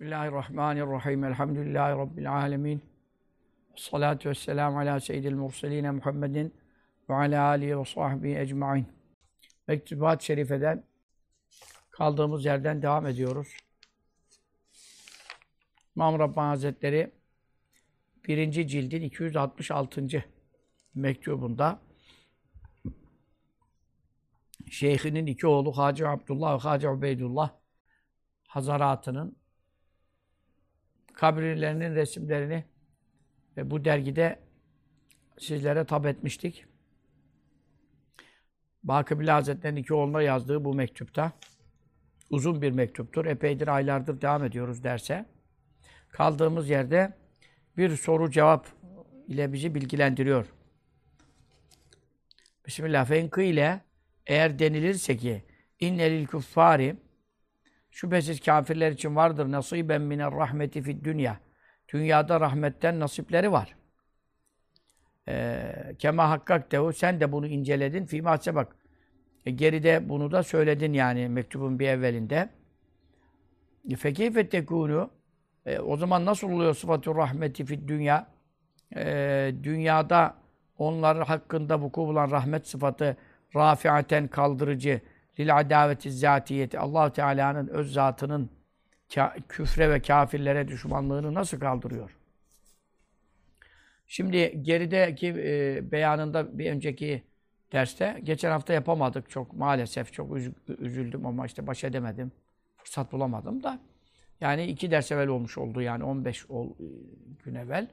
Bismillahirrahmanirrahim. 0.00 1.24
Elhamdülillahi 1.24 1.98
Rabbil 1.98 2.32
alemin. 2.32 2.82
Salatu 3.76 4.28
vesselamu 4.28 4.78
ala 4.78 5.00
seyyidil 5.00 5.34
murseline 5.34 5.90
Muhammedin 5.90 6.54
ve 7.08 7.14
ala 7.14 7.42
alihi 7.42 7.78
ve 7.78 7.84
sahbihi 7.84 8.38
ecmain. 8.38 8.86
Mektubat-ı 9.68 10.24
Şerife'den 10.24 10.84
kaldığımız 11.90 12.44
yerden 12.44 12.82
devam 12.82 13.06
ediyoruz. 13.06 13.56
İmam 15.96 16.18
Rabbani 16.18 16.48
Hazretleri 16.48 17.10
birinci 18.28 18.68
cildin 18.68 19.02
266. 19.02 20.24
mektubunda 20.94 21.78
Şeyhinin 24.70 25.26
iki 25.26 25.46
oğlu 25.46 25.78
Hacı 25.78 26.08
Abdullah 26.08 26.54
ve 26.54 26.68
Hacı 26.68 26.90
Ubeydullah 26.90 27.50
Hazaratının 28.46 29.39
kabirlerinin 31.20 31.94
resimlerini 31.94 32.64
ve 33.56 33.70
bu 33.70 33.84
dergide 33.84 34.38
sizlere 35.38 35.84
tab 35.84 36.04
etmiştik. 36.04 36.64
Bakıbili 38.82 39.30
Hazretleri'nin 39.30 39.80
iki 39.80 39.94
oğluna 39.94 40.22
yazdığı 40.22 40.64
bu 40.64 40.74
mektupta 40.74 41.32
uzun 42.30 42.62
bir 42.62 42.70
mektuptur. 42.70 43.26
Epeydir, 43.26 43.68
aylardır 43.68 44.20
devam 44.20 44.44
ediyoruz 44.44 44.84
derse. 44.84 45.26
Kaldığımız 46.08 46.68
yerde 46.68 47.12
bir 47.76 47.96
soru 47.96 48.30
cevap 48.30 48.66
ile 49.28 49.52
bizi 49.52 49.74
bilgilendiriyor. 49.74 50.46
Bismillah. 52.66 53.06
Fenkı 53.06 53.42
ile 53.42 53.80
eğer 54.26 54.58
denilirse 54.58 55.16
ki 55.16 55.44
innelil 55.80 56.26
kuffari 56.26 56.96
şüphesiz 57.90 58.40
kafirler 58.40 58.92
için 58.92 59.16
vardır 59.16 59.52
nasiben 59.52 60.02
miner 60.02 60.32
rahmeti 60.32 60.82
fid 60.82 61.04
dünya. 61.04 61.40
Dünyada 61.92 62.40
rahmetten 62.40 63.00
nasipleri 63.00 63.52
var. 63.52 63.76
Ee, 65.28 65.94
kema 65.98 66.30
hakkak 66.30 66.72
dehu 66.72 66.92
sen 66.92 67.20
de 67.20 67.32
bunu 67.32 67.46
inceledin. 67.46 68.06
Fîmâ 68.06 68.38
bak. 68.54 68.76
E, 69.46 69.50
geride 69.50 70.08
bunu 70.08 70.32
da 70.32 70.42
söyledin 70.42 70.92
yani 70.92 71.28
mektubun 71.28 71.78
bir 71.78 71.88
evvelinde. 71.88 72.48
E, 73.90 73.96
Fekeyfe 73.96 74.40
tekûnû 74.40 75.08
e, 75.66 75.78
o 75.78 75.96
zaman 75.96 76.24
nasıl 76.24 76.50
oluyor 76.50 76.74
sıfatü 76.74 77.14
rahmeti 77.14 77.64
fid 77.64 77.88
dünya? 77.88 78.26
E, 78.96 79.54
dünyada 79.62 80.34
onlar 80.78 81.26
hakkında 81.26 81.80
vuku 81.80 82.00
bulan 82.06 82.30
rahmet 82.30 82.66
sıfatı 82.66 83.16
rafiaten 83.56 84.28
kaldırıcı 84.28 85.00
lil 85.40 85.58
adaveti 85.58 86.12
zatiyeti 86.12 86.78
Allah 86.78 87.12
Teala'nın 87.12 87.68
öz 87.68 87.92
zatının 87.92 88.50
küfre 89.48 89.90
ve 89.90 90.02
kafirlere 90.02 90.68
düşmanlığını 90.68 91.34
nasıl 91.34 91.60
kaldırıyor? 91.60 92.16
Şimdi 94.06 94.62
gerideki 94.62 95.28
e, 95.28 95.80
beyanında 95.92 96.58
bir 96.58 96.70
önceki 96.70 97.22
derste 97.72 98.20
geçen 98.22 98.50
hafta 98.50 98.72
yapamadık 98.72 99.30
çok 99.30 99.52
maalesef 99.52 100.12
çok 100.12 100.36
üzüldüm 100.78 101.26
ama 101.26 101.46
işte 101.46 101.66
baş 101.66 101.84
edemedim. 101.84 102.32
Fırsat 102.76 103.12
bulamadım 103.12 103.62
da. 103.62 103.78
Yani 104.40 104.66
iki 104.66 104.90
ders 104.90 105.12
evvel 105.12 105.28
olmuş 105.28 105.58
oldu 105.58 105.82
yani 105.82 106.04
15 106.04 106.50
ol, 106.50 106.68
gün 107.44 107.54
evvel. 107.54 107.88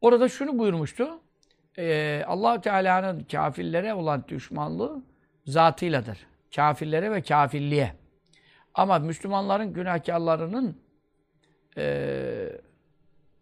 Orada 0.00 0.28
şunu 0.28 0.58
buyurmuştu. 0.58 1.20
E, 1.78 2.22
allah 2.26 2.60
Teala'nın 2.60 3.24
kafirlere 3.24 3.94
olan 3.94 4.24
düşmanlığı 4.28 5.02
zatıyladır. 5.46 6.26
Kafirlere 6.54 7.12
ve 7.12 7.22
kafirliğe. 7.22 7.94
Ama 8.74 8.98
Müslümanların 8.98 9.72
günahkarlarının 9.72 10.78
e, 11.76 12.60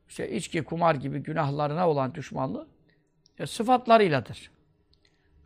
işte 0.09 0.31
içki, 0.31 0.64
kumar 0.64 0.94
gibi 0.94 1.19
günahlarına 1.19 1.89
olan 1.89 2.14
düşmanlığı 2.14 2.69
e, 3.39 3.47
sıfatlarıyladır. 3.47 4.50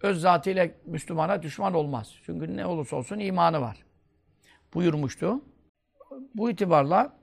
Öz 0.03 0.21
zatıyla 0.21 0.69
Müslümana 0.87 1.43
düşman 1.43 1.75
olmaz. 1.75 2.15
Çünkü 2.23 2.57
ne 2.57 2.67
olursa 2.67 2.97
olsun 2.97 3.19
imanı 3.19 3.61
var. 3.61 3.77
Buyurmuştu. 4.75 5.41
Bu 6.35 6.51
itibarla 6.51 7.17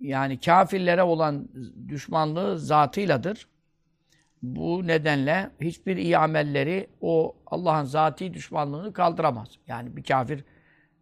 yani 0.00 0.40
kafirlere 0.40 1.02
olan 1.02 1.48
düşmanlığı 1.88 2.58
zatıyladır. 2.58 3.48
Bu 4.42 4.86
nedenle 4.86 5.50
hiçbir 5.60 5.96
iyi 5.96 6.18
amelleri 6.18 6.86
o 7.00 7.36
Allah'ın 7.46 7.84
zati 7.84 8.34
düşmanlığını 8.34 8.92
kaldıramaz. 8.92 9.48
Yani 9.66 9.96
bir 9.96 10.02
kafir 10.02 10.44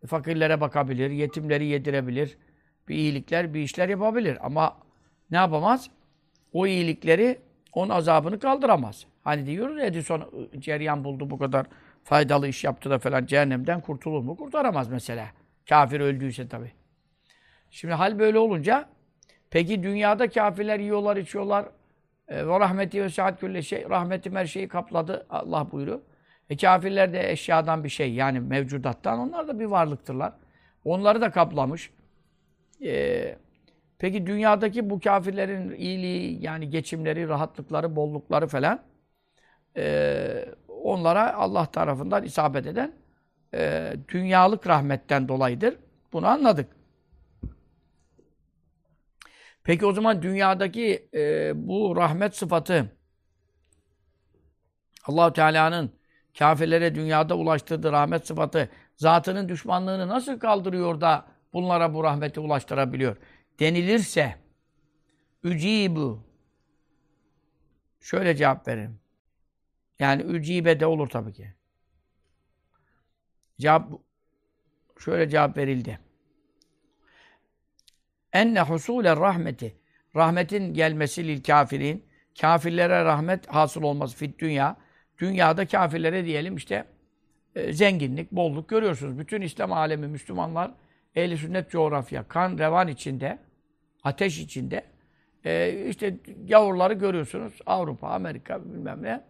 fakirlere 0.06 0.60
bakabilir, 0.60 1.10
yetimleri 1.10 1.66
yedirebilir, 1.66 2.38
bir 2.88 2.94
iyilikler, 2.94 3.54
bir 3.54 3.60
işler 3.60 3.88
yapabilir. 3.88 4.38
Ama 4.46 4.76
ne 5.30 5.36
yapamaz? 5.36 5.90
O 6.52 6.66
iyilikleri, 6.66 7.38
onun 7.72 7.90
azabını 7.90 8.38
kaldıramaz. 8.38 9.06
Hani 9.24 9.46
diyoruz 9.46 9.82
Edison 9.82 10.48
ceryan 10.58 11.04
buldu 11.04 11.30
bu 11.30 11.38
kadar 11.38 11.66
faydalı 12.04 12.48
iş 12.48 12.64
yaptı 12.64 12.90
da 12.90 12.98
falan 12.98 13.26
cehennemden 13.26 13.80
kurtulur 13.80 14.22
mu? 14.22 14.36
Kurtaramaz 14.36 14.88
mesela. 14.88 15.26
Kafir 15.68 16.00
öldüyse 16.00 16.48
tabii. 16.48 16.72
Şimdi 17.70 17.94
hal 17.94 18.18
böyle 18.18 18.38
olunca 18.38 18.88
peki 19.50 19.82
dünyada 19.82 20.28
kafirler 20.28 20.80
yiyorlar, 20.80 21.16
içiyorlar, 21.16 21.66
ve 22.30 22.60
rahmeti 22.60 23.02
ve 23.02 23.10
saat 23.10 23.40
külle 23.40 23.62
şey. 23.62 23.90
Rahmetim 23.90 24.36
her 24.36 24.46
şeyi 24.46 24.68
kapladı. 24.68 25.26
Allah 25.30 25.72
buyuruyor. 25.72 26.00
E 26.50 26.56
kafirler 26.56 27.12
de 27.12 27.30
eşyadan 27.32 27.84
bir 27.84 27.88
şey. 27.88 28.14
Yani 28.14 28.40
mevcudattan. 28.40 29.18
Onlar 29.18 29.48
da 29.48 29.60
bir 29.60 29.64
varlıktırlar. 29.64 30.32
Onları 30.84 31.20
da 31.20 31.30
kaplamış. 31.30 31.90
E, 32.84 33.36
peki 33.98 34.26
dünyadaki 34.26 34.90
bu 34.90 35.00
kafirlerin 35.00 35.70
iyiliği, 35.70 36.44
yani 36.44 36.70
geçimleri, 36.70 37.28
rahatlıkları, 37.28 37.96
bollukları 37.96 38.46
falan 38.46 38.80
e, 39.76 40.44
onlara 40.68 41.34
Allah 41.34 41.66
tarafından 41.66 42.24
isabet 42.24 42.66
eden 42.66 42.92
e, 43.54 43.92
dünyalık 44.08 44.66
rahmetten 44.66 45.28
dolayıdır. 45.28 45.76
Bunu 46.12 46.26
anladık. 46.26 46.75
Peki 49.66 49.86
o 49.86 49.92
zaman 49.92 50.22
dünyadaki 50.22 51.08
e, 51.14 51.52
bu 51.68 51.96
rahmet 51.96 52.36
sıfatı 52.36 52.96
Allahu 55.04 55.32
Teala'nın 55.32 55.92
kafirlere 56.38 56.94
dünyada 56.94 57.36
ulaştırdığı 57.36 57.92
rahmet 57.92 58.26
sıfatı 58.26 58.70
zatının 58.96 59.48
düşmanlığını 59.48 60.08
nasıl 60.08 60.38
kaldırıyor 60.38 61.00
da 61.00 61.26
bunlara 61.52 61.94
bu 61.94 62.04
rahmeti 62.04 62.40
ulaştırabiliyor? 62.40 63.16
Denilirse 63.60 64.36
ücibu 65.44 66.24
şöyle 68.00 68.36
cevap 68.36 68.68
veririm. 68.68 69.00
Yani 69.98 70.22
ücibe 70.22 70.80
de 70.80 70.86
olur 70.86 71.08
tabii 71.08 71.32
ki. 71.32 71.54
Cevap 73.60 73.90
şöyle 74.98 75.28
cevap 75.28 75.56
verildi 75.56 76.05
enne 78.40 78.60
husule 78.60 79.16
rahmeti 79.16 79.76
rahmetin 80.16 80.74
gelmesi 80.74 81.28
lil 81.28 81.42
kafirin 81.42 82.04
kafirlere 82.40 83.04
rahmet 83.04 83.46
hasıl 83.46 83.82
olması 83.82 84.16
fit 84.16 84.38
dünya 84.38 84.76
dünyada 85.18 85.66
kafirlere 85.66 86.24
diyelim 86.24 86.56
işte 86.56 86.84
e, 87.54 87.72
zenginlik, 87.72 88.32
bolluk 88.32 88.68
görüyorsunuz. 88.68 89.18
Bütün 89.18 89.40
İslam 89.40 89.72
alemi 89.72 90.06
Müslümanlar 90.06 90.70
ehli 91.14 91.38
sünnet 91.38 91.70
coğrafya 91.70 92.28
kan 92.28 92.58
revan 92.58 92.88
içinde 92.88 93.38
ateş 94.04 94.38
içinde 94.38 94.84
e, 95.44 95.84
işte 95.88 96.16
gavurları 96.48 96.94
görüyorsunuz. 96.94 97.52
Avrupa, 97.66 98.08
Amerika 98.08 98.64
bilmem 98.64 99.02
ne. 99.02 99.24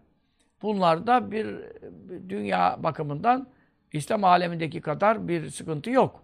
Bunlarda 0.63 1.31
bir, 1.31 1.47
bir 1.83 2.29
dünya 2.29 2.77
bakımından 2.83 3.49
İslam 3.93 4.25
alemindeki 4.25 4.81
kadar 4.81 5.29
bir 5.29 5.51
sıkıntı 5.51 5.91
yok. 5.91 6.23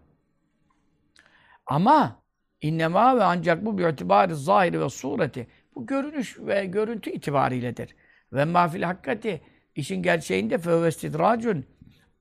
Ama 1.66 2.22
İnnemâ 2.62 3.16
ve 3.16 3.24
ancak 3.24 3.64
bu 3.64 3.78
bir 3.78 3.88
itibari 3.88 4.34
zahiri 4.34 4.80
ve 4.80 4.88
sureti. 4.88 5.47
Bu 5.74 5.86
görünüş 5.86 6.38
ve 6.38 6.66
görüntü 6.66 7.10
itibariyledir. 7.10 7.94
Ve 8.32 8.44
mafil 8.44 8.82
hakikati 8.82 9.41
işin 9.74 10.03
gerçeğinde 10.03 10.59
fevvestidracun 10.59 11.64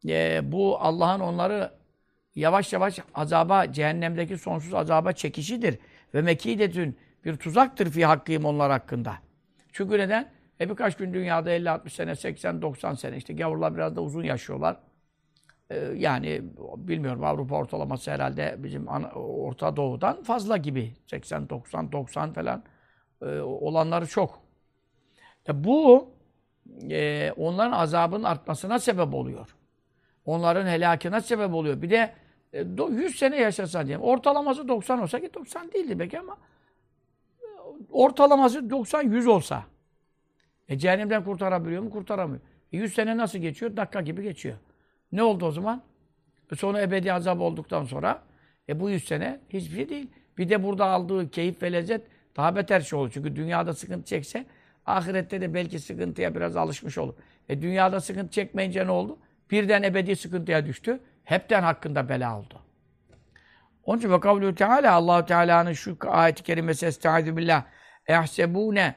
e, 0.08 0.42
bu 0.52 0.80
Allah'ın 0.80 1.20
onları 1.20 1.72
yavaş 2.36 2.74
yavaş 2.74 3.00
azaba, 3.14 3.72
cehennemdeki 3.72 4.38
sonsuz 4.38 4.74
azaba 4.74 5.12
çekişidir. 5.12 5.80
Ve 6.14 6.22
mekidetün 6.22 6.98
bir 7.26 7.36
tuzaktır 7.36 7.90
fi 7.90 8.06
hakkıyım 8.06 8.46
onlar 8.46 8.72
hakkında. 8.72 9.18
Çünkü 9.72 9.98
neden? 9.98 10.32
E 10.62 10.70
birkaç 10.70 10.98
gün 10.98 11.14
dünyada 11.14 11.52
50-60 11.52 11.90
sene, 11.90 12.12
80-90 12.12 12.98
sene 12.98 13.18
işte 13.18 13.34
gavurlar 13.34 13.76
biraz 13.76 13.96
da 13.96 14.02
uzun 14.02 14.24
yaşıyorlar. 14.24 14.78
Ee, 15.72 15.94
yani 15.98 16.42
bilmiyorum 16.78 17.24
Avrupa 17.24 17.56
ortalaması 17.56 18.12
herhalde 18.12 18.56
bizim 18.58 18.88
Orta 19.16 19.76
Doğu'dan 19.76 20.24
fazla 20.24 20.58
gibi. 20.58 20.94
80, 21.08 21.50
90, 21.50 21.92
90 21.92 22.34
falan 22.34 22.64
e, 23.22 23.40
olanları 23.40 24.08
çok. 24.08 24.40
E 25.50 25.64
bu 25.64 26.10
e, 26.90 27.32
onların 27.38 27.72
azabının 27.72 28.24
artmasına 28.24 28.80
sebep 28.80 29.14
oluyor. 29.14 29.56
Onların 30.26 30.68
helakine 30.68 31.22
sebep 31.22 31.54
oluyor. 31.54 31.82
Bir 31.82 31.90
de 31.90 32.14
e, 32.54 32.62
do- 32.62 32.94
100 32.94 33.16
sene 33.16 33.38
yaşasa 33.38 33.88
diyelim. 33.88 34.06
Ortalaması 34.06 34.68
90 34.68 35.00
olsa 35.02 35.20
ki 35.20 35.34
90 35.34 35.72
değildi 35.72 36.00
belki 36.00 36.20
ama 36.20 36.38
e, 37.42 37.46
ortalaması 37.92 38.60
90-100 38.60 39.30
olsa. 39.30 39.64
E 40.70 40.78
cehennemden 40.78 41.24
kurtarabiliyor 41.24 41.84
mu? 41.84 41.90
Kurtaramıyor. 41.90 42.42
E 42.74 42.78
100 42.78 42.94
sene 42.94 43.18
nasıl 43.18 43.40
geçiyor? 43.40 43.78
Dakika 43.78 44.02
gibi 44.02 44.24
geçiyor. 44.24 44.58
Ne 45.12 45.24
oldu 45.24 45.46
o 45.46 45.52
zaman? 45.52 45.84
E 46.52 46.56
sonra 46.56 46.82
ebedi 46.82 47.14
azap 47.14 47.42
olduktan 47.42 47.86
sonra 47.86 48.22
e 48.70 48.80
bu 48.80 48.90
100 48.90 49.04
sene 49.04 49.40
hiçbir 49.50 49.76
şey 49.76 49.90
değil. 49.90 50.12
Bir 50.38 50.50
de 50.50 50.64
burada 50.64 50.86
aldığı 50.86 51.32
keyif 51.32 51.64
ve 51.64 51.72
lezzet 51.72 52.08
daha 52.36 52.56
beter 52.56 52.80
şey 52.80 53.00
olur. 53.00 53.12
Çünkü 53.14 53.36
dünyada 53.36 53.74
sıkıntı 53.74 54.06
çekse 54.06 54.46
ahirette 54.86 55.42
de 55.42 55.54
belki 55.54 55.80
sıkıntıya 55.80 56.36
biraz 56.36 56.56
alışmış 56.56 56.98
olur. 56.98 57.14
E 57.50 57.62
dünyada 57.62 58.00
sıkıntı 58.00 58.32
çekmeyince 58.32 58.88
ne 58.88 58.92
oldu? 58.92 59.18
Birden 59.52 59.84
ebedi 59.84 60.16
sıkıntıya 60.16 60.66
düştü. 60.66 61.00
Hepten 61.24 61.64
hakkında 61.64 62.10
bela 62.10 62.40
oldu. 62.40 62.60
Onun 63.84 64.00
için 64.00 64.12
ve 64.12 64.20
kavlu 64.20 64.56
Teala 64.56 64.94
Allahu 64.94 65.26
Teala'nın 65.26 65.74
şu 65.74 65.98
ayet-i 66.08 66.44
kerimesi 66.44 66.86
Estaizu 66.86 67.38
billah 67.38 67.64
ehsebune 68.08 68.96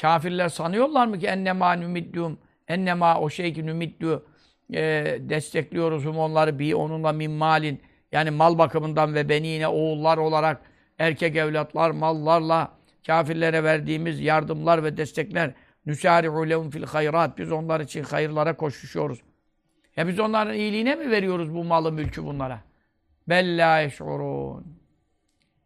Kafirler 0.00 0.48
sanıyorlar 0.48 1.06
mı 1.06 1.18
ki 1.18 1.26
ennema 1.26 1.72
nümiddûm 1.72 2.38
ennema 2.68 3.20
o 3.20 3.30
şey 3.30 3.52
ki 3.52 3.66
nümiddû 3.66 4.22
e, 4.72 5.16
destekliyoruz 5.20 6.06
onları 6.06 6.58
bir 6.58 6.72
onunla 6.72 7.12
min 7.12 7.30
malin 7.30 7.82
yani 8.12 8.30
mal 8.30 8.58
bakımından 8.58 9.14
ve 9.14 9.28
benine 9.28 9.68
oğullar 9.68 10.18
olarak 10.18 10.62
erkek 10.98 11.36
evlatlar 11.36 11.90
mallarla 11.90 12.72
kafirlere 13.06 13.64
verdiğimiz 13.64 14.20
yardımlar 14.20 14.84
ve 14.84 14.96
destekler 14.96 15.54
nüsâri'u 15.86 16.50
lehum 16.50 16.70
fil 16.70 16.84
hayrat 16.84 17.38
biz 17.38 17.52
onlar 17.52 17.80
için 17.80 18.02
hayırlara 18.02 18.56
koşuşuyoruz. 18.56 19.18
Ya 19.96 20.08
biz 20.08 20.20
onların 20.20 20.54
iyiliğine 20.54 20.94
mi 20.94 21.10
veriyoruz 21.10 21.54
bu 21.54 21.64
malı 21.64 21.92
mülkü 21.92 22.24
bunlara? 22.24 22.60
Bella 23.28 23.80
yeş'urûn. 23.80 24.64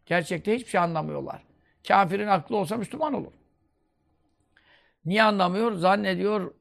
Gerçekte 0.05 0.55
hiçbir 0.55 0.69
şey 0.69 0.79
anlamıyorlar. 0.79 1.43
Kafirin 1.87 2.27
aklı 2.27 2.57
olsa 2.57 2.77
Müslüman 2.77 3.13
olur. 3.13 3.31
Niye 5.05 5.23
anlamıyor? 5.23 5.73
Zannediyor 5.73 6.51
e, 6.51 6.53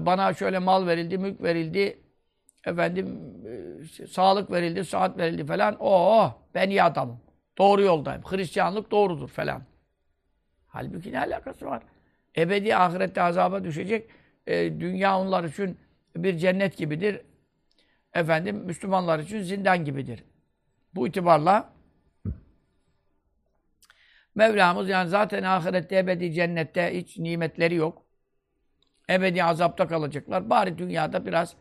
bana 0.00 0.34
şöyle 0.34 0.58
mal 0.58 0.86
verildi, 0.86 1.18
mülk 1.18 1.42
verildi, 1.42 1.98
efendim 2.66 3.20
e, 4.02 4.06
sağlık 4.06 4.50
verildi, 4.50 4.84
saat 4.84 5.18
verildi 5.18 5.46
falan. 5.46 5.76
Oo 5.80 6.32
ben 6.54 6.70
iyi 6.70 6.82
adamım. 6.82 7.20
Doğru 7.58 7.82
yoldayım. 7.82 8.22
Hristiyanlık 8.22 8.90
doğrudur 8.90 9.28
falan. 9.28 9.62
Halbuki 10.68 11.12
ne 11.12 11.18
alakası 11.20 11.66
var? 11.66 11.82
Ebedi 12.36 12.76
ahirette 12.76 13.22
azaba 13.22 13.64
düşecek. 13.64 14.10
E, 14.46 14.80
dünya 14.80 15.18
onlar 15.18 15.44
için 15.44 15.78
bir 16.16 16.38
cennet 16.38 16.76
gibidir. 16.76 17.20
Efendim 18.14 18.56
Müslümanlar 18.56 19.18
için 19.18 19.42
zindan 19.42 19.84
gibidir. 19.84 20.24
Bu 20.94 21.08
itibarla 21.08 21.76
Mevlamız 24.34 24.88
yani 24.88 25.08
zaten 25.08 25.42
ahirette 25.42 25.96
ebedi 25.96 26.32
cennette 26.32 26.98
hiç 26.98 27.18
nimetleri 27.18 27.74
yok. 27.74 28.05
Ebedi 29.10 29.44
azapta 29.44 29.88
kalacaklar. 29.88 30.50
Bari 30.50 30.78
dünyada 30.78 31.26
biraz 31.26 31.54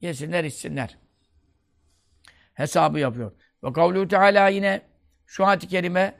yesinler 0.00 0.44
içsinler. 0.44 0.96
Hesabı 2.54 2.98
yapıyor. 2.98 3.32
Ve 3.64 3.72
kavlu 3.72 4.08
Teala 4.08 4.48
yine 4.48 4.82
şu 5.26 5.46
ayet-i 5.46 5.68
kerime 5.68 6.14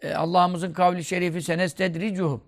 e, 0.00 0.14
Allah'ımızın 0.14 0.72
kavli 0.72 1.04
şerifi 1.04 1.42
senestedricuhum. 1.42 2.44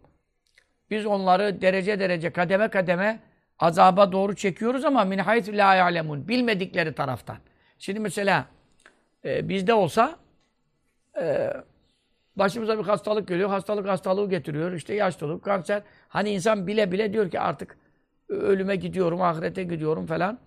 Biz 0.90 1.06
onları 1.06 1.60
derece 1.60 2.00
derece 2.00 2.32
kademe 2.32 2.68
kademe 2.68 3.20
azaba 3.58 4.12
doğru 4.12 4.36
çekiyoruz 4.36 4.84
ama 4.84 5.04
min 5.04 5.18
haythu 5.18 5.52
la 5.52 5.74
ya'lemun. 5.74 6.28
Bilmedikleri 6.28 6.94
taraftan. 6.94 7.36
Şimdi 7.78 8.00
mesela 8.00 8.46
e, 9.24 9.48
bizde 9.48 9.74
olsa 9.74 10.16
e, 11.20 11.52
Başımıza 12.38 12.78
bir 12.78 12.84
hastalık 12.84 13.28
geliyor. 13.28 13.48
Hastalık 13.48 13.88
hastalığı 13.88 14.30
getiriyor. 14.30 14.72
İşte 14.72 14.94
yaşlılık, 14.94 15.44
kanser. 15.44 15.82
Hani 16.08 16.30
insan 16.30 16.66
bile 16.66 16.92
bile 16.92 17.12
diyor 17.12 17.30
ki 17.30 17.40
artık 17.40 17.78
ölüme 18.28 18.76
gidiyorum, 18.76 19.22
ahirete 19.22 19.62
gidiyorum 19.62 20.06
falan. 20.06 20.38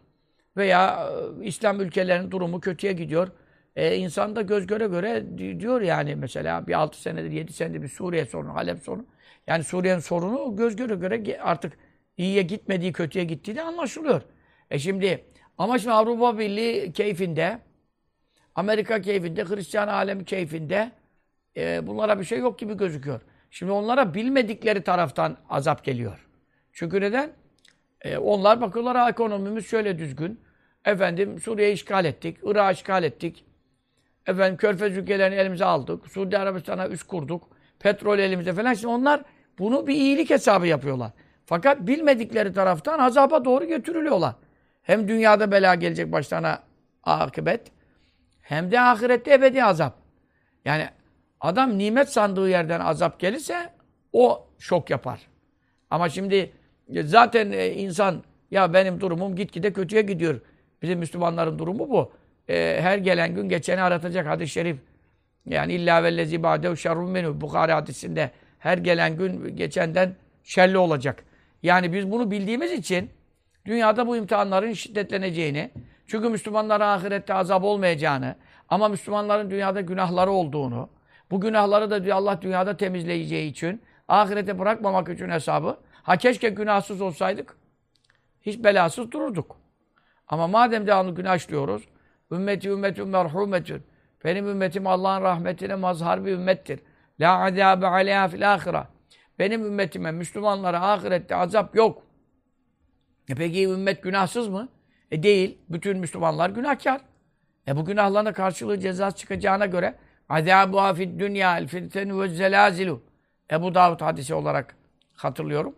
Veya 0.58 1.10
e, 1.42 1.46
İslam 1.46 1.82
ülkelerinin 1.82 2.32
durumu 2.32 2.60
kötüye 2.60 2.94
gidiyor. 2.94 3.28
E, 3.76 3.96
insan 3.98 4.36
da 4.36 4.42
göz 4.42 4.68
göre 4.68 4.88
göre 4.88 5.38
diyor 5.60 5.82
yani 5.82 6.16
mesela 6.16 6.68
bir 6.68 6.74
6 6.74 7.02
senedir, 7.02 7.32
7 7.32 7.54
senedir 7.54 7.82
bir 7.82 7.88
Suriye 7.88 8.26
sorunu, 8.26 8.56
Halep 8.56 8.84
sorunu. 8.84 9.06
Yani 9.48 9.64
Suriye'nin 9.64 10.00
sorunu 10.00 10.56
göz 10.56 10.76
göre 10.76 10.96
göre 10.96 11.42
artık 11.42 11.74
iyiye 12.18 12.42
gitmediği, 12.42 12.94
kötüye 12.94 13.26
gittiği 13.26 13.62
anlaşılıyor. 13.62 14.22
E 14.70 14.80
şimdi 14.80 15.26
ama 15.58 15.80
şimdi 15.80 15.94
Avrupa 15.94 16.40
Birliği 16.40 16.94
keyfinde, 16.94 17.60
Amerika 18.56 19.02
keyfinde, 19.02 19.44
Hristiyan 19.44 19.88
alemi 19.88 20.26
keyfinde 20.26 20.92
e, 21.58 21.88
bunlara 21.88 22.20
bir 22.20 22.24
şey 22.24 22.40
yok 22.40 22.60
gibi 22.60 22.78
gözüküyor. 22.78 23.22
Şimdi 23.52 23.72
onlara 23.72 24.14
bilmedikleri 24.14 24.84
taraftan 24.84 25.38
azap 25.50 25.84
geliyor. 25.84 26.28
Çünkü 26.74 27.02
neden? 27.02 27.32
E, 28.02 28.18
onlar 28.18 28.62
bakıyorlar 28.62 29.10
ekonomimiz 29.10 29.68
şöyle 29.68 30.00
düzgün. 30.00 30.40
Efendim 30.86 31.40
Suriye'yi 31.40 31.74
işgal 31.74 32.06
ettik, 32.06 32.38
Irak'ı 32.44 32.74
işgal 32.74 33.04
ettik. 33.04 33.46
Efendim 34.28 34.58
Körfez 34.58 34.98
ülkelerini 34.98 35.36
elimize 35.36 35.66
aldık. 35.66 36.08
Suudi 36.08 36.38
Arabistan'a 36.38 36.88
üst 36.88 37.04
kurduk. 37.04 37.50
Petrol 37.80 38.20
elimizde 38.20 38.54
falan. 38.54 38.74
Şimdi 38.74 38.88
onlar 38.88 39.24
bunu 39.60 39.88
bir 39.88 39.94
iyilik 39.94 40.30
hesabı 40.30 40.68
yapıyorlar. 40.68 41.12
Fakat 41.46 41.88
bilmedikleri 41.88 42.54
taraftan 42.54 43.00
azaba 43.00 43.46
doğru 43.46 43.66
götürülüyorlar. 43.66 44.36
Hem 44.82 45.08
dünyada 45.08 45.52
bela 45.52 45.76
gelecek 45.76 46.12
başlarına 46.12 46.60
akıbet. 47.04 47.72
Hem 48.42 48.72
de 48.72 48.82
ahirette 48.82 49.34
ebedi 49.34 49.64
azap. 49.64 49.98
Yani 50.66 50.90
Adam 51.42 51.78
nimet 51.78 52.10
sandığı 52.10 52.50
yerden 52.50 52.80
azap 52.80 53.20
gelirse 53.20 53.70
o 54.14 54.48
şok 54.60 54.90
yapar. 54.90 55.20
Ama 55.90 56.10
şimdi 56.10 56.52
e, 56.94 57.04
zaten 57.04 57.52
e, 57.52 57.68
insan 57.70 58.24
ya 58.52 58.74
benim 58.74 59.02
durumum 59.02 59.36
gitgide 59.36 59.74
kötüye 59.74 60.02
gidiyor. 60.02 60.42
Bizim 60.82 61.00
Müslümanların 61.00 61.60
durumu 61.60 61.90
bu. 61.90 62.12
E, 62.50 62.78
her 62.82 62.98
gelen 62.98 63.36
gün 63.36 63.50
geçeni 63.50 63.82
aratacak 63.82 64.28
hadis-i 64.28 64.52
şerif. 64.52 64.78
Yani 65.46 65.74
illa 65.74 66.04
vellezi 66.04 66.44
ba'dehu 66.44 66.78
şerrun 66.78 67.10
menü. 67.10 67.42
Bukhari 67.42 67.72
hadisinde 67.72 68.32
her 68.60 68.78
gelen 68.78 69.18
gün 69.18 69.56
geçenden 69.56 70.16
şerli 70.44 70.78
olacak. 70.78 71.24
Yani 71.64 71.94
biz 71.94 72.12
bunu 72.12 72.32
bildiğimiz 72.32 72.72
için 72.72 73.10
dünyada 73.66 74.08
bu 74.08 74.18
imtihanların 74.18 74.74
şiddetleneceğini, 74.74 75.72
çünkü 76.08 76.30
Müslümanlara 76.30 76.94
ahirette 76.94 77.34
azap 77.34 77.64
olmayacağını 77.64 78.36
ama 78.70 78.88
Müslümanların 78.88 79.52
dünyada 79.52 79.82
günahları 79.82 80.32
olduğunu, 80.32 80.90
bu 81.32 81.42
günahları 81.42 81.90
da 81.90 82.04
diyor 82.04 82.18
Allah 82.18 82.42
dünyada 82.42 82.78
temizleyeceği 82.78 83.52
için, 83.52 83.82
ahirete 84.08 84.60
bırakmamak 84.60 85.10
için 85.10 85.30
hesabı. 85.30 85.78
Ha 85.92 86.18
keşke 86.18 86.50
günahsız 86.50 87.02
olsaydık, 87.02 87.58
hiç 88.42 88.64
belasız 88.64 89.12
dururduk. 89.12 89.58
Ama 90.28 90.48
madem 90.48 90.88
devamlı 90.88 91.16
günah 91.16 91.36
işliyoruz, 91.36 91.84
ümmeti 92.32 92.70
ümmetün 92.70 93.08
merhumetün. 93.08 93.84
Benim 94.24 94.48
ümmetim 94.48 94.88
Allah'ın 94.88 95.22
rahmetine 95.22 95.76
mazhar 95.76 96.26
bir 96.26 96.32
ümmettir. 96.32 96.80
La 97.20 97.46
azâbe 97.46 97.88
aleyhâ 97.88 98.28
fil 98.28 98.54
âhira. 98.54 98.88
Benim 99.40 99.66
ümmetime, 99.66 100.12
Müslümanlara 100.12 100.92
ahirette 100.92 101.36
azap 101.36 101.76
yok. 101.76 102.04
E 103.30 103.36
peki 103.36 103.64
ümmet 103.64 104.04
günahsız 104.04 104.48
mı? 104.48 104.70
E 105.12 105.24
değil. 105.24 105.58
Bütün 105.70 105.98
Müslümanlar 105.98 106.50
günahkar. 106.50 107.02
E 107.68 107.76
bu 107.76 107.86
günahlarına 107.86 108.34
karşılığı 108.34 108.80
cezası 108.80 109.18
çıkacağına 109.18 109.66
göre 109.66 109.96
Azâbu 110.32 110.82
afid 110.82 111.20
dünya 111.20 111.58
el 111.58 111.68
fitenu 111.68 112.22
ve 112.22 112.28
zelazilu. 112.28 113.02
Ebu 113.52 113.76
Davud 113.76 114.02
hadisi 114.02 114.34
olarak 114.34 114.76
hatırlıyorum. 115.14 115.76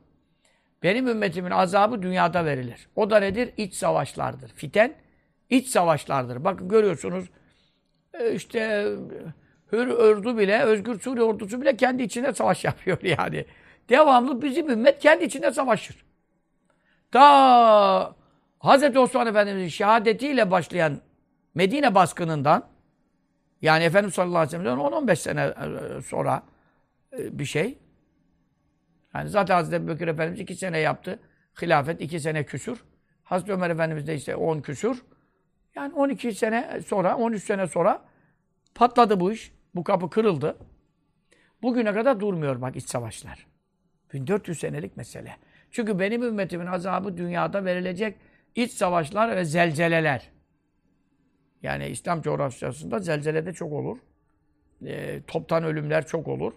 Benim 0.84 1.08
ümmetimin 1.08 1.52
azabı 1.52 2.02
dünyada 2.02 2.46
verilir. 2.46 2.88
O 2.96 3.10
da 3.10 3.20
nedir? 3.20 3.54
İç 3.58 3.74
savaşlardır. 3.74 4.50
Fiten, 4.50 4.96
iç 5.50 5.68
savaşlardır. 5.68 6.44
Bakın 6.44 6.70
görüyorsunuz 6.70 7.26
e, 8.14 8.34
işte 8.34 8.88
Hür 9.72 9.88
ordu 9.88 10.38
bile, 10.38 10.64
Özgür 10.64 11.00
Suriye 11.00 11.26
ordusu 11.26 11.62
bile 11.62 11.78
kendi 11.78 12.04
içinde 12.04 12.34
savaş 12.34 12.64
yapıyor 12.64 12.98
yani. 13.02 13.46
Devamlı 13.90 14.42
bizim 14.42 14.70
ümmet 14.70 15.00
kendi 15.00 15.24
içinde 15.24 15.52
savaşır. 15.52 16.06
Ta 17.12 18.16
Hz. 18.60 18.98
Osman 18.98 19.28
Efendimiz'in 19.28 19.68
şehadetiyle 19.68 20.52
başlayan 20.52 21.02
Medine 21.56 21.96
baskınından 21.96 22.73
yani 23.64 23.84
Efendimiz 23.84 24.14
sallallahu 24.14 24.38
aleyhi 24.38 24.60
ve 24.60 24.64
sellem'den 24.64 25.14
10-15 25.14 25.16
sene 25.16 25.42
e, 25.42 26.02
sonra 26.02 26.44
e, 27.18 27.40
bir 27.40 27.46
şey. 27.46 27.78
Yani 29.16 29.30
zaten 29.30 29.56
Hazreti 29.56 29.84
Ebubekir 29.84 30.08
Efendimiz 30.08 30.40
iki 30.40 30.56
sene 30.56 30.80
yaptı. 30.80 31.20
Hilafet 31.62 32.02
iki 32.02 32.20
sene 32.20 32.46
küsür. 32.46 32.84
Hazreti 33.24 33.54
Ömer 33.54 33.70
Efendimiz 33.70 34.08
de 34.08 34.16
işte 34.16 34.36
10 34.36 34.62
küsür. 34.62 35.04
Yani 35.76 35.94
12 35.94 36.34
sene 36.34 36.82
sonra, 36.86 37.18
13 37.18 37.44
sene 37.44 37.68
sonra 37.68 38.02
patladı 38.76 39.20
bu 39.20 39.32
iş. 39.32 39.52
Bu 39.76 39.84
kapı 39.84 40.10
kırıldı. 40.10 40.58
Bugüne 41.62 41.94
kadar 41.94 42.20
durmuyor 42.20 42.62
bak 42.62 42.76
iç 42.76 42.90
savaşlar. 42.90 43.48
1400 44.14 44.60
senelik 44.60 44.98
mesele. 44.98 45.38
Çünkü 45.72 46.00
benim 46.00 46.24
ümmetimin 46.24 46.66
azabı 46.66 47.18
dünyada 47.18 47.66
verilecek 47.66 48.18
iç 48.56 48.72
savaşlar 48.72 49.36
ve 49.36 49.46
zelzeleler. 49.46 50.33
Yani 51.64 51.88
İslam 51.88 52.22
coğrafyasında 52.22 53.00
zelzelede 53.00 53.54
çok 53.54 53.74
olur. 53.74 53.98
E, 54.86 55.22
toptan 55.28 55.64
ölümler 55.64 56.08
çok 56.08 56.28
olur. 56.28 56.54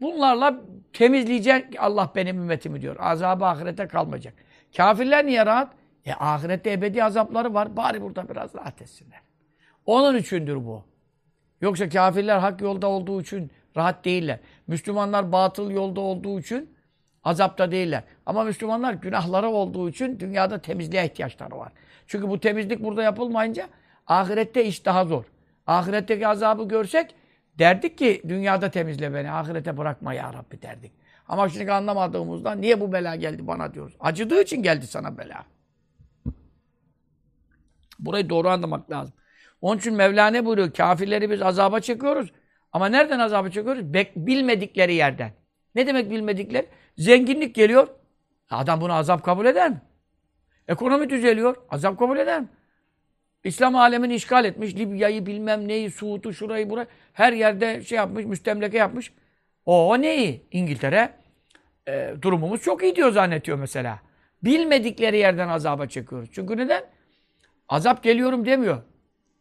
Bunlarla 0.00 0.60
temizleyecek 0.92 1.64
Allah 1.78 2.12
benim 2.14 2.36
ümmetimi 2.38 2.80
diyor. 2.80 2.96
Azabı 2.98 3.44
ahirete 3.44 3.88
kalmayacak. 3.88 4.34
Kafirler 4.76 5.26
niye 5.26 5.46
rahat? 5.46 5.72
E 6.04 6.12
ahirette 6.12 6.72
ebedi 6.72 7.04
azapları 7.04 7.54
var. 7.54 7.76
Bari 7.76 8.02
burada 8.02 8.28
biraz 8.28 8.54
rahat 8.54 8.82
etsinler. 8.82 9.20
Onun 9.86 10.16
içindir 10.16 10.66
bu. 10.66 10.84
Yoksa 11.60 11.88
kafirler 11.88 12.38
hak 12.38 12.60
yolda 12.60 12.86
olduğu 12.86 13.20
için 13.20 13.50
rahat 13.76 14.04
değiller. 14.04 14.38
Müslümanlar 14.66 15.32
batıl 15.32 15.70
yolda 15.70 16.00
olduğu 16.00 16.40
için 16.40 16.76
azapta 17.24 17.70
değiller. 17.70 18.02
Ama 18.26 18.44
Müslümanlar 18.44 18.92
günahları 18.92 19.48
olduğu 19.48 19.88
için 19.88 20.20
dünyada 20.20 20.58
temizliğe 20.58 21.04
ihtiyaçları 21.04 21.58
var. 21.58 21.72
Çünkü 22.06 22.28
bu 22.28 22.40
temizlik 22.40 22.84
burada 22.84 23.02
yapılmayınca 23.02 23.68
ahirette 24.06 24.64
iş 24.64 24.84
daha 24.84 25.04
zor. 25.04 25.24
Ahiretteki 25.66 26.28
azabı 26.28 26.68
görsek 26.68 27.14
derdik 27.58 27.98
ki 27.98 28.22
dünyada 28.28 28.70
temizle 28.70 29.14
beni, 29.14 29.30
ahirete 29.30 29.76
bırakma 29.76 30.14
ya 30.14 30.32
Rabbi 30.32 30.62
derdik. 30.62 30.92
Ama 31.28 31.48
şimdi 31.48 31.72
anlamadığımızda 31.72 32.54
niye 32.54 32.80
bu 32.80 32.92
bela 32.92 33.16
geldi 33.16 33.46
bana 33.46 33.74
diyoruz. 33.74 33.96
Acıdığı 34.00 34.42
için 34.42 34.62
geldi 34.62 34.86
sana 34.86 35.18
bela. 35.18 35.44
Burayı 37.98 38.30
doğru 38.30 38.48
anlamak 38.48 38.90
lazım. 38.90 39.14
Onun 39.60 39.78
için 39.78 39.94
Mevla 39.94 40.26
ne 40.26 40.44
buyuruyor? 40.44 40.72
Kafirleri 40.72 41.30
biz 41.30 41.42
azaba 41.42 41.80
çekiyoruz. 41.80 42.32
Ama 42.72 42.88
nereden 42.88 43.18
azaba 43.18 43.50
çekiyoruz? 43.50 43.94
Bek 43.94 44.16
bilmedikleri 44.16 44.94
yerden. 44.94 45.32
Ne 45.74 45.86
demek 45.86 46.10
bilmedikleri? 46.10 46.68
Zenginlik 46.98 47.54
geliyor. 47.54 47.88
Adam 48.50 48.80
bunu 48.80 48.92
azap 48.92 49.24
kabul 49.24 49.46
eder 49.46 49.70
mi? 49.70 49.80
Ekonomi 50.68 51.10
düzeliyor. 51.10 51.56
Azap 51.70 51.98
kabul 51.98 52.18
eder 52.18 52.40
mi? 52.40 52.48
İslam 53.46 53.76
alemini 53.76 54.14
işgal 54.14 54.44
etmiş. 54.44 54.76
Libya'yı 54.76 55.26
bilmem 55.26 55.68
neyi, 55.68 55.90
Suud'u, 55.90 56.32
şurayı, 56.32 56.70
burayı. 56.70 56.86
Her 57.12 57.32
yerde 57.32 57.82
şey 57.82 57.96
yapmış, 57.96 58.24
müstemleke 58.24 58.78
yapmış. 58.78 59.12
O 59.66 60.00
neyi? 60.00 60.46
İngiltere 60.50 61.12
e, 61.88 62.14
durumumuz 62.22 62.62
çok 62.62 62.82
iyi 62.82 62.96
diyor 62.96 63.10
zannetiyor 63.12 63.58
mesela. 63.58 63.98
Bilmedikleri 64.44 65.18
yerden 65.18 65.48
azaba 65.48 65.86
çekiyoruz. 65.86 66.28
Çünkü 66.32 66.56
neden? 66.56 66.84
Azap 67.68 68.02
geliyorum 68.02 68.46
demiyor. 68.46 68.82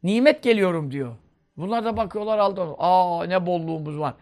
Nimet 0.04 0.44
geliyorum 0.44 0.92
diyor. 0.92 1.16
Bunlar 1.58 1.86
da 1.86 1.98
bakıyorlar 1.98 2.38
aldı. 2.38 2.62
Aa 2.78 3.26
ne 3.26 3.46
bolluğumuz 3.46 4.00
var. 4.00 4.14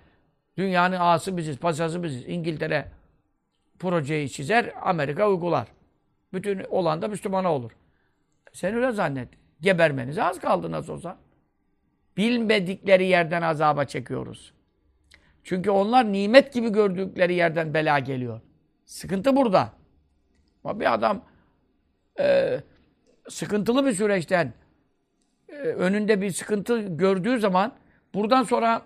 Dünyanın 0.58 1.00
ağası 1.00 1.38
biziz, 1.38 1.58
paşası 1.58 2.04
biziz. 2.04 2.28
İngiltere 2.28 2.86
projeyi 3.80 4.30
çizer, 4.30 4.74
Amerika 4.82 5.30
uygular. 5.30 5.68
Bütün 6.34 6.64
olan 6.64 7.02
da 7.02 7.08
Müslümana 7.08 7.54
olur. 7.54 7.72
Sen 8.54 8.76
öyle 8.76 8.92
zannet. 8.92 9.43
Gebermeniz 9.64 10.18
az 10.18 10.40
kaldı 10.40 10.72
nasıl 10.72 10.94
olsa. 10.94 11.18
Bilmedikleri 12.18 13.06
yerden 13.06 13.42
azaba 13.42 13.86
çekiyoruz. 13.86 14.54
Çünkü 15.44 15.70
onlar 15.70 16.14
nimet 16.14 16.54
gibi 16.54 16.70
gördükleri 16.70 17.34
yerden 17.34 17.74
bela 17.74 18.00
geliyor. 18.00 18.42
Sıkıntı 18.86 19.36
burada. 19.36 19.70
Ama 20.64 20.80
bir 20.80 20.94
adam 20.94 21.26
e, 22.20 22.60
sıkıntılı 23.30 23.86
bir 23.86 23.94
süreçten 23.94 24.54
e, 25.50 25.54
önünde 25.54 26.22
bir 26.22 26.32
sıkıntı 26.32 26.80
gördüğü 26.80 27.40
zaman 27.40 27.74
buradan 28.14 28.44
sonra 28.44 28.82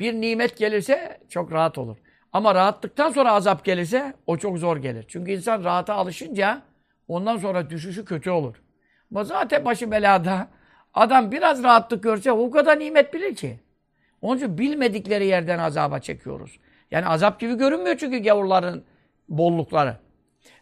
bir 0.00 0.12
nimet 0.14 0.56
gelirse 0.56 1.20
çok 1.28 1.52
rahat 1.52 1.78
olur. 1.78 1.96
Ama 2.32 2.54
rahatlıktan 2.54 3.10
sonra 3.10 3.32
azap 3.32 3.64
gelirse 3.64 4.14
o 4.26 4.36
çok 4.36 4.58
zor 4.58 4.76
gelir. 4.76 5.04
Çünkü 5.08 5.32
insan 5.32 5.64
rahata 5.64 5.94
alışınca 5.94 6.62
ondan 7.08 7.36
sonra 7.36 7.70
düşüşü 7.70 8.04
kötü 8.04 8.30
olur. 8.30 8.62
Ama 9.10 9.24
zaten 9.24 9.64
başı 9.64 9.90
belada. 9.90 10.48
Adam 10.94 11.32
biraz 11.32 11.62
rahatlık 11.62 12.02
görse 12.02 12.32
o 12.32 12.50
kadar 12.50 12.78
nimet 12.78 13.14
bilir 13.14 13.34
ki. 13.34 13.60
Onun 14.22 14.36
için 14.36 14.58
bilmedikleri 14.58 15.26
yerden 15.26 15.58
azaba 15.58 15.98
çekiyoruz. 15.98 16.58
Yani 16.90 17.06
azap 17.06 17.40
gibi 17.40 17.54
görünmüyor 17.58 17.96
çünkü 17.96 18.18
gavurların 18.18 18.84
bollukları. 19.28 19.96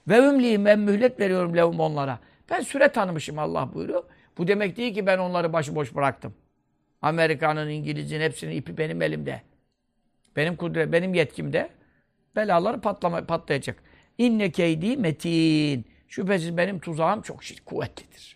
Ve 0.08 0.18
ümliyim 0.18 0.64
ben 0.64 0.78
mühlet 0.78 1.20
veriyorum 1.20 1.56
levum 1.56 1.80
onlara. 1.80 2.18
Ben 2.50 2.60
süre 2.60 2.88
tanımışım 2.88 3.38
Allah 3.38 3.74
buyuruyor. 3.74 4.04
Bu 4.38 4.48
demek 4.48 4.76
değil 4.76 4.94
ki 4.94 5.06
ben 5.06 5.18
onları 5.18 5.52
başıboş 5.52 5.94
bıraktım. 5.94 6.34
Amerika'nın, 7.02 7.68
İngiliz'in 7.68 8.20
hepsinin 8.20 8.56
ipi 8.56 8.78
benim 8.78 9.02
elimde. 9.02 9.42
Benim 10.36 10.56
kudret, 10.56 10.92
benim 10.92 11.14
yetkimde. 11.14 11.70
Belaları 12.36 12.80
patlama, 12.80 13.26
patlayacak. 13.26 13.82
İnne 14.18 14.50
keydi 14.50 14.96
metin. 14.96 15.84
Şüphesiz 16.08 16.56
benim 16.56 16.80
tuzağım 16.80 17.22
çok 17.22 17.40
kuvvetlidir. 17.66 18.35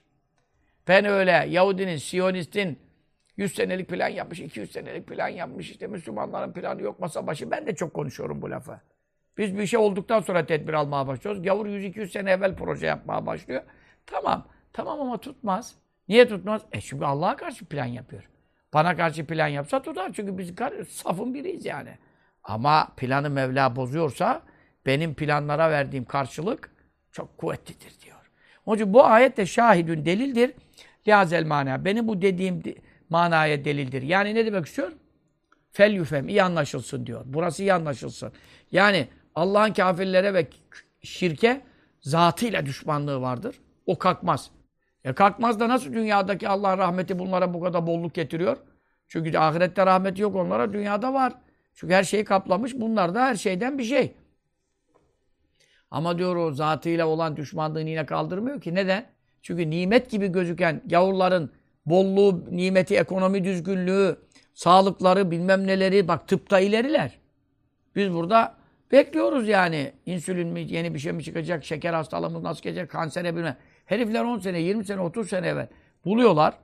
Ben 0.91 1.05
öyle 1.05 1.47
Yahudinin, 1.49 1.97
Siyonistin 1.97 2.79
100 3.37 3.55
senelik 3.55 3.89
plan 3.89 4.09
yapmış, 4.09 4.41
200 4.41 4.73
senelik 4.73 5.07
plan 5.07 5.29
yapmış. 5.29 5.71
işte 5.71 5.87
Müslümanların 5.87 6.53
planı 6.53 6.83
yok 6.83 7.01
masa 7.01 7.27
başı. 7.27 7.51
Ben 7.51 7.67
de 7.67 7.75
çok 7.75 7.95
konuşuyorum 7.95 8.43
bu 8.43 8.51
lafı. 8.51 8.81
Biz 9.39 9.59
bir 9.59 9.67
şey 9.67 9.79
olduktan 9.79 10.21
sonra 10.21 10.47
tedbir 10.47 10.73
almaya 10.73 11.07
başlıyoruz. 11.07 11.43
Gavur 11.43 11.67
100-200 11.67 12.07
sene 12.07 12.31
evvel 12.31 12.57
proje 12.57 12.87
yapmaya 12.87 13.27
başlıyor. 13.27 13.63
Tamam. 14.07 14.47
Tamam 14.73 15.01
ama 15.01 15.19
tutmaz. 15.19 15.75
Niye 16.09 16.29
tutmaz? 16.29 16.63
E 16.73 16.81
çünkü 16.81 17.05
Allah'a 17.05 17.37
karşı 17.37 17.65
plan 17.65 17.87
yapıyor. 17.87 18.29
Bana 18.75 18.97
karşı 18.97 19.27
plan 19.27 19.49
yapsa 19.49 19.83
tutar. 19.83 20.13
Çünkü 20.13 20.39
biz 20.39 20.55
safın 20.89 21.35
biriyiz 21.35 21.67
yani. 21.67 21.99
Ama 22.45 22.89
planı 22.97 23.31
Mevla 23.31 23.77
bozuyorsa 23.77 24.43
benim 24.87 25.15
planlara 25.15 25.71
verdiğim 25.71 26.05
karşılık 26.05 26.73
çok 27.13 27.39
kuvvetlidir 27.39 28.01
diyor. 28.01 28.31
Onun 28.67 28.77
için 28.77 28.95
bu 28.95 29.05
ayet 29.05 29.37
de 29.37 29.47
şahidün 29.47 30.05
delildir. 30.05 30.53
Lihazel 31.09 31.47
mana. 31.47 31.85
Benim 31.85 32.09
bu 32.09 32.23
dediğim 32.23 32.63
manaya 33.11 33.65
delildir. 33.65 34.03
Yani 34.03 34.35
ne 34.35 34.47
demek 34.47 34.67
istiyor? 34.67 34.93
Fel 35.73 35.93
yufem. 35.93 36.29
iyi 36.29 36.43
anlaşılsın 36.43 37.07
diyor. 37.07 37.23
Burası 37.25 37.63
iyi 37.63 37.73
anlaşılsın. 37.73 38.33
Yani 38.73 39.09
Allah'ın 39.35 39.73
kafirlere 39.73 40.35
ve 40.35 40.47
şirke 41.03 41.61
zatıyla 42.01 42.67
düşmanlığı 42.67 43.21
vardır. 43.21 43.61
O 43.87 43.99
kalkmaz. 43.99 44.51
E 45.05 45.13
kalkmaz 45.13 45.61
da 45.61 45.69
nasıl 45.69 45.93
dünyadaki 45.93 46.49
Allah'ın 46.49 46.79
rahmeti 46.79 47.19
bunlara 47.19 47.55
bu 47.55 47.61
kadar 47.61 47.87
bolluk 47.87 48.15
getiriyor? 48.15 48.57
Çünkü 49.09 49.39
ahirette 49.39 49.87
rahmeti 49.87 50.23
yok 50.23 50.37
onlara, 50.37 50.73
dünyada 50.73 51.15
var. 51.15 51.33
Çünkü 51.75 51.95
her 51.95 52.05
şeyi 52.05 52.25
kaplamış. 52.25 52.75
Bunlar 52.75 53.15
da 53.15 53.25
her 53.25 53.35
şeyden 53.35 53.79
bir 53.79 53.85
şey. 53.85 54.15
Ama 55.91 56.19
diyor 56.19 56.37
o 56.37 56.53
zatıyla 56.53 57.07
olan 57.07 57.37
düşmanlığını 57.37 57.91
yine 57.91 58.07
kaldırmıyor 58.07 58.61
ki. 58.61 58.75
Neden? 58.75 59.07
Çünkü 59.43 59.71
nimet 59.71 60.11
gibi 60.11 60.29
gözüken 60.29 60.83
gavurların 60.87 61.51
bolluğu, 61.87 62.45
nimeti, 62.51 62.97
ekonomi 62.97 63.45
düzgünlüğü, 63.45 64.17
sağlıkları, 64.55 65.31
bilmem 65.31 65.67
neleri, 65.67 66.09
bak 66.09 66.29
tıpta 66.29 66.61
ileriler. 66.61 67.19
Biz 67.97 68.13
burada 68.13 68.55
bekliyoruz 68.93 69.49
yani. 69.49 69.93
İnsülin 70.07 70.49
mi, 70.49 70.61
yeni 70.61 70.95
bir 70.95 70.99
şey 70.99 71.13
mi 71.13 71.25
çıkacak, 71.25 71.65
şeker 71.65 71.95
hastalığımız 71.95 72.43
nasıl 72.43 72.63
gelecek, 72.63 72.91
kansere 72.91 73.37
bilmem. 73.37 73.57
Herifler 73.85 74.25
10 74.25 74.39
sene, 74.39 74.61
20 74.61 74.85
sene, 74.85 75.01
30 75.01 75.29
sene 75.29 75.49
evvel 75.49 75.69
buluyorlar. 76.05 76.55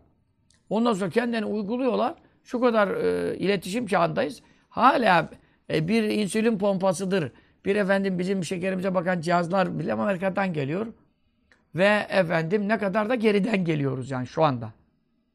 Ondan 0.71 0.93
sonra 0.93 1.11
kendilerini 1.11 1.47
uyguluyorlar. 1.47 2.15
Şu 2.45 2.61
kadar 2.61 2.89
e, 2.89 3.37
iletişim 3.39 3.87
çağındayız. 3.87 4.43
Hala 4.69 5.31
e, 5.73 5.89
bir 5.89 6.03
insülin 6.03 6.59
pompasıdır. 6.59 7.33
Bir 7.65 7.77
efendim 7.77 8.19
bizim 8.19 8.45
şekerimize 8.45 8.95
bakan 8.95 9.21
cihazlar 9.21 9.79
bile 9.79 9.93
Amerika'dan 9.93 10.53
geliyor. 10.53 10.87
Ve 11.77 12.07
efendim 12.09 12.69
ne 12.69 12.79
kadar 12.79 13.09
da 13.09 13.15
geriden 13.15 13.65
geliyoruz 13.65 14.11
yani 14.11 14.27
şu 14.27 14.45
anda. 14.45 14.73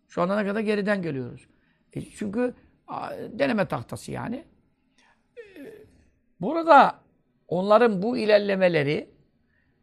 Şu 0.08 0.22
anda 0.22 0.42
ne 0.42 0.48
kadar 0.48 0.60
geriden 0.60 1.02
geliyoruz. 1.02 1.48
E 1.94 2.02
çünkü 2.02 2.54
deneme 3.30 3.66
tahtası 3.66 4.12
yani. 4.12 4.44
E, 5.38 5.42
burada 6.42 7.00
onların 7.48 8.02
bu 8.02 8.18
ilerlemeleri 8.18 9.10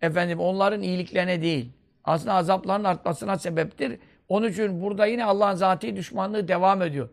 efendim 0.02 0.40
onların 0.40 0.82
iyiliklerine 0.82 1.42
değil, 1.42 1.72
aslında 2.04 2.34
azapların 2.34 2.84
artmasına 2.84 3.38
sebeptir. 3.38 3.98
Onun 4.28 4.48
için 4.48 4.82
burada 4.82 5.06
yine 5.06 5.24
Allah'ın 5.24 5.54
zatî 5.54 5.96
düşmanlığı 5.96 6.48
devam 6.48 6.82
ediyor. 6.82 7.08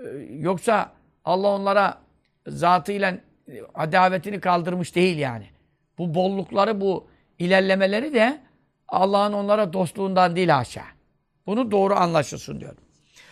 Ee, 0.00 0.04
yoksa 0.30 0.92
Allah 1.24 1.48
onlara 1.48 1.98
zatıyla 2.46 3.18
adavetini 3.74 4.40
kaldırmış 4.40 4.94
değil 4.94 5.18
yani. 5.18 5.46
Bu 5.98 6.14
bollukları, 6.14 6.80
bu 6.80 7.08
ilerlemeleri 7.38 8.14
de 8.14 8.47
Allah'ın 8.88 9.32
onlara 9.32 9.72
dostluğundan 9.72 10.36
değil 10.36 10.48
haşa. 10.48 10.84
Bunu 11.46 11.70
doğru 11.70 11.94
anlaşılsın 11.94 12.60
diyor. 12.60 12.74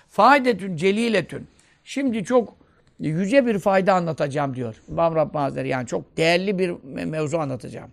Faydetün 0.08 0.76
celiletün. 0.76 1.48
Şimdi 1.84 2.24
çok 2.24 2.56
yüce 2.98 3.46
bir 3.46 3.58
fayda 3.58 3.94
anlatacağım 3.94 4.56
diyor. 4.56 4.82
İmam 4.88 5.14
Rabbim 5.14 5.40
Hazretleri 5.40 5.68
yani 5.68 5.86
çok 5.86 6.16
değerli 6.16 6.58
bir 6.58 6.70
mevzu 7.04 7.38
anlatacağım. 7.38 7.90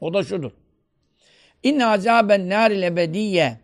O 0.00 0.14
da 0.14 0.24
şudur. 0.24 0.50
İnne 1.62 1.86
azaben 1.86 2.48
nâril 2.48 2.82
ebediyye 2.82 3.58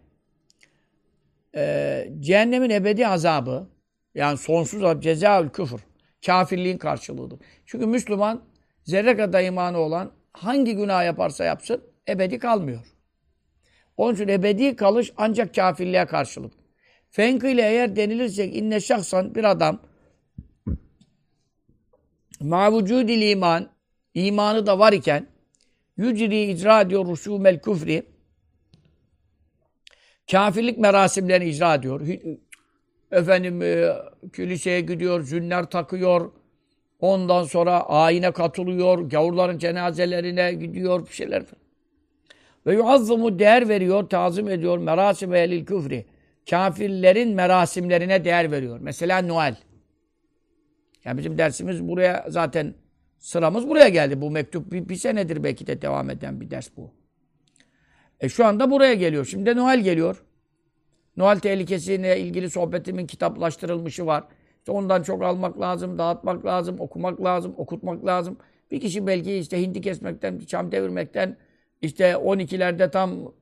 ee, 1.57 2.09
cehennemin 2.21 2.71
ebedi 2.71 3.09
azabı 3.09 3.69
yani 4.15 4.39
sonsuz 4.39 4.85
azab 4.85 5.03
cezaül 5.03 5.49
küfür 5.49 5.81
kafirliğin 6.27 6.79
karşılığıdır. 6.79 7.39
Çünkü 7.67 7.87
Müslüman 7.87 8.43
zerre 8.85 9.17
kadar 9.17 9.43
imanı 9.43 9.79
olan 9.79 10.11
hangi 10.33 10.77
günah 10.77 11.05
yaparsa 11.05 11.45
yapsın 11.45 11.94
ebedi 12.09 12.39
kalmıyor. 12.39 12.81
Onun 13.97 14.15
için 14.15 14.29
ebedi 14.29 14.77
kalış 14.77 15.13
ancak 15.17 15.55
kafirliğe 15.55 16.07
karşılık. 16.07 16.53
Fenkı 17.11 17.49
ile 17.49 17.63
eğer 17.63 17.97
denilirse 17.97 18.49
inne 18.49 18.81
şahsan 18.81 19.35
bir 19.35 19.45
adam 19.45 19.81
ma 22.41 22.79
vücudil 22.79 23.31
iman 23.31 23.71
imanı 24.15 24.67
da 24.67 24.79
var 24.79 24.93
iken 24.93 25.27
yücri 25.97 26.43
icra 26.43 26.81
ediyor 26.81 27.07
rusumel 27.07 27.59
küfri 27.59 28.07
kafirlik 30.31 30.79
merasimlerini 30.79 31.49
icra 31.49 31.75
ediyor. 31.75 32.01
Efendim 33.13 33.63
e, 33.63 33.93
kiliseye 34.37 34.81
gidiyor, 34.81 35.23
zünler 35.23 35.65
takıyor. 35.65 36.33
Ondan 37.01 37.45
sonra 37.45 37.81
ayine 37.81 38.33
katılıyor, 38.33 38.99
gavurların 38.99 39.59
cenazelerine 39.59 40.53
gidiyor, 40.53 41.07
bir 41.07 41.13
şeyler 41.13 41.45
falan. 41.45 41.64
Ve 42.67 42.75
yuazzumu 42.75 43.39
değer 43.39 43.69
veriyor, 43.69 44.09
tazim 44.09 44.49
ediyor 44.49 44.79
merasim 44.79 45.35
ehlil 45.35 45.67
küfri. 45.67 46.07
Kafirlerin 46.51 47.35
merasimlerine 47.35 48.25
değer 48.25 48.51
veriyor. 48.51 48.79
Mesela 48.83 49.23
Noel. 49.23 49.57
Ya 51.05 51.17
bizim 51.17 51.39
dersimiz 51.39 51.89
buraya 51.89 52.27
zaten 52.29 52.75
sıramız 53.19 53.69
buraya 53.69 53.89
geldi. 53.89 54.21
Bu 54.21 54.31
mektup 54.31 54.73
bir, 54.73 54.89
bir 54.89 54.97
senedir 54.97 55.45
belki 55.45 55.67
de 55.67 55.83
devam 55.83 56.11
eden 56.11 56.41
bir 56.41 56.51
ders 56.51 56.69
bu. 56.77 56.91
E 58.21 58.29
şu 58.29 58.47
anda 58.47 58.71
buraya 58.71 58.95
geliyor. 58.95 59.25
Şimdi 59.25 59.47
de 59.47 59.57
Noel 59.57 59.81
geliyor. 59.81 60.25
Noel 61.17 61.39
tehlikesiyle 61.39 62.21
ilgili 62.21 62.51
sohbetimin 62.51 63.07
kitaplaştırılmışı 63.07 64.07
var. 64.07 64.25
İşte 64.59 64.73
ondan 64.73 65.03
çok 65.03 65.23
almak 65.23 65.61
lazım, 65.61 65.99
dağıtmak 65.99 66.47
lazım, 66.47 66.81
okumak 66.81 67.25
lazım, 67.25 67.55
okutmak 67.57 68.07
lazım. 68.07 68.37
Bir 68.71 68.81
kişi 68.81 69.07
belki 69.07 69.35
işte 69.35 69.63
hindi 69.63 69.81
kesmekten, 69.81 70.39
çam 70.39 70.73
devirmekten, 70.73 71.37
işte 71.85 72.11
12'lerde 72.13 72.91
tam 72.91 73.33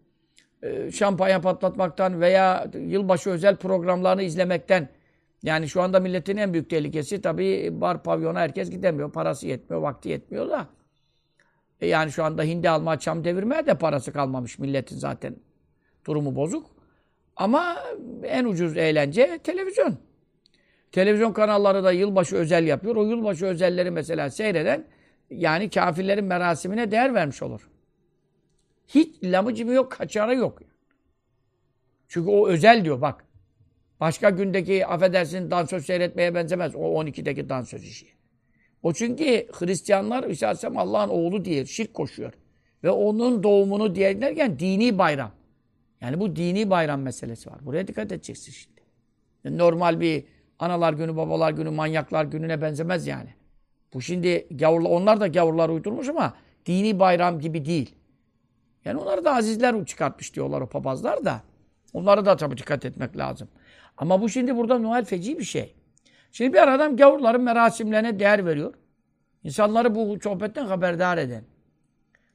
e, 0.62 0.90
şampanya 0.90 1.40
patlatmaktan 1.40 2.20
veya 2.20 2.66
yılbaşı 2.74 3.30
özel 3.30 3.56
programlarını 3.56 4.22
izlemekten 4.22 4.88
yani 5.42 5.68
şu 5.68 5.82
anda 5.82 6.00
milletin 6.00 6.36
en 6.36 6.52
büyük 6.52 6.70
tehlikesi 6.70 7.20
tabii 7.20 7.80
bar 7.80 8.02
pavyona 8.02 8.40
herkes 8.40 8.70
gidemiyor. 8.70 9.12
Parası 9.12 9.46
yetmiyor, 9.46 9.82
vakti 9.82 10.08
yetmiyor 10.08 10.50
da. 10.50 10.66
E 11.80 11.86
yani 11.86 12.12
şu 12.12 12.24
anda 12.24 12.42
hindi 12.42 12.70
alma, 12.70 12.98
çam 12.98 13.24
devirmeye 13.24 13.66
de 13.66 13.74
parası 13.74 14.12
kalmamış 14.12 14.58
milletin 14.58 14.96
zaten. 14.96 15.36
Durumu 16.06 16.36
bozuk. 16.36 16.66
Ama 17.36 17.76
en 18.24 18.44
ucuz 18.44 18.76
eğlence 18.76 19.38
televizyon. 19.44 19.98
Televizyon 20.92 21.32
kanalları 21.32 21.84
da 21.84 21.92
yılbaşı 21.92 22.36
özel 22.36 22.66
yapıyor. 22.66 22.96
O 22.96 23.04
yılbaşı 23.04 23.46
özelleri 23.46 23.90
mesela 23.90 24.30
seyreden 24.30 24.84
yani 25.30 25.70
kafirlerin 25.70 26.24
merasimine 26.24 26.90
değer 26.90 27.14
vermiş 27.14 27.42
olur. 27.42 27.71
Hiç 28.94 29.24
lamıcımı 29.24 29.72
yok, 29.72 29.92
kaçarı 29.92 30.34
yok. 30.34 30.62
Çünkü 32.08 32.30
o 32.30 32.48
özel 32.48 32.84
diyor 32.84 33.00
bak. 33.00 33.24
Başka 34.00 34.30
gündeki 34.30 34.86
affedersin 34.86 35.50
dansöz 35.50 35.86
seyretmeye 35.86 36.34
benzemez. 36.34 36.74
O 36.74 36.78
12'deki 36.78 37.48
dansöz 37.48 37.84
işi. 37.84 38.06
O 38.82 38.92
çünkü 38.92 39.46
Hristiyanlar 39.52 40.24
İsa 40.24 40.46
Aleyhisselam 40.46 40.76
Allah'ın 40.76 41.08
oğlu 41.08 41.44
diye 41.44 41.66
şirk 41.66 41.94
koşuyor. 41.94 42.32
Ve 42.84 42.90
onun 42.90 43.42
doğumunu 43.42 43.94
diye 43.94 44.20
dini 44.58 44.98
bayram. 44.98 45.32
Yani 46.00 46.20
bu 46.20 46.36
dini 46.36 46.70
bayram 46.70 47.00
meselesi 47.00 47.50
var. 47.50 47.58
Buraya 47.66 47.86
dikkat 47.86 48.12
edeceksin 48.12 48.52
şimdi. 48.52 48.82
Normal 49.58 50.00
bir 50.00 50.24
analar 50.58 50.92
günü, 50.92 51.16
babalar 51.16 51.52
günü, 51.52 51.70
manyaklar 51.70 52.24
gününe 52.24 52.62
benzemez 52.62 53.06
yani. 53.06 53.30
Bu 53.94 54.02
şimdi 54.02 54.46
gavurlar, 54.50 54.90
onlar 54.90 55.20
da 55.20 55.26
gavurlar 55.26 55.68
uydurmuş 55.68 56.08
ama 56.08 56.34
dini 56.66 56.98
bayram 56.98 57.40
gibi 57.40 57.64
değil. 57.64 57.94
Yani 58.84 59.00
onları 59.00 59.24
da 59.24 59.34
azizler 59.34 59.86
çıkartmış 59.86 60.34
diyorlar 60.34 60.60
o 60.60 60.66
papazlar 60.66 61.24
da. 61.24 61.42
Onlara 61.92 62.24
da 62.24 62.36
tabii 62.36 62.56
dikkat 62.56 62.84
etmek 62.84 63.16
lazım. 63.16 63.48
Ama 63.96 64.20
bu 64.20 64.28
şimdi 64.28 64.56
burada 64.56 64.78
Noel 64.78 65.04
feci 65.04 65.38
bir 65.38 65.44
şey. 65.44 65.74
Şimdi 66.32 66.52
bir 66.52 66.74
adam 66.74 66.96
gavurların 66.96 67.42
merasimlerine 67.42 68.18
değer 68.18 68.46
veriyor. 68.46 68.74
İnsanları 69.44 69.94
bu 69.94 70.18
sohbetten 70.22 70.66
haberdar 70.66 71.18
eden. 71.18 71.44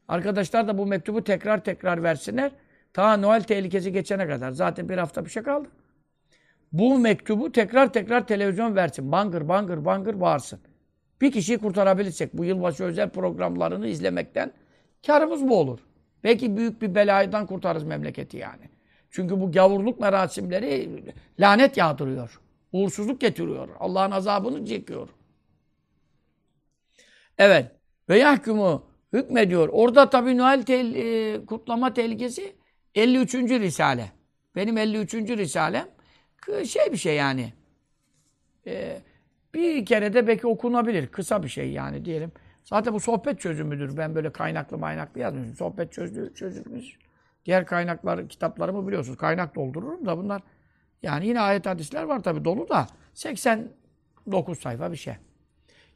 Arkadaşlar 0.08 0.68
da 0.68 0.78
bu 0.78 0.86
mektubu 0.86 1.24
tekrar 1.24 1.64
tekrar 1.64 2.04
versinler. 2.04 2.52
Ta 2.94 3.18
Noel 3.18 3.44
tehlikesi 3.44 3.92
geçene 3.92 4.28
kadar. 4.28 4.52
Zaten 4.52 4.90
bir 4.90 4.98
hafta 4.98 5.26
bir 5.26 5.30
şey 5.30 5.44
kaldı. 5.44 5.68
Bu 6.72 7.00
mektubu 7.00 7.52
tekrar 7.52 7.94
tekrar 7.94 8.28
televizyon 8.28 8.76
versin. 8.76 9.12
Bangır 9.12 9.48
bangır 9.48 9.86
bangır 9.86 10.22
bağırsın. 10.22 10.60
Bir 11.22 11.32
kişiyi 11.32 11.58
kurtarabilirsek 11.58 12.34
bu 12.34 12.46
yılbaşı 12.46 12.84
özel 12.84 13.10
programlarını 13.10 13.88
izlemekten 13.88 14.52
karımız 15.08 15.48
bu 15.48 15.60
olur. 15.60 15.80
Belki 16.24 16.58
büyük 16.58 16.82
bir 16.82 16.96
belaydan 16.96 17.46
kurtarırız 17.46 17.84
memleketi 17.84 18.38
yani. 18.38 18.70
Çünkü 19.12 19.42
bu 19.42 19.52
gavurluk 19.52 20.00
merasimleri 20.00 21.04
lanet 21.40 21.78
yağdırıyor. 21.78 22.40
Uğursuzluk 22.72 23.22
getiriyor. 23.22 23.70
Allah'ın 23.80 24.12
azabını 24.12 24.66
çekiyor. 24.66 25.10
Evet. 27.38 27.72
Ve 28.10 28.20
yahkumu 28.20 28.84
hükmediyor. 29.14 29.70
Orada 29.72 30.10
tabii 30.10 30.38
Noel 30.38 30.64
tel, 30.64 30.96
e, 30.96 31.46
kutlama 31.46 31.94
tehlikesi 31.94 32.56
53. 32.96 33.34
Risale. 33.36 34.12
Benim 34.56 34.78
53. 34.78 35.14
Risalem 35.14 35.88
şey 36.66 36.92
bir 36.92 36.98
şey 36.98 37.16
yani. 37.16 37.54
E, 38.68 39.02
bir 39.54 39.86
kere 39.86 40.14
de 40.14 40.28
belki 40.28 40.48
okunabilir. 40.48 41.08
Kısa 41.08 41.44
bir 41.44 41.48
şey 41.48 41.72
yani 41.72 42.06
diyelim. 42.06 42.32
Zaten 42.70 42.94
bu 42.94 43.00
sohbet 43.00 43.40
çözümüdür. 43.40 43.98
Ben 43.98 44.16
böyle 44.16 44.32
kaynaklı 44.32 44.78
maynaklı 44.78 45.22
yazmıyorum. 45.22 45.56
Sohbet 45.56 45.94
çözümü, 45.94 46.34
çözülmüş. 46.34 46.98
Diğer 47.46 47.66
kaynaklar, 47.66 48.30
kitaplarımı 48.30 48.88
biliyorsunuz. 48.88 49.18
Kaynak 49.18 49.56
doldururum 49.56 50.06
da 50.06 50.18
bunlar 50.18 50.42
yani 51.04 51.28
yine 51.28 51.40
ayet 51.42 51.66
hadisler 51.66 52.04
var 52.04 52.24
tabii 52.24 52.46
dolu 52.46 52.70
da 52.70 52.88
89 53.14 54.60
sayfa 54.60 54.92
bir 54.92 54.98
şey. 54.98 55.14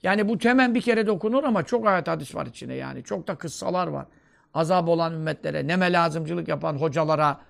Yani 0.04 0.28
bu 0.28 0.38
hemen 0.40 0.76
bir 0.76 0.82
kere 0.82 1.06
de 1.06 1.12
okunur 1.12 1.44
ama 1.44 1.64
çok 1.64 1.88
ayet 1.88 2.08
hadis 2.08 2.36
var 2.36 2.46
içinde 2.46 2.74
yani. 2.74 3.04
Çok 3.04 3.28
da 3.28 3.36
kıssalar 3.36 3.88
var. 3.88 4.06
Azap 4.54 4.90
olan 4.90 5.14
ümmetlere, 5.14 5.68
neme 5.68 5.92
lazımcılık 5.92 6.48
yapan 6.48 6.76
hocalara, 6.76 7.42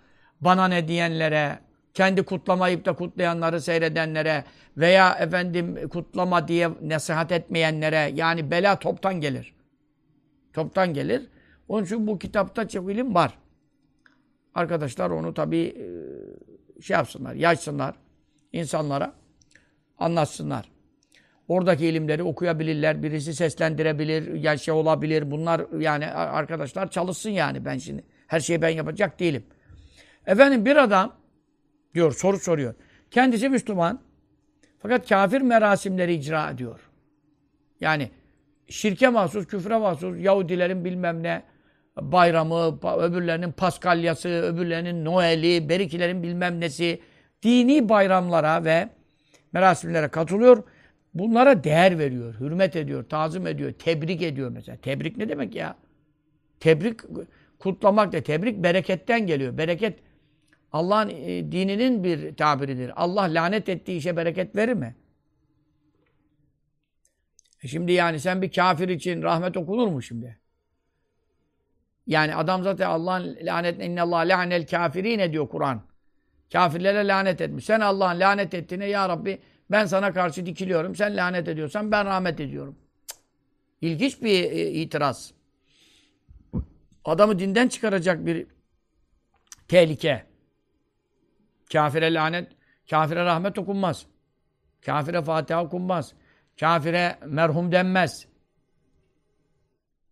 bana 0.41 0.67
ne 0.67 0.88
diyenlere, 0.88 1.60
kendi 1.93 2.23
kutlamayıp 2.23 2.86
da 2.86 2.93
kutlayanları 2.93 3.62
seyredenlere 3.62 4.43
veya 4.77 5.13
efendim 5.13 5.89
kutlama 5.89 6.47
diye 6.47 6.69
nasihat 6.82 7.32
etmeyenlere 7.32 8.12
yani 8.15 8.51
bela 8.51 8.80
toptan 8.80 9.21
gelir. 9.21 9.54
Toptan 10.54 10.93
gelir. 10.93 11.27
Onun 11.67 11.84
için 11.86 12.08
bu 12.08 12.19
kitapta 12.19 12.67
çok 12.67 12.91
ilim 12.91 13.15
var. 13.15 13.38
Arkadaşlar 14.56 15.10
onu 15.10 15.34
tabii 15.34 15.75
şey 16.82 16.93
yapsınlar, 16.95 17.36
yaşsınlar 17.36 17.95
insanlara, 18.54 19.13
anlatsınlar. 19.97 20.71
Oradaki 21.47 21.86
ilimleri 21.88 22.23
okuyabilirler, 22.23 23.04
birisi 23.04 23.34
seslendirebilir, 23.34 24.34
yani 24.34 24.60
şey 24.60 24.73
olabilir. 24.73 25.32
Bunlar 25.32 25.62
yani 25.80 26.08
arkadaşlar 26.08 26.91
çalışsın 26.91 27.30
yani 27.30 27.65
ben 27.65 27.77
şimdi. 27.77 28.04
Her 28.27 28.39
şeyi 28.39 28.62
ben 28.62 28.69
yapacak 28.69 29.19
değilim. 29.19 29.43
Efendim 30.25 30.65
bir 30.65 30.75
adam 30.75 31.15
diyor, 31.93 32.12
soru 32.12 32.39
soruyor. 32.39 32.73
Kendisi 33.12 33.49
Müslüman. 33.49 34.01
Fakat 34.80 35.10
kafir 35.10 35.41
merasimleri 35.41 36.13
icra 36.13 36.49
ediyor. 36.49 36.80
Yani 37.80 38.12
şirke 38.69 39.10
mahsus, 39.10 39.47
küfre 39.47 39.77
mahsus, 39.77 40.15
Yahudilerin 40.19 40.86
bilmem 40.86 41.23
ne 41.23 41.43
bayramı, 41.97 42.80
öbürlerinin 42.99 43.51
Paskalyası, 43.51 44.30
öbürlerinin 44.30 45.06
Noel'i, 45.06 45.69
Berikilerin 45.69 46.23
bilmem 46.23 46.60
nesi, 46.60 47.01
dini 47.43 47.89
bayramlara 47.89 48.65
ve 48.65 48.89
merasimlere 49.54 50.08
katılıyor. 50.08 50.63
Bunlara 51.13 51.63
değer 51.63 51.99
veriyor, 51.99 52.39
hürmet 52.39 52.75
ediyor, 52.75 53.04
tazım 53.10 53.47
ediyor, 53.47 53.71
tebrik 53.71 54.21
ediyor 54.21 54.49
mesela. 54.49 54.77
Tebrik 54.77 55.17
ne 55.17 55.30
demek 55.30 55.56
ya? 55.56 55.75
Tebrik, 56.60 56.99
kutlamak 57.60 58.12
da 58.13 58.21
tebrik 58.21 58.63
bereketten 58.63 59.27
geliyor. 59.27 59.58
Bereket 59.58 59.99
Allah'ın 60.71 61.10
e, 61.10 61.51
dininin 61.51 62.03
bir 62.03 62.36
tabiridir. 62.36 62.91
Allah 62.95 63.21
lanet 63.21 63.69
ettiği 63.69 63.97
işe 63.97 64.17
bereket 64.17 64.55
verir 64.55 64.73
mi? 64.73 64.95
E 67.63 67.67
şimdi 67.67 67.91
yani 67.91 68.19
sen 68.19 68.41
bir 68.41 68.51
kafir 68.51 68.89
için 68.89 69.21
rahmet 69.21 69.57
okunur 69.57 69.88
mu 69.88 70.01
şimdi? 70.01 70.39
Yani 72.07 72.36
adam 72.36 72.63
zaten 72.63 72.89
Allah'ın 72.89 73.38
lanet 73.41 73.99
Allah 73.99 74.17
lanel 74.17 74.67
kafirine 74.67 75.31
diyor 75.31 75.49
Kur'an. 75.49 75.81
Kafirlere 76.53 77.07
lanet 77.07 77.41
etmiş. 77.41 77.65
Sen 77.65 77.79
Allah'ın 77.79 78.19
lanet 78.19 78.53
ettiğine 78.53 78.86
ya 78.86 79.10
Rabbi 79.10 79.39
ben 79.71 79.86
sana 79.86 80.13
karşı 80.13 80.45
dikiliyorum. 80.45 80.95
Sen 80.95 81.17
lanet 81.17 81.47
ediyorsan 81.47 81.91
ben 81.91 82.05
rahmet 82.05 82.39
ediyorum. 82.39 82.75
Cık. 83.07 83.17
İlginç 83.81 84.21
bir 84.21 84.43
e, 84.51 84.71
itiraz. 84.71 85.34
Adamı 87.05 87.39
dinden 87.39 87.67
çıkaracak 87.67 88.25
bir 88.25 88.47
tehlike. 89.67 90.31
Kafire 91.71 92.13
lanet, 92.13 92.51
kafire 92.89 93.25
rahmet 93.25 93.57
okunmaz. 93.57 94.05
Kafire 94.86 95.21
Fatiha 95.21 95.63
okunmaz. 95.63 96.13
Kafire 96.60 97.17
merhum 97.25 97.71
denmez. 97.71 98.27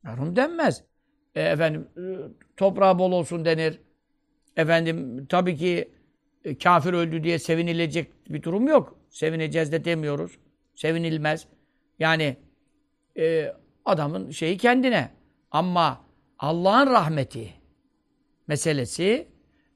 Merhum 0.03 0.35
denmez. 0.35 0.83
E, 1.35 1.41
efendim 1.41 1.87
e, 1.97 2.01
toprağı 2.57 2.99
bol 2.99 3.11
olsun 3.11 3.45
denir. 3.45 3.81
Efendim 4.57 5.25
tabii 5.25 5.55
ki 5.55 5.91
e, 6.43 6.57
kafir 6.57 6.93
öldü 6.93 7.23
diye 7.23 7.39
sevinilecek 7.39 8.11
bir 8.29 8.43
durum 8.43 8.67
yok. 8.67 8.99
Sevineceğiz 9.09 9.71
de 9.71 9.85
demiyoruz. 9.85 10.39
Sevinilmez. 10.75 11.47
Yani 11.99 12.37
e, 13.17 13.53
adamın 13.85 14.31
şeyi 14.31 14.57
kendine. 14.57 15.11
Ama 15.51 16.05
Allah'ın 16.39 16.87
rahmeti 16.87 17.53
meselesi 18.47 19.27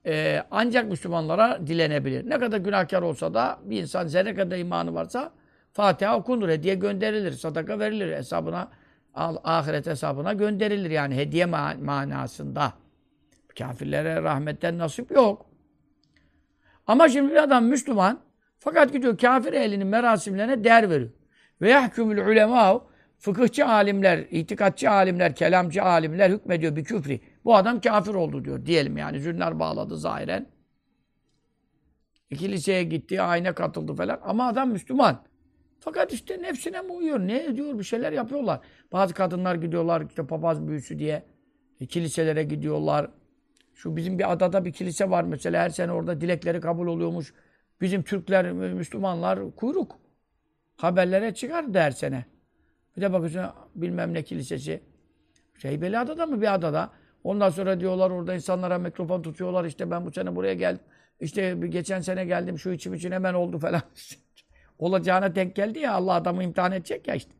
e, 0.06 0.44
ancak 0.52 0.90
Müslümanlara 0.90 1.68
dilenebilir. 1.68 2.30
Ne 2.30 2.40
kadar 2.40 2.58
günahkar 2.58 3.02
olsa 3.02 3.34
da 3.34 3.60
bir 3.64 3.82
insan 3.82 4.08
zerre 4.08 4.36
kadar 4.36 4.58
imanı 4.58 4.94
varsa 4.94 5.32
Fatiha 5.74 6.18
okunur, 6.18 6.50
hediye 6.50 6.76
gönderilir, 6.76 7.32
sadaka 7.32 7.80
verilir, 7.80 8.16
hesabına 8.16 8.72
ahiret 9.44 9.88
hesabına 9.88 10.34
gönderilir 10.34 10.90
yani 10.90 11.16
hediye 11.16 11.46
manasında. 11.46 12.74
Kafirlere 13.58 14.24
rahmetten 14.24 14.78
nasip 14.78 15.12
yok. 15.12 15.46
Ama 16.88 17.10
şimdi 17.10 17.32
bir 17.32 17.44
adam 17.44 17.66
Müslüman 17.66 18.20
fakat 18.60 18.94
gidiyor 18.94 19.18
kafir 19.18 19.54
ehlinin 19.54 19.88
merasimlerine 19.88 20.64
değer 20.64 20.90
veriyor. 20.90 21.10
Ve 21.62 21.70
yahkumul 21.70 22.18
ulema 22.18 22.82
fıkıhçı 23.20 23.66
alimler, 23.66 24.18
itikatçı 24.32 24.92
alimler, 24.92 25.36
kelamcı 25.36 25.84
alimler 25.84 26.30
hükmediyor 26.30 26.76
bir 26.76 26.84
küfri. 26.84 27.22
Bu 27.46 27.56
adam 27.56 27.82
kafir 27.82 28.14
oldu 28.14 28.46
diyor 28.46 28.66
diyelim 28.66 28.98
yani. 28.98 29.20
Zünler 29.20 29.60
bağladı 29.60 29.98
zahiren. 29.98 30.48
Kiliseye 32.38 32.84
gitti, 32.84 33.22
ayna 33.22 33.54
katıldı 33.54 33.94
falan. 33.94 34.20
Ama 34.24 34.48
adam 34.48 34.72
Müslüman. 34.72 35.24
Fakat 35.80 36.14
işte 36.14 36.42
nefsine 36.42 36.82
mi 36.82 36.92
uyuyor? 36.92 37.20
Ne 37.20 37.44
ediyor? 37.44 37.80
Bir 37.80 37.84
şeyler 37.84 38.12
yapıyorlar. 38.12 38.60
Bazı 38.92 39.14
kadınlar 39.14 39.56
gidiyorlar 39.56 40.06
işte 40.10 40.28
papaz 40.28 40.68
büyüsü 40.68 41.00
diye. 41.00 41.24
E, 41.82 41.86
kiliselere 41.86 42.44
gidiyorlar. 42.44 43.12
Şu 43.74 43.96
bizim 43.96 44.20
bir 44.20 44.32
adada 44.32 44.66
bir 44.66 44.74
kilise 44.74 45.10
var 45.10 45.24
mesela. 45.24 45.64
Her 45.64 45.70
sene 45.70 45.92
orada 45.92 46.22
dilekleri 46.22 46.62
kabul 46.62 46.88
oluyormuş. 46.88 47.34
Bizim 47.82 48.04
Türkler, 48.04 48.52
Müslümanlar 48.52 49.56
kuyruk. 49.56 50.00
Haberlere 50.76 51.34
çıkar 51.34 51.66
her 51.74 51.92
sene. 51.92 52.26
Bir 52.98 53.02
de 53.02 53.14
bakıyorsun 53.14 53.52
bilmem 53.76 54.14
ne 54.14 54.24
kilisesi. 54.24 54.84
Şeybeli 55.58 56.00
adada 56.00 56.26
mı 56.26 56.42
bir 56.42 56.54
adada? 56.54 56.92
Ondan 57.24 57.50
sonra 57.50 57.80
diyorlar 57.80 58.10
orada 58.10 58.34
insanlara 58.34 58.78
mikrofon 58.78 59.22
tutuyorlar. 59.22 59.66
İşte 59.66 59.92
ben 59.92 60.06
bu 60.06 60.12
sene 60.12 60.36
buraya 60.36 60.54
geldim. 60.54 60.86
İşte 61.20 61.58
geçen 61.70 62.02
sene 62.02 62.26
geldim 62.26 62.60
şu 62.60 62.70
içim 62.72 62.94
için 62.94 63.12
hemen 63.12 63.34
oldu 63.34 63.60
falan. 63.60 63.82
Olacağına 64.80 65.36
denk 65.36 65.56
geldi 65.56 65.80
ya 65.80 65.94
Allah 65.94 66.14
adamı 66.14 66.44
imtihan 66.44 66.72
edecek 66.72 67.08
ya 67.08 67.16
işte. 67.16 67.32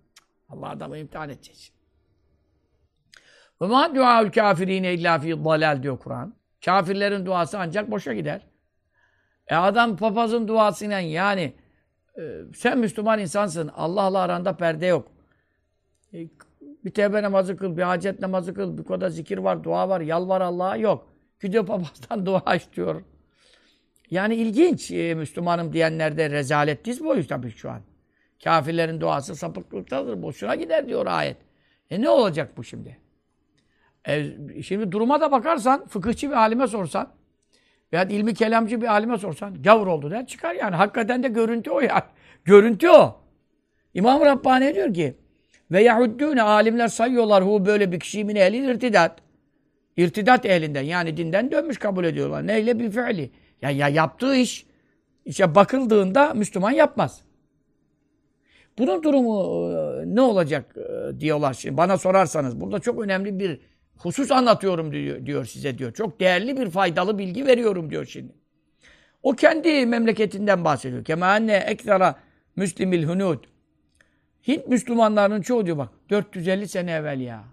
Allah 0.50 0.70
adamı 0.70 0.98
imtihan 0.98 1.30
edecek. 1.30 1.74
Ve 3.62 3.66
ma 3.68 3.96
duaül 3.96 4.32
kafirine 4.32 4.94
illa 4.94 5.20
fi 5.20 5.44
dalal 5.44 5.84
diyor 5.84 6.00
Kur'an. 6.00 6.34
Kafirlerin 6.66 7.26
duası 7.26 7.60
ancak 7.60 7.92
boşa 7.92 8.14
gider. 8.14 8.42
E 9.48 9.56
adam 9.56 9.98
papazın 9.98 10.48
duasıyla 10.48 11.00
yani 11.00 11.54
e, 12.18 12.22
sen 12.56 12.78
Müslüman 12.78 13.20
insansın. 13.20 13.68
Allah'la 13.68 14.20
aranda 14.20 14.58
perde 14.58 14.86
yok. 14.86 15.12
E, 16.14 16.28
bir 16.86 16.90
tevbe 16.90 17.24
namazı 17.24 17.58
kıl, 17.58 17.78
bir 17.78 17.82
hacet 17.82 18.20
namazı 18.20 18.54
kıl, 18.54 18.78
bir 18.78 18.84
kadar 18.84 19.10
zikir 19.10 19.38
var, 19.38 19.64
dua 19.64 19.90
var, 19.90 20.02
yalvar 20.02 20.42
Allah'a 20.42 20.78
yok. 20.78 21.08
Gidiyor 21.42 21.66
papazdan 21.66 22.26
dua 22.26 22.56
istiyor. 22.56 23.02
Yani 24.12 24.36
ilginç 24.36 24.92
e, 24.92 25.16
Müslümanım 25.16 25.74
diyenlerde 25.74 26.30
rezalet 26.30 26.86
diz 26.86 27.04
boyu 27.04 27.28
tabii 27.28 27.52
şu 27.52 27.72
an. 27.72 27.82
Kafirlerin 28.44 29.02
duası 29.02 29.36
sapıklıktadır. 29.36 30.22
Boşuna 30.22 30.56
gider 30.56 30.88
diyor 30.88 31.06
ayet. 31.06 31.38
E 31.90 32.02
ne 32.02 32.10
olacak 32.10 32.58
bu 32.58 32.64
şimdi? 32.64 32.98
E, 34.08 34.26
şimdi 34.64 34.92
duruma 34.92 35.22
da 35.22 35.32
bakarsan, 35.32 35.88
fıkıhçı 35.88 36.30
bir 36.30 36.36
alime 36.36 36.68
sorsan, 36.68 37.14
veya 37.94 38.04
ilmi 38.04 38.34
kelamcı 38.34 38.82
bir 38.82 38.88
alime 38.88 39.18
sorsan, 39.18 39.62
gavur 39.62 39.88
oldu 39.88 40.12
der 40.12 40.28
çıkar 40.28 40.54
yani. 40.54 40.76
Hakikaten 40.76 41.24
de 41.24 41.28
görüntü 41.28 41.72
o 41.72 41.80
ya. 41.80 42.10
Görüntü 42.46 42.90
o. 42.90 43.22
İmam 43.94 44.22
Rabbani 44.22 44.76
diyor 44.76 44.94
ki, 44.94 45.18
ve 45.74 45.84
yahuddûne 45.84 46.42
alimler 46.42 46.88
sayıyorlar 46.88 47.46
hu 47.46 47.66
böyle 47.66 47.92
bir 47.92 48.00
kişiyi 48.00 48.26
min 48.26 48.36
ehli 48.36 48.72
irtidat. 48.72 49.20
İrtidat 49.98 50.46
ehlinden 50.46 50.82
yani 50.82 51.18
dinden 51.18 51.52
dönmüş 51.52 51.78
kabul 51.78 52.06
ediyorlar. 52.06 52.48
Neyle 52.48 52.80
bir 52.80 52.92
fiili. 52.92 53.32
Ya, 53.62 53.70
ya 53.70 53.88
yaptığı 53.88 54.36
iş 54.36 54.66
işte 55.26 55.56
bakıldığında 55.56 56.34
Müslüman 56.34 56.72
yapmaz. 56.72 57.22
Bunun 58.78 59.04
durumu 59.04 59.36
ne 60.16 60.22
olacak 60.22 60.76
diyorlar 61.20 61.54
şimdi. 61.54 61.78
Bana 61.78 61.98
sorarsanız 61.98 62.62
burada 62.62 62.80
çok 62.80 63.02
önemli 63.02 63.40
bir 63.40 63.60
husus 63.98 64.32
anlatıyorum 64.32 64.92
diyor, 64.92 65.26
diyor 65.26 65.46
size 65.46 65.78
diyor. 65.78 65.94
Çok 65.94 66.20
değerli 66.20 66.58
bir 66.58 66.70
faydalı 66.70 67.18
bilgi 67.18 67.48
veriyorum 67.48 67.90
diyor 67.90 68.06
şimdi. 68.06 68.34
O 69.24 69.32
kendi 69.32 69.86
memleketinden 69.86 70.66
bahsediyor. 70.66 71.06
Kemâne 71.06 71.56
ektara 71.56 72.16
müslimil 72.56 73.04
hunud. 73.04 73.53
Hint 74.48 74.68
Müslümanlarının 74.68 75.42
çoğu 75.42 75.66
diyor 75.66 75.78
bak 75.78 75.90
450 76.10 76.68
sene 76.68 76.92
evvel 76.92 77.20
ya. 77.20 77.44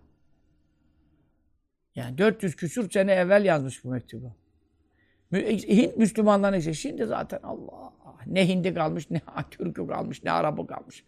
Yani 1.95 2.19
400 2.19 2.57
küsur 2.57 2.91
sene 2.91 3.13
evvel 3.13 3.45
yazmış 3.45 3.85
bu 3.85 3.89
mektubu. 3.89 4.33
Hint 5.33 5.97
Müslümanlarına 5.97 6.57
işte 6.57 6.75
şimdi 6.75 7.07
zaten 7.07 7.41
Allah 7.43 7.93
ne 8.27 8.49
Hindi 8.49 8.75
kalmış, 8.75 9.11
ne 9.11 9.21
Türk'ü 9.51 9.87
kalmış, 9.87 10.25
ne 10.25 10.31
Arap'ı 10.31 10.67
kalmış. 10.67 11.05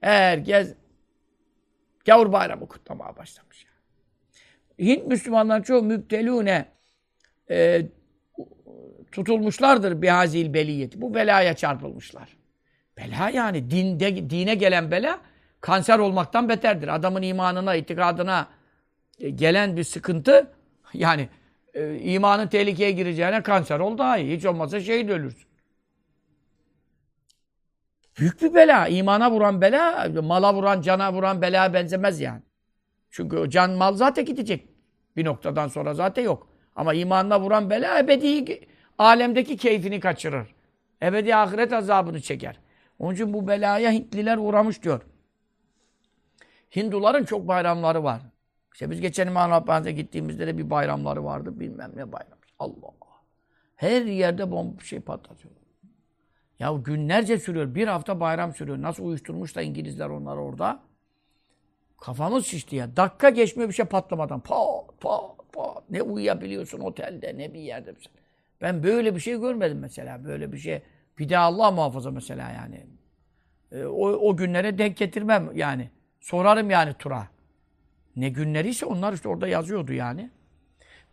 Herkes 0.00 0.74
gavur 2.06 2.32
bayramı 2.32 2.68
kutlamaya 2.68 3.16
başlamış. 3.16 3.66
Hint 4.78 5.06
Müslümanların 5.06 5.62
çoğu 5.62 5.82
müptelune 5.82 6.68
e, 7.50 7.86
tutulmuşlardır 9.12 10.02
bihazil 10.02 10.54
beliyeti. 10.54 11.00
Bu 11.00 11.14
belaya 11.14 11.56
çarpılmışlar. 11.56 12.37
Bela 12.98 13.30
yani 13.30 13.70
dinde, 13.70 14.30
dine 14.30 14.54
gelen 14.54 14.90
bela 14.90 15.20
kanser 15.60 15.98
olmaktan 15.98 16.48
beterdir. 16.48 16.88
Adamın 16.88 17.22
imanına, 17.22 17.74
itikadına 17.74 18.48
e, 19.20 19.30
gelen 19.30 19.76
bir 19.76 19.84
sıkıntı 19.84 20.52
yani 20.94 21.28
e, 21.74 21.98
imanın 21.98 22.48
tehlikeye 22.48 22.90
gireceğine 22.90 23.42
kanser 23.42 23.78
ol 23.80 23.98
daha 23.98 24.18
iyi. 24.18 24.36
Hiç 24.36 24.46
olmazsa 24.46 24.80
şehit 24.80 25.10
ölürsün. 25.10 25.48
Büyük 28.18 28.42
bir 28.42 28.54
bela. 28.54 28.88
İmana 28.88 29.30
vuran 29.30 29.60
bela, 29.60 30.08
mala 30.22 30.54
vuran, 30.54 30.80
cana 30.80 31.12
vuran 31.12 31.42
bela 31.42 31.74
benzemez 31.74 32.20
yani. 32.20 32.42
Çünkü 33.10 33.50
can 33.50 33.70
mal 33.70 33.94
zaten 33.94 34.24
gidecek. 34.24 34.68
Bir 35.16 35.24
noktadan 35.24 35.68
sonra 35.68 35.94
zaten 35.94 36.22
yok. 36.22 36.48
Ama 36.76 36.94
imanına 36.94 37.40
vuran 37.40 37.70
bela 37.70 37.98
ebedi 37.98 38.60
alemdeki 38.98 39.56
keyfini 39.56 40.00
kaçırır. 40.00 40.54
Ebedi 41.02 41.36
ahiret 41.36 41.72
azabını 41.72 42.20
çeker. 42.20 42.58
Onun 42.98 43.14
için 43.14 43.34
bu 43.34 43.48
belaya 43.48 43.90
Hintliler 43.90 44.36
uğramış 44.36 44.82
diyor. 44.82 45.02
Hinduların 46.76 47.24
çok 47.24 47.48
bayramları 47.48 48.04
var. 48.04 48.22
İşte 48.72 48.90
biz 48.90 49.00
geçen 49.00 49.26
İmam 49.26 49.84
gittiğimizde 49.84 50.46
de 50.46 50.58
bir 50.58 50.70
bayramları 50.70 51.24
vardı. 51.24 51.60
Bilmem 51.60 51.92
ne 51.96 52.12
bayram. 52.12 52.38
Allah 52.58 52.86
Allah. 52.86 53.22
Her 53.76 54.02
yerde 54.02 54.50
bomba 54.50 54.82
şey 54.82 55.00
patlatıyor. 55.00 55.54
Ya 56.58 56.72
günlerce 56.72 57.38
sürüyor. 57.38 57.74
Bir 57.74 57.88
hafta 57.88 58.20
bayram 58.20 58.54
sürüyor. 58.54 58.82
Nasıl 58.82 59.04
uyuşturmuş 59.04 59.56
da 59.56 59.62
İngilizler 59.62 60.08
onları 60.08 60.40
orada. 60.40 60.80
Kafamız 62.00 62.46
şişti 62.46 62.76
ya. 62.76 62.96
Dakika 62.96 63.30
geçmiyor 63.30 63.68
bir 63.68 63.74
şey 63.74 63.84
patlamadan. 63.84 64.40
Pat 64.40 65.00
pat 65.00 65.52
pat. 65.52 65.90
Ne 65.90 66.02
uyuyabiliyorsun 66.02 66.80
otelde 66.80 67.38
ne 67.38 67.54
bir 67.54 67.60
yerde. 67.60 67.94
Ben 68.60 68.82
böyle 68.82 69.14
bir 69.14 69.20
şey 69.20 69.40
görmedim 69.40 69.78
mesela. 69.78 70.24
Böyle 70.24 70.52
bir 70.52 70.58
şey. 70.58 70.82
Bir 71.18 71.28
de 71.28 71.38
Allah 71.38 71.70
muhafaza 71.70 72.10
mesela 72.10 72.50
yani. 72.50 72.86
E, 73.72 73.84
o, 73.84 74.08
o 74.08 74.36
günlere 74.36 74.78
denk 74.78 74.96
getirmem 74.96 75.50
yani. 75.54 75.90
Sorarım 76.20 76.70
yani 76.70 76.94
Tura. 76.94 77.28
Ne 78.16 78.28
günleriyse 78.28 78.86
onlar 78.86 79.12
işte 79.12 79.28
orada 79.28 79.48
yazıyordu 79.48 79.92
yani. 79.92 80.30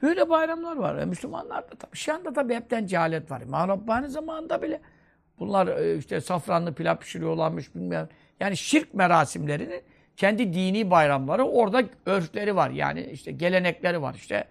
Böyle 0.02 0.30
bayramlar 0.30 0.76
var. 0.76 0.98
E, 0.98 1.06
Müslümanlarda 1.06 1.70
tabii. 1.70 1.98
Şu 1.98 2.13
anda 2.13 2.34
tabii 2.34 2.56
hepten 2.56 2.86
cehalet 2.86 3.32
var. 3.32 3.41
İmam 3.41 3.86
zamanında 4.08 4.62
bile 4.62 4.82
bunlar 5.39 5.68
e, 5.68 5.98
işte 5.98 6.22
safranlı 6.22 6.74
pilav 6.74 6.96
pişiriyorlarmış 6.96 7.76
bilmem. 7.76 8.10
Yani 8.39 8.58
şirk 8.58 8.94
merasimlerinin 8.94 9.82
kendi 10.18 10.54
dini 10.54 10.91
bayramları 10.91 11.44
orada 11.44 11.84
örfleri 12.06 12.56
var. 12.56 12.70
Yani 12.70 13.02
işte 13.02 13.32
gelenekleri 13.32 14.02
var 14.02 14.13
işte. 14.13 14.48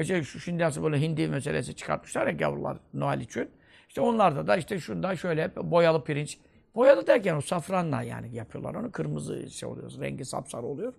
İşte 0.00 0.24
şu 0.24 0.40
şimdi 0.40 0.62
nasıl 0.62 0.82
böyle 0.82 1.00
hindi 1.00 1.28
meselesi 1.28 1.76
çıkartmışlar 1.76 2.26
ya 2.26 2.32
gavurlar 2.32 2.76
Noel 2.94 3.20
için. 3.20 3.50
İşte 3.88 4.00
onlarda 4.00 4.46
da 4.46 4.56
işte 4.56 4.78
şunda 4.80 5.16
şöyle 5.16 5.56
boyalı 5.56 6.04
pirinç. 6.04 6.38
Boyalı 6.74 7.06
derken 7.06 7.36
o 7.36 7.40
safranla 7.40 8.02
yani 8.02 8.34
yapıyorlar 8.34 8.74
onu. 8.74 8.92
Kırmızı 8.92 9.50
şey 9.50 9.68
oluyor. 9.68 9.92
Rengi 10.00 10.24
sapsarı 10.24 10.66
oluyor. 10.66 10.94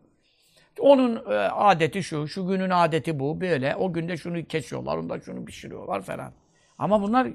Onun 0.79 1.15
e, 1.15 1.35
adeti 1.37 2.03
şu, 2.03 2.27
şu 2.27 2.47
günün 2.47 2.69
adeti 2.69 3.19
bu, 3.19 3.41
böyle. 3.41 3.75
O 3.75 3.93
günde 3.93 4.17
şunu 4.17 4.45
kesiyorlar, 4.45 4.97
onda 4.97 5.19
şunu 5.19 5.45
pişiriyorlar 5.45 6.01
falan. 6.01 6.33
Ama 6.77 7.01
bunlar 7.01 7.27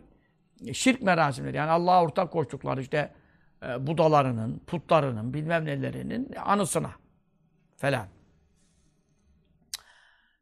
şirk 0.72 1.02
merasimleri. 1.02 1.56
Yani 1.56 1.70
Allah'a 1.70 2.02
ortak 2.02 2.32
koştukları 2.32 2.80
işte 2.80 3.10
e, 3.62 3.86
budalarının, 3.86 4.58
putlarının, 4.66 5.34
bilmem 5.34 5.64
nelerinin 5.64 6.32
anısına 6.44 6.90
falan. 7.76 8.06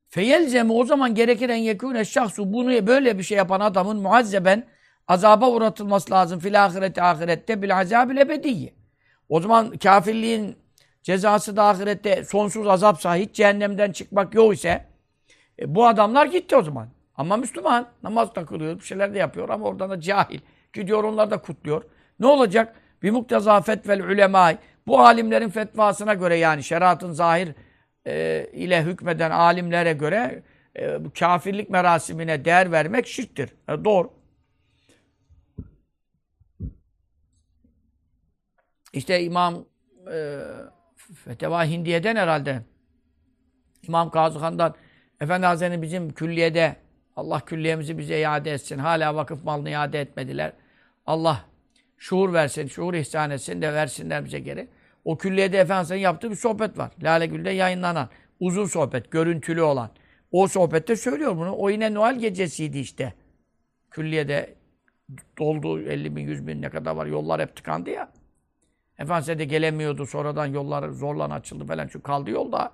Feyelzemi 0.08 0.72
o 0.72 0.84
zaman 0.84 1.14
gerekir 1.14 1.48
en 1.48 1.56
yekûne 1.56 2.04
şahsu 2.04 2.52
bunu 2.52 2.86
böyle 2.86 3.18
bir 3.18 3.22
şey 3.22 3.38
yapan 3.38 3.60
adamın 3.60 3.96
muazzeben 3.96 4.66
azaba 5.08 5.50
uğratılması 5.50 6.10
lazım 6.10 6.40
fil 6.40 6.64
ahireti 6.64 7.02
ahirette 7.02 7.62
bil 7.62 7.78
azabil 7.78 8.16
ebediyye. 8.16 8.72
O 9.28 9.40
zaman 9.40 9.70
kafirliğin 9.70 10.56
cezası 11.02 11.56
da 11.56 11.64
ahirette 11.64 12.24
sonsuz 12.24 12.66
azapsa 12.66 13.16
hiç 13.16 13.34
cehennemden 13.34 13.92
çıkmak 13.92 14.34
yok 14.34 14.54
ise 14.54 14.86
e, 15.58 15.74
bu 15.74 15.86
adamlar 15.86 16.26
gitti 16.26 16.56
o 16.56 16.62
zaman. 16.62 16.88
Ama 17.16 17.36
Müslüman 17.36 17.88
namaz 18.02 18.34
da 18.34 18.44
kılıyor, 18.46 18.76
bir 18.76 18.84
şeyler 18.84 19.14
de 19.14 19.18
yapıyor 19.18 19.48
ama 19.48 19.66
oradan 19.66 19.90
da 19.90 20.00
cahil. 20.00 20.40
Gidiyor 20.72 21.04
onlar 21.04 21.30
da 21.30 21.38
kutluyor. 21.38 21.82
Ne 22.20 22.26
olacak? 22.26 22.74
Bir 23.02 23.10
mukteza 23.10 23.60
fetvel 23.60 24.02
ulemay. 24.02 24.56
Bu 24.86 25.00
alimlerin 25.00 25.48
fetvasına 25.48 26.14
göre 26.14 26.36
yani 26.36 26.62
şeriatın 26.62 27.12
zahir 27.12 27.54
e, 28.06 28.46
ile 28.52 28.82
hükmeden 28.82 29.30
alimlere 29.30 29.92
göre 29.92 30.42
e, 30.76 30.98
kafirlik 31.18 31.70
merasimine 31.70 32.44
değer 32.44 32.72
vermek 32.72 33.06
şirktir. 33.06 33.50
E, 33.68 33.84
doğru. 33.84 34.10
İşte 38.92 39.22
İmam 39.22 39.64
e, 40.12 40.38
Feteva 41.24 41.64
Hindiye'den 41.64 42.16
herhalde 42.16 42.62
İmam 43.88 44.10
Kazıkhan'dan 44.10 44.74
Efendi 45.20 45.46
Hazretleri 45.46 45.82
bizim 45.82 46.10
külliyede 46.10 46.76
Allah 47.16 47.40
külliyemizi 47.40 47.98
bize 47.98 48.18
iade 48.20 48.52
etsin. 48.52 48.78
Hala 48.78 49.14
vakıf 49.14 49.44
malını 49.44 49.70
iade 49.70 50.00
etmediler. 50.00 50.52
Allah 51.06 51.44
şuur 51.98 52.32
versin, 52.32 52.66
şuur 52.66 52.94
ihsan 52.94 53.30
etsin 53.30 53.62
de 53.62 53.74
versinler 53.74 54.24
bize 54.24 54.38
geri. 54.38 54.68
O 55.04 55.18
külliyede 55.18 55.58
Efendimiz'in 55.58 55.96
yaptığı 55.96 56.30
bir 56.30 56.36
sohbet 56.36 56.78
var. 56.78 56.90
Lale 57.02 57.26
Gül'de 57.26 57.50
yayınlanan. 57.50 58.08
Uzun 58.40 58.66
sohbet, 58.66 59.10
görüntülü 59.10 59.62
olan. 59.62 59.90
O 60.30 60.48
sohbette 60.48 60.96
söylüyor 60.96 61.36
bunu. 61.36 61.56
O 61.56 61.70
yine 61.70 61.94
Noel 61.94 62.18
gecesiydi 62.18 62.78
işte. 62.78 63.14
Külliyede 63.90 64.54
doldu 65.38 65.80
50 65.80 66.16
bin, 66.16 66.22
100 66.22 66.46
bin 66.46 66.62
ne 66.62 66.70
kadar 66.70 66.96
var. 66.96 67.06
Yollar 67.06 67.40
hep 67.40 67.56
tıkandı 67.56 67.90
ya. 67.90 68.12
Efendimiz 68.98 69.38
de 69.38 69.44
gelemiyordu. 69.44 70.06
Sonradan 70.06 70.46
yollar 70.46 70.88
zorla 70.88 71.24
açıldı 71.24 71.66
falan. 71.66 71.88
Çünkü 71.92 72.02
kaldı 72.02 72.30
yolda. 72.30 72.72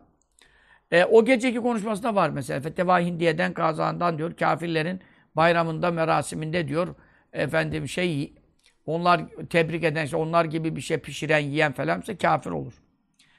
E, 0.91 1.05
o 1.05 1.25
geceki 1.25 1.59
konuşmasında 1.59 2.15
var 2.15 2.31
mesela. 2.31 2.61
Feteva 2.61 3.01
Hindiye'den 3.01 3.53
kazandan 3.53 4.19
diyor. 4.19 4.37
Kafirlerin 4.37 5.01
bayramında, 5.37 5.91
merasiminde 5.91 6.69
diyor. 6.69 6.95
Efendim 7.33 7.89
şey 7.89 8.33
onlar 8.87 9.21
tebrik 9.51 9.85
eden, 9.85 10.05
işte 10.05 10.17
onlar 10.17 10.45
gibi 10.45 10.77
bir 10.77 10.81
şey 10.81 10.99
pişiren, 10.99 11.39
yiyen 11.39 11.73
falansa 11.73 12.19
kafir 12.19 12.51
olur. 12.51 12.73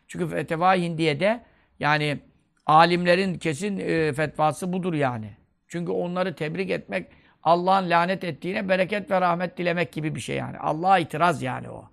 Çünkü 0.08 0.30
Feteva 0.30 0.76
Hindiye'de 0.76 1.44
yani 1.80 2.20
alimlerin 2.66 3.38
kesin 3.38 3.78
e, 3.78 4.14
fetvası 4.14 4.74
budur 4.74 4.94
yani. 4.94 5.32
Çünkü 5.68 5.92
onları 5.92 6.36
tebrik 6.36 6.70
etmek 6.70 7.08
Allah'ın 7.44 7.90
lanet 7.90 8.24
ettiğine 8.24 8.70
bereket 8.70 9.12
ve 9.12 9.22
rahmet 9.22 9.58
dilemek 9.58 9.92
gibi 9.92 10.16
bir 10.16 10.20
şey 10.20 10.36
yani. 10.36 10.58
Allah'a 10.58 11.00
itiraz 11.00 11.42
yani 11.42 11.70
o. 11.70 11.90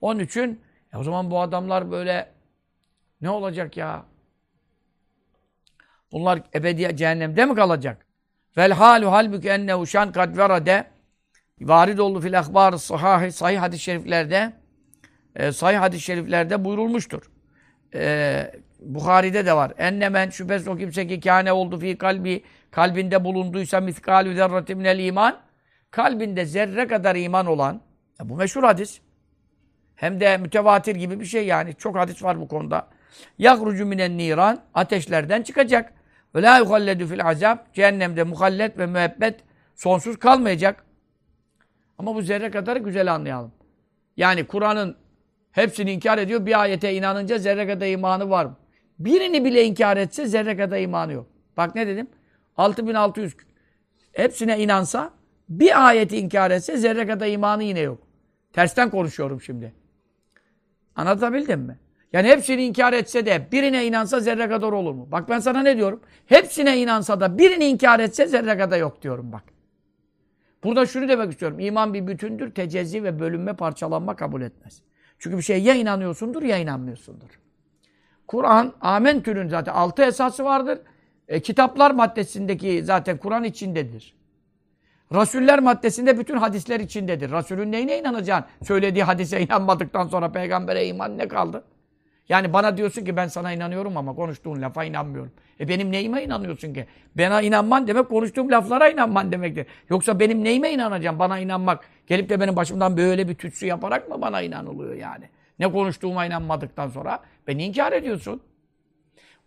Onun 0.00 0.20
için 0.20 0.60
e, 0.92 0.96
o 0.96 1.02
zaman 1.02 1.30
bu 1.30 1.40
adamlar 1.40 1.90
böyle 1.90 2.28
ne 3.20 3.30
olacak 3.30 3.76
ya? 3.76 4.04
Bunlar 6.12 6.42
ebedi 6.54 6.96
cehennemde 6.96 7.44
mi 7.44 7.54
kalacak? 7.54 8.06
Vel 8.56 8.72
halu 8.72 9.12
halbuki 9.12 9.48
ennehu 9.48 9.86
şan 9.86 10.12
kad 10.12 10.36
verade 10.36 10.86
varid 11.60 11.98
oldu 11.98 12.20
fil 12.20 12.38
ahbar 12.38 12.72
sahihi 12.72 13.32
sahih 13.32 13.58
hadis-i 13.58 13.82
şeriflerde 13.82 14.52
e, 15.36 15.52
sahih 15.52 15.78
hadis-i 15.78 16.04
şeriflerde 16.04 16.64
buyurulmuştur. 16.64 17.30
E, 17.94 18.52
Bukhari'de 18.80 19.46
de 19.46 19.52
var. 19.52 19.72
Ennemen 19.78 20.30
şüphesiz 20.30 20.68
o 20.68 20.76
kimse 20.76 21.06
ki 21.06 21.20
kâne 21.20 21.52
oldu 21.52 21.78
fi 21.78 21.98
kalbi 21.98 22.44
kalbinde 22.70 23.24
bulunduysa 23.24 23.80
miskâlü 23.80 24.34
zerratin 24.34 24.78
minel 24.78 24.98
iman 24.98 25.40
kalbinde 25.90 26.44
zerre 26.44 26.86
kadar 26.86 27.16
iman 27.16 27.46
olan 27.46 27.80
ya 28.20 28.28
bu 28.28 28.36
meşhur 28.36 28.62
hadis. 28.62 29.00
Hem 30.00 30.20
de 30.20 30.36
mütevatir 30.36 30.96
gibi 30.96 31.20
bir 31.20 31.24
şey 31.24 31.46
yani. 31.46 31.74
Çok 31.74 31.96
hadis 31.96 32.22
var 32.22 32.40
bu 32.40 32.48
konuda. 32.48 32.88
Yakrucu 33.38 33.86
minen 33.86 34.18
niran 34.18 34.62
ateşlerden 34.74 35.42
çıkacak. 35.42 35.92
Ve 36.34 36.42
la 36.42 36.58
yuhalledu 36.58 37.06
fil 37.06 37.26
azab 37.26 37.58
cehennemde 37.72 38.22
muhallet 38.22 38.78
ve 38.78 38.86
müebbet 38.86 39.40
sonsuz 39.74 40.18
kalmayacak. 40.18 40.84
Ama 41.98 42.14
bu 42.14 42.22
zerre 42.22 42.50
kadar 42.50 42.76
güzel 42.76 43.14
anlayalım. 43.14 43.52
Yani 44.16 44.46
Kur'an'ın 44.46 44.96
hepsini 45.52 45.92
inkar 45.92 46.18
ediyor. 46.18 46.46
Bir 46.46 46.60
ayete 46.60 46.94
inanınca 46.94 47.38
zerre 47.38 47.66
kadar 47.66 47.86
imanı 47.86 48.30
var 48.30 48.44
mı? 48.44 48.56
Birini 48.98 49.44
bile 49.44 49.64
inkar 49.64 49.96
etse 49.96 50.26
zerre 50.26 50.56
kadar 50.56 50.78
imanı 50.78 51.12
yok. 51.12 51.26
Bak 51.56 51.74
ne 51.74 51.86
dedim? 51.86 52.06
6600 52.56 53.36
hepsine 54.12 54.58
inansa 54.58 55.10
bir 55.48 55.88
ayeti 55.88 56.16
inkar 56.16 56.50
etse 56.50 56.76
zerre 56.76 57.06
kadar 57.06 57.26
imanı 57.26 57.62
yine 57.62 57.80
yok. 57.80 57.98
Tersten 58.52 58.90
konuşuyorum 58.90 59.40
şimdi. 59.40 59.79
Anlatabildim 60.96 61.60
mi? 61.60 61.78
Yani 62.12 62.28
hepsini 62.28 62.64
inkar 62.64 62.92
etse 62.92 63.26
de 63.26 63.48
birine 63.52 63.86
inansa 63.86 64.20
zerre 64.20 64.48
kadar 64.48 64.72
olur 64.72 64.94
mu? 64.94 65.08
Bak 65.12 65.28
ben 65.28 65.38
sana 65.38 65.62
ne 65.62 65.76
diyorum? 65.76 66.00
Hepsine 66.26 66.78
inansa 66.78 67.20
da 67.20 67.38
birini 67.38 67.64
inkar 67.64 68.00
etse 68.00 68.26
zerre 68.26 68.58
kadar 68.58 68.78
yok 68.78 69.02
diyorum 69.02 69.32
bak. 69.32 69.42
Burada 70.64 70.86
şunu 70.86 71.08
demek 71.08 71.32
istiyorum. 71.32 71.60
İman 71.60 71.94
bir 71.94 72.06
bütündür. 72.06 72.54
Tecezzi 72.54 73.04
ve 73.04 73.20
bölünme, 73.20 73.52
parçalanma 73.52 74.16
kabul 74.16 74.42
etmez. 74.42 74.82
Çünkü 75.18 75.36
bir 75.36 75.42
şeye 75.42 75.58
ya 75.58 75.74
inanıyorsundur 75.74 76.42
ya 76.42 76.56
inanmıyorsundur. 76.56 77.40
Kur'an, 78.26 78.72
amentünün 78.80 79.48
zaten 79.48 79.72
altı 79.72 80.02
esası 80.02 80.44
vardır. 80.44 80.78
E, 81.28 81.40
kitaplar 81.40 81.90
maddesindeki 81.90 82.84
zaten 82.84 83.16
Kur'an 83.16 83.44
içindedir. 83.44 84.19
Rasuller 85.14 85.58
maddesinde 85.58 86.18
bütün 86.18 86.36
hadisler 86.36 86.80
içindedir. 86.80 87.30
Resulün 87.30 87.72
neyine 87.72 87.98
inanacaksın? 87.98 88.64
Söylediği 88.64 89.04
hadise 89.04 89.40
inanmadıktan 89.40 90.06
sonra 90.06 90.32
peygambere 90.32 90.86
iman 90.86 91.18
ne 91.18 91.28
kaldı? 91.28 91.64
Yani 92.28 92.52
bana 92.52 92.76
diyorsun 92.76 93.04
ki 93.04 93.16
ben 93.16 93.28
sana 93.28 93.52
inanıyorum 93.52 93.96
ama 93.96 94.14
konuştuğun 94.14 94.62
lafa 94.62 94.84
inanmıyorum. 94.84 95.32
E 95.60 95.68
benim 95.68 95.92
neyime 95.92 96.22
inanıyorsun 96.24 96.74
ki? 96.74 96.86
Bana 97.14 97.42
inanman 97.42 97.86
demek 97.86 98.08
konuştuğum 98.08 98.50
laflara 98.50 98.88
inanman 98.88 99.32
demektir. 99.32 99.66
Yoksa 99.88 100.20
benim 100.20 100.44
neyime 100.44 100.70
inanacağım? 100.70 101.18
Bana 101.18 101.38
inanmak. 101.38 101.84
Gelip 102.06 102.28
de 102.28 102.40
benim 102.40 102.56
başımdan 102.56 102.96
böyle 102.96 103.28
bir 103.28 103.34
tütsü 103.34 103.66
yaparak 103.66 104.08
mı 104.08 104.22
bana 104.22 104.42
inanılıyor 104.42 104.94
yani? 104.94 105.24
Ne 105.58 105.72
konuştuğuma 105.72 106.26
inanmadıktan 106.26 106.88
sonra 106.88 107.20
beni 107.46 107.64
inkar 107.64 107.92
ediyorsun. 107.92 108.40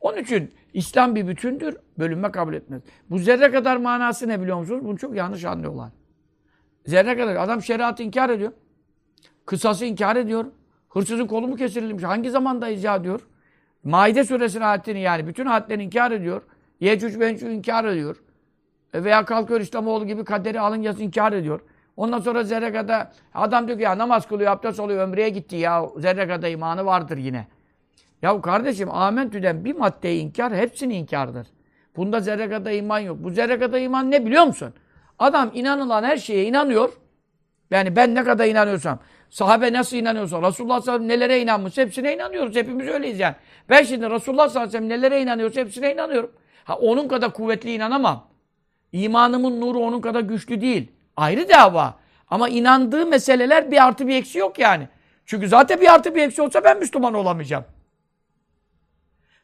Onun 0.03 0.17
için 0.17 0.53
İslam 0.73 1.15
bir 1.15 1.27
bütündür, 1.27 1.77
bölünme 1.99 2.31
kabul 2.31 2.53
etmez. 2.53 2.81
Bu 3.09 3.19
zerre 3.19 3.51
kadar 3.51 3.77
manası 3.77 4.27
ne 4.27 4.41
biliyor 4.41 4.57
musunuz? 4.57 4.81
Bunu 4.83 4.97
çok 4.97 5.15
yanlış 5.15 5.45
anlıyorlar. 5.45 5.89
Zerre 6.85 7.17
kadar. 7.17 7.35
Adam 7.35 7.61
şeriatı 7.61 8.03
inkar 8.03 8.29
ediyor. 8.29 8.51
Kısası 9.45 9.85
inkar 9.85 10.15
ediyor. 10.15 10.45
Hırsızın 10.89 11.27
kolu 11.27 11.47
mu 11.47 11.55
kesirilmiş? 11.55 12.03
Hangi 12.03 12.29
zamandayız 12.29 12.83
ya 12.83 13.03
diyor. 13.03 13.27
Maide 13.83 14.23
suresinin 14.23 14.63
ayetini 14.63 14.99
yani 14.99 15.27
bütün 15.27 15.45
ayetlerini 15.45 15.83
inkar 15.83 16.11
ediyor. 16.11 16.41
Yecüc 16.79 17.19
Bencü 17.19 17.51
inkar 17.51 17.85
ediyor. 17.85 18.23
E 18.93 19.03
veya 19.03 19.25
kalkıyor 19.25 19.61
İslamoğlu 19.61 20.07
gibi 20.07 20.25
kaderi 20.25 20.59
alın 20.59 20.83
inkar 20.83 21.33
ediyor. 21.33 21.61
Ondan 21.97 22.19
sonra 22.19 22.43
zerre 22.43 22.73
kadar 22.73 23.07
adam 23.33 23.67
diyor 23.67 23.77
ki 23.77 23.83
ya 23.83 23.97
namaz 23.97 24.27
kılıyor, 24.27 24.51
abdest 24.51 24.79
oluyor, 24.79 25.07
ömreye 25.07 25.29
gitti 25.29 25.55
ya 25.55 25.89
zerre 25.97 26.27
kadar 26.27 26.49
imanı 26.49 26.85
vardır 26.85 27.17
yine. 27.17 27.47
Ya 28.23 28.41
kardeşim 28.41 28.91
amentüden 28.91 29.65
bir 29.65 29.75
maddeyi 29.75 30.21
inkar 30.21 30.55
hepsini 30.55 30.95
inkardır. 30.95 31.47
Bunda 31.95 32.19
zerre 32.19 32.49
kadar 32.49 32.71
iman 32.71 32.99
yok. 32.99 33.17
Bu 33.19 33.29
zerre 33.29 33.59
kadar 33.59 33.79
iman 33.79 34.11
ne 34.11 34.25
biliyor 34.25 34.43
musun? 34.43 34.73
Adam 35.19 35.51
inanılan 35.53 36.03
her 36.03 36.17
şeye 36.17 36.45
inanıyor. 36.45 36.93
Yani 37.71 37.95
ben 37.95 38.15
ne 38.15 38.23
kadar 38.23 38.45
inanıyorsam, 38.45 38.99
sahabe 39.29 39.73
nasıl 39.73 39.97
inanıyorsa, 39.97 40.41
Resulullah 40.41 40.81
sallallahu 40.81 41.01
aleyhi 41.01 41.11
ve 41.11 41.15
sellem 41.15 41.29
nelere 41.29 41.41
inanmış, 41.41 41.77
hepsine 41.77 42.15
inanıyoruz. 42.15 42.55
Hepimiz 42.55 42.87
öyleyiz 42.87 43.19
yani. 43.19 43.35
Ben 43.69 43.83
şimdi 43.83 44.09
Resulullah 44.09 44.49
sallallahu 44.49 44.69
aleyhi 44.69 44.83
ve 44.83 44.89
sellem 44.89 45.01
nelere 45.01 45.21
inanıyorsa 45.21 45.61
hepsine 45.61 45.93
inanıyorum. 45.93 46.31
Ha 46.63 46.75
onun 46.75 47.07
kadar 47.07 47.33
kuvvetli 47.33 47.73
inanamam. 47.73 48.27
İmanımın 48.91 49.61
nuru 49.61 49.79
onun 49.79 50.01
kadar 50.01 50.21
güçlü 50.21 50.61
değil. 50.61 50.91
Ayrı 51.17 51.49
dava. 51.49 51.93
Ama 52.29 52.49
inandığı 52.49 53.05
meseleler 53.05 53.71
bir 53.71 53.87
artı 53.87 54.07
bir 54.07 54.15
eksi 54.15 54.39
yok 54.39 54.59
yani. 54.59 54.87
Çünkü 55.25 55.47
zaten 55.47 55.81
bir 55.81 55.93
artı 55.93 56.15
bir 56.15 56.21
eksi 56.21 56.41
olsa 56.41 56.63
ben 56.63 56.79
Müslüman 56.79 57.13
olamayacağım. 57.13 57.63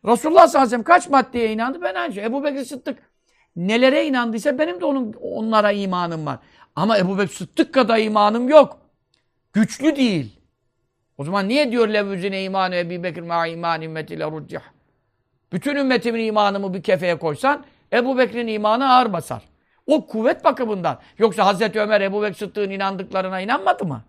Resulullah 0.06 0.48
sallallahu 0.48 0.58
aleyhi 0.58 0.66
ve 0.66 0.70
sellem 0.70 0.84
kaç 0.84 1.10
maddeye 1.10 1.54
inandı? 1.54 1.82
Ben 1.82 1.96
aynı 1.96 2.14
şey. 2.14 2.26
Ebu 2.26 2.44
Bekir 2.44 2.66
Sıddık 2.66 3.00
nelere 3.56 4.06
inandıysa 4.06 4.60
benim 4.60 4.82
de 4.82 4.86
onun 4.86 5.14
onlara 5.22 5.72
imanım 5.72 6.26
var. 6.26 6.40
Ama 6.76 6.98
Ebu 6.98 7.18
Bekir 7.18 7.34
Sıddık 7.34 7.74
kadar 7.74 7.98
imanım 7.98 8.50
yok. 8.50 8.80
Güçlü 9.54 9.96
değil. 9.96 10.40
O 11.18 11.24
zaman 11.24 11.48
niye 11.48 11.72
diyor 11.72 11.88
levüzine 11.88 12.44
imanı 12.44 12.76
Ebu 12.76 13.04
Bekir 13.04 13.22
ma 13.22 13.48
iman 13.48 13.82
ümmetiyle 13.82 14.32
ruccah. 14.32 14.62
Bütün 15.52 15.76
ümmetimin 15.76 16.26
imanımı 16.26 16.74
bir 16.74 16.84
kefeye 16.84 17.20
koysan 17.20 17.66
Ebu 17.94 18.18
Bekir'in 18.18 18.48
imanı 18.48 18.94
ağır 18.94 19.14
basar. 19.14 19.44
O 19.88 20.08
kuvvet 20.08 20.44
bakımından. 20.44 21.00
Yoksa 21.18 21.46
Hazreti 21.46 21.80
Ömer 21.80 22.02
Ebu 22.02 22.22
Bekir 22.22 22.36
Sıddık'ın 22.36 22.70
inandıklarına 22.70 23.42
inanmadı 23.42 23.86
mı? 23.86 24.04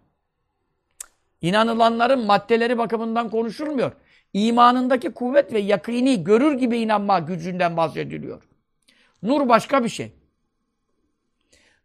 İnanılanların 1.43 2.27
maddeleri 2.27 2.79
bakımından 2.79 3.29
konuşulmuyor. 3.29 3.93
İmanındaki 4.33 5.11
kuvvet 5.11 5.53
ve 5.53 5.59
yakini 5.59 6.25
görür 6.25 6.53
gibi 6.53 6.79
inanma 6.79 7.19
gücünden 7.19 7.77
bahsediliyor. 7.77 8.43
Nur 9.23 9.49
başka 9.49 9.85
bir 9.85 9.89
şey. 9.89 10.13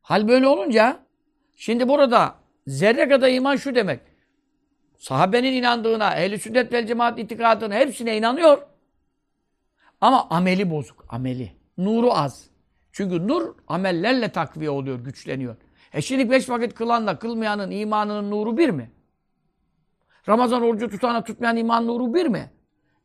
Hal 0.02 0.28
böyle 0.28 0.48
olunca 0.48 1.00
şimdi 1.56 1.88
burada 1.88 2.36
zerre 2.68 3.10
kadar 3.10 3.30
iman 3.30 3.56
şu 3.56 3.76
demek. 3.76 4.00
Sahabenin 4.98 5.54
inandığına, 5.54 6.16
ehl-i 6.16 6.40
sünnet 6.40 6.74
vel 6.74 6.88
cemaat 6.88 7.20
itikadına 7.20 7.76
hepsine 7.76 8.18
inanıyor. 8.18 8.62
Ama 10.02 10.30
ameli 10.30 10.72
bozuk, 10.72 11.06
ameli. 11.10 11.52
Nuru 11.78 12.14
az. 12.14 12.50
Çünkü 12.92 13.28
nur 13.28 13.56
amellerle 13.68 14.30
takviye 14.30 14.70
oluyor, 14.70 15.00
güçleniyor. 15.00 15.56
E 15.94 16.02
şimdi 16.02 16.32
beş 16.32 16.50
vakit 16.50 16.74
kılanla 16.74 17.20
kılmayanın 17.20 17.72
imanının 17.72 18.32
nuru 18.32 18.58
bir 18.58 18.70
mi? 18.70 18.92
Ramazan 20.30 20.62
orucu 20.62 20.90
tutana 20.90 21.24
tutmayan 21.24 21.58
iman 21.58 21.88
nuru 21.88 22.14
bir 22.14 22.26
mi? 22.26 22.50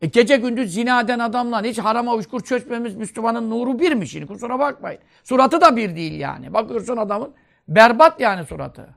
E 0.00 0.06
gece 0.06 0.36
gündüz 0.36 0.74
zina 0.74 1.00
eden 1.00 1.18
adamla 1.18 1.62
hiç 1.62 1.78
harama 1.78 2.14
uçkur 2.14 2.40
çözmemiz 2.40 2.96
Müslümanın 2.96 3.50
nuru 3.50 3.78
bir 3.78 3.92
mi 3.92 4.08
şimdi? 4.08 4.26
Kusura 4.26 4.58
bakmayın. 4.58 5.00
Suratı 5.24 5.60
da 5.60 5.76
bir 5.76 5.96
değil 5.96 6.20
yani. 6.20 6.52
Bakıyorsun 6.52 6.96
adamın 6.96 7.32
berbat 7.68 8.20
yani 8.20 8.46
suratı. 8.46 8.88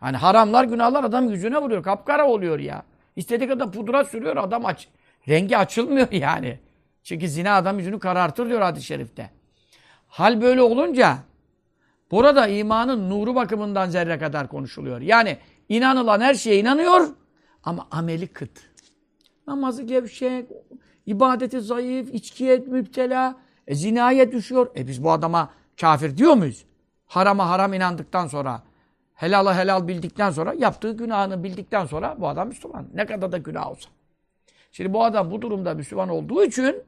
Hani 0.00 0.16
haramlar, 0.16 0.64
günahlar 0.64 1.04
adam 1.04 1.30
yüzüne 1.30 1.58
vuruyor. 1.58 1.82
Kapkara 1.82 2.26
oluyor 2.28 2.58
ya. 2.58 2.82
İstediği 3.16 3.48
kadar 3.48 3.72
pudra 3.72 4.04
sürüyor 4.04 4.36
adam 4.36 4.66
aç. 4.66 4.88
Rengi 5.28 5.58
açılmıyor 5.58 6.08
yani. 6.12 6.58
Çünkü 7.02 7.28
zina 7.28 7.56
adam 7.56 7.78
yüzünü 7.78 7.98
karartır 7.98 8.48
diyor 8.48 8.60
hadis-i 8.60 8.86
şerifte. 8.86 9.30
Hal 10.08 10.42
böyle 10.42 10.62
olunca 10.62 11.18
burada 12.10 12.46
imanın 12.46 13.10
nuru 13.10 13.34
bakımından 13.34 13.88
zerre 13.88 14.18
kadar 14.18 14.48
konuşuluyor. 14.48 15.00
Yani 15.00 15.36
inanılan 15.68 16.20
her 16.20 16.34
şeye 16.34 16.58
inanıyor 16.58 17.08
ama 17.64 17.88
ameli 17.90 18.26
kıt. 18.26 18.60
Namazı 19.46 19.82
gevşek, 19.82 20.46
ibadeti 21.06 21.60
zayıf, 21.60 22.14
içkiye 22.14 22.56
müptela, 22.56 23.36
e, 23.66 23.74
zinaya 23.74 24.32
düşüyor. 24.32 24.70
E 24.76 24.86
biz 24.86 25.04
bu 25.04 25.12
adama 25.12 25.50
kafir 25.80 26.16
diyor 26.16 26.34
muyuz? 26.34 26.64
Harama 27.06 27.50
haram 27.50 27.74
inandıktan 27.74 28.26
sonra, 28.26 28.62
helala 29.14 29.58
helal 29.58 29.88
bildikten 29.88 30.30
sonra, 30.30 30.54
yaptığı 30.54 30.92
günahını 30.92 31.44
bildikten 31.44 31.86
sonra 31.86 32.16
bu 32.18 32.28
adam 32.28 32.48
Müslüman. 32.48 32.86
Ne 32.94 33.06
kadar 33.06 33.32
da 33.32 33.38
günah 33.38 33.70
olsa. 33.70 33.88
Şimdi 34.72 34.92
bu 34.92 35.04
adam 35.04 35.30
bu 35.30 35.42
durumda 35.42 35.74
Müslüman 35.74 36.08
olduğu 36.08 36.44
için 36.44 36.82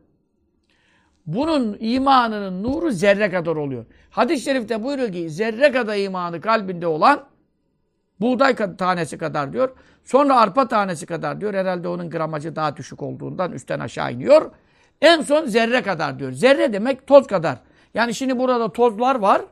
bunun 1.26 1.76
imanının 1.80 2.62
nuru 2.62 2.90
zerre 2.90 3.30
kadar 3.30 3.56
oluyor. 3.56 3.85
Hadis-i 4.11 4.44
şerifte 4.44 4.82
buyuruyor 4.82 5.12
ki 5.12 5.30
zerre 5.30 5.72
kadar 5.72 5.96
imanı 5.96 6.40
kalbinde 6.40 6.87
olan 6.87 7.24
buğday 8.22 8.76
tanesi 8.76 9.18
kadar 9.18 9.52
diyor. 9.52 9.70
Sonra 10.04 10.40
arpa 10.40 10.68
tanesi 10.68 11.06
kadar 11.06 11.40
diyor. 11.40 11.54
Herhalde 11.54 11.88
onun 11.88 12.11
gramajı 12.11 12.56
daha 12.56 12.76
düşük 12.76 13.02
olduğundan 13.02 13.52
üstten 13.52 13.80
aşağı 13.80 14.12
iniyor. 14.12 14.50
En 15.00 15.22
son 15.22 15.46
zerre 15.46 15.82
kadar 15.82 16.18
diyor. 16.18 16.32
Zerre 16.32 16.72
demek 16.72 17.06
toz 17.06 17.26
kadar. 17.26 17.58
Yani 17.94 18.14
şimdi 18.14 18.38
burada 18.38 18.72
tozlar 18.72 19.14
var. 19.14 19.42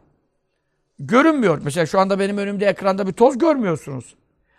Görünmüyor. 0.98 1.60
Mesela 1.64 1.86
şu 1.86 2.00
anda 2.00 2.18
benim 2.18 2.38
önümde 2.38 2.66
ekranda 2.66 3.06
bir 3.06 3.12
toz 3.12 3.38
görmüyorsunuz. 3.38 4.14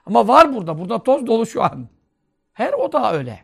Ama 0.05 0.27
var 0.27 0.55
burada. 0.55 0.79
Burada 0.79 1.03
toz 1.03 1.27
dolu 1.27 1.45
şu 1.45 1.63
an. 1.63 1.87
Her 2.53 2.73
o 2.73 2.91
da 2.91 3.13
öyle. 3.13 3.39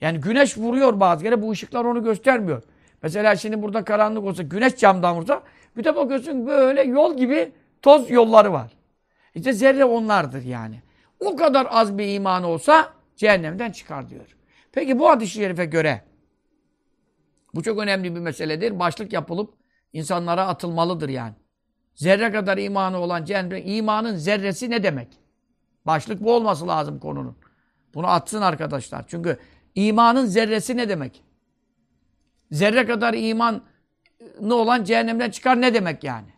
Yani 0.00 0.20
güneş 0.20 0.58
vuruyor 0.58 1.00
bazı 1.00 1.22
kere. 1.24 1.42
Bu 1.42 1.50
ışıklar 1.50 1.84
onu 1.84 2.02
göstermiyor. 2.02 2.62
Mesela 3.02 3.36
şimdi 3.36 3.62
burada 3.62 3.84
karanlık 3.84 4.24
olsa, 4.24 4.42
güneş 4.42 4.76
camdan 4.76 5.16
vursa 5.16 5.42
bir 5.76 5.84
de 5.84 5.96
bakıyorsun 5.96 6.46
böyle 6.46 6.82
yol 6.82 7.16
gibi 7.16 7.52
toz 7.82 8.10
yolları 8.10 8.52
var. 8.52 8.79
İşte 9.34 9.52
zerre 9.52 9.84
onlardır 9.84 10.42
yani. 10.42 10.82
O 11.20 11.36
kadar 11.36 11.66
az 11.70 11.98
bir 11.98 12.14
iman 12.14 12.44
olsa 12.44 12.92
cehennemden 13.16 13.72
çıkar 13.72 14.10
diyor. 14.10 14.36
Peki 14.72 14.98
bu 14.98 15.08
hadis-i 15.08 15.32
şerife 15.32 15.64
göre 15.64 16.04
bu 17.54 17.62
çok 17.62 17.78
önemli 17.78 18.14
bir 18.14 18.20
meseledir. 18.20 18.78
Başlık 18.78 19.12
yapılıp 19.12 19.54
insanlara 19.92 20.46
atılmalıdır 20.46 21.08
yani. 21.08 21.34
Zerre 21.94 22.32
kadar 22.32 22.58
imanı 22.58 22.98
olan 22.98 23.24
cehennem, 23.24 23.62
imanın 23.64 24.16
zerresi 24.16 24.70
ne 24.70 24.82
demek? 24.82 25.08
Başlık 25.86 26.24
bu 26.24 26.34
olması 26.34 26.68
lazım 26.68 26.98
konunun. 26.98 27.36
Bunu 27.94 28.06
atsın 28.06 28.42
arkadaşlar. 28.42 29.04
Çünkü 29.08 29.38
imanın 29.74 30.26
zerresi 30.26 30.76
ne 30.76 30.88
demek? 30.88 31.24
Zerre 32.50 32.86
kadar 32.86 33.14
imanı 33.14 33.62
olan 34.50 34.84
cehennemden 34.84 35.30
çıkar 35.30 35.60
ne 35.60 35.74
demek 35.74 36.04
yani? 36.04 36.28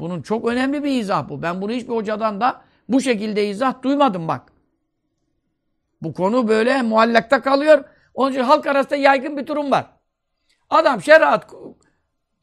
Bunun 0.00 0.22
çok 0.22 0.48
önemli 0.48 0.84
bir 0.84 1.00
izah 1.00 1.28
bu. 1.28 1.42
Ben 1.42 1.62
bunu 1.62 1.72
hiçbir 1.72 1.92
hocadan 1.92 2.40
da 2.40 2.62
bu 2.88 3.00
şekilde 3.00 3.48
izah 3.48 3.82
duymadım 3.82 4.28
bak. 4.28 4.52
Bu 6.02 6.14
konu 6.14 6.48
böyle 6.48 6.82
muallakta 6.82 7.42
kalıyor. 7.42 7.84
Onun 8.14 8.30
için 8.30 8.42
halk 8.42 8.66
arasında 8.66 8.96
yaygın 8.96 9.36
bir 9.36 9.46
durum 9.46 9.70
var. 9.70 9.86
Adam 10.70 11.02
şeriat, 11.02 11.46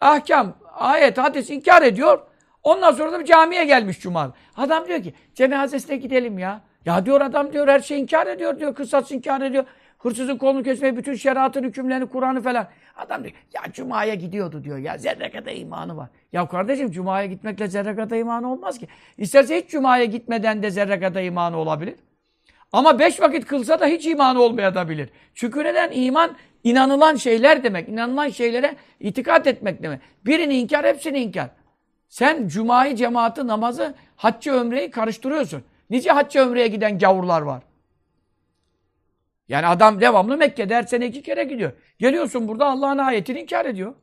ahkam, 0.01 0.57
ayet, 0.73 1.17
hadis 1.17 1.49
inkar 1.49 1.81
ediyor. 1.81 2.19
Ondan 2.63 2.91
sonra 2.91 3.11
da 3.11 3.19
bir 3.19 3.25
camiye 3.25 3.65
gelmiş 3.65 3.99
cuma. 3.99 4.33
Adam 4.57 4.87
diyor 4.87 5.03
ki 5.03 5.13
cenazesine 5.33 5.95
gidelim 5.95 6.39
ya. 6.39 6.61
Ya 6.85 7.05
diyor 7.05 7.21
adam 7.21 7.53
diyor 7.53 7.67
her 7.67 7.79
şeyi 7.79 8.01
inkar 8.01 8.27
ediyor 8.27 8.59
diyor. 8.59 8.75
Kısas 8.75 9.11
inkar 9.11 9.41
ediyor. 9.41 9.65
Hırsızın 9.99 10.37
kolunu 10.37 10.63
kesmeyi, 10.63 10.97
bütün 10.97 11.13
şeriatın 11.13 11.63
hükümlerini, 11.63 12.05
Kur'an'ı 12.05 12.41
falan. 12.41 12.67
Adam 12.95 13.23
diyor, 13.23 13.35
ya 13.53 13.61
Cuma'ya 13.73 14.13
gidiyordu 14.13 14.63
diyor 14.63 14.77
ya, 14.77 14.97
zerre 14.97 15.31
kadar 15.31 15.51
imanı 15.51 15.97
var. 15.97 16.09
Ya 16.33 16.47
kardeşim 16.47 16.91
Cuma'ya 16.91 17.25
gitmekle 17.25 17.67
zerre 17.67 17.95
kadar 17.95 18.17
imanı 18.17 18.51
olmaz 18.51 18.79
ki. 18.79 18.87
İsterse 19.17 19.57
hiç 19.61 19.69
Cuma'ya 19.69 20.05
gitmeden 20.05 20.63
de 20.63 20.71
zerre 20.71 20.99
kadar 20.99 21.23
imanı 21.23 21.57
olabilir. 21.57 21.95
Ama 22.71 22.99
beş 22.99 23.21
vakit 23.21 23.45
kılsa 23.45 23.79
da 23.79 23.85
hiç 23.85 24.05
imanı 24.05 24.41
olmayabilir. 24.41 25.09
Çünkü 25.33 25.63
neden? 25.63 25.91
İman, 25.91 26.35
inanılan 26.63 27.15
şeyler 27.15 27.63
demek. 27.63 27.89
İnanılan 27.89 28.29
şeylere 28.29 28.75
itikat 28.99 29.47
etmek 29.47 29.83
demek. 29.83 29.99
Birini 30.25 30.57
inkar, 30.57 30.85
hepsini 30.85 31.19
inkar. 31.19 31.49
Sen 32.09 32.47
Cuma'yı, 32.47 32.95
cemaati, 32.95 33.47
namazı, 33.47 33.93
haccı, 34.15 34.51
ömreyi 34.51 34.91
karıştırıyorsun. 34.91 35.63
Nice 35.89 36.11
haccı, 36.11 36.39
ömreye 36.39 36.67
giden 36.67 36.99
gavurlar 36.99 37.41
var. 37.41 37.63
Yani 39.49 39.67
adam 39.67 40.01
devamlı 40.01 40.37
Mekke'de 40.37 40.75
her 40.75 40.83
sene 40.83 41.07
iki 41.07 41.21
kere 41.21 41.43
gidiyor. 41.43 41.71
Geliyorsun 41.99 42.47
burada 42.47 42.65
Allah'ın 42.65 42.97
ayetini 42.97 43.39
inkar 43.39 43.65
ediyor. 43.65 43.95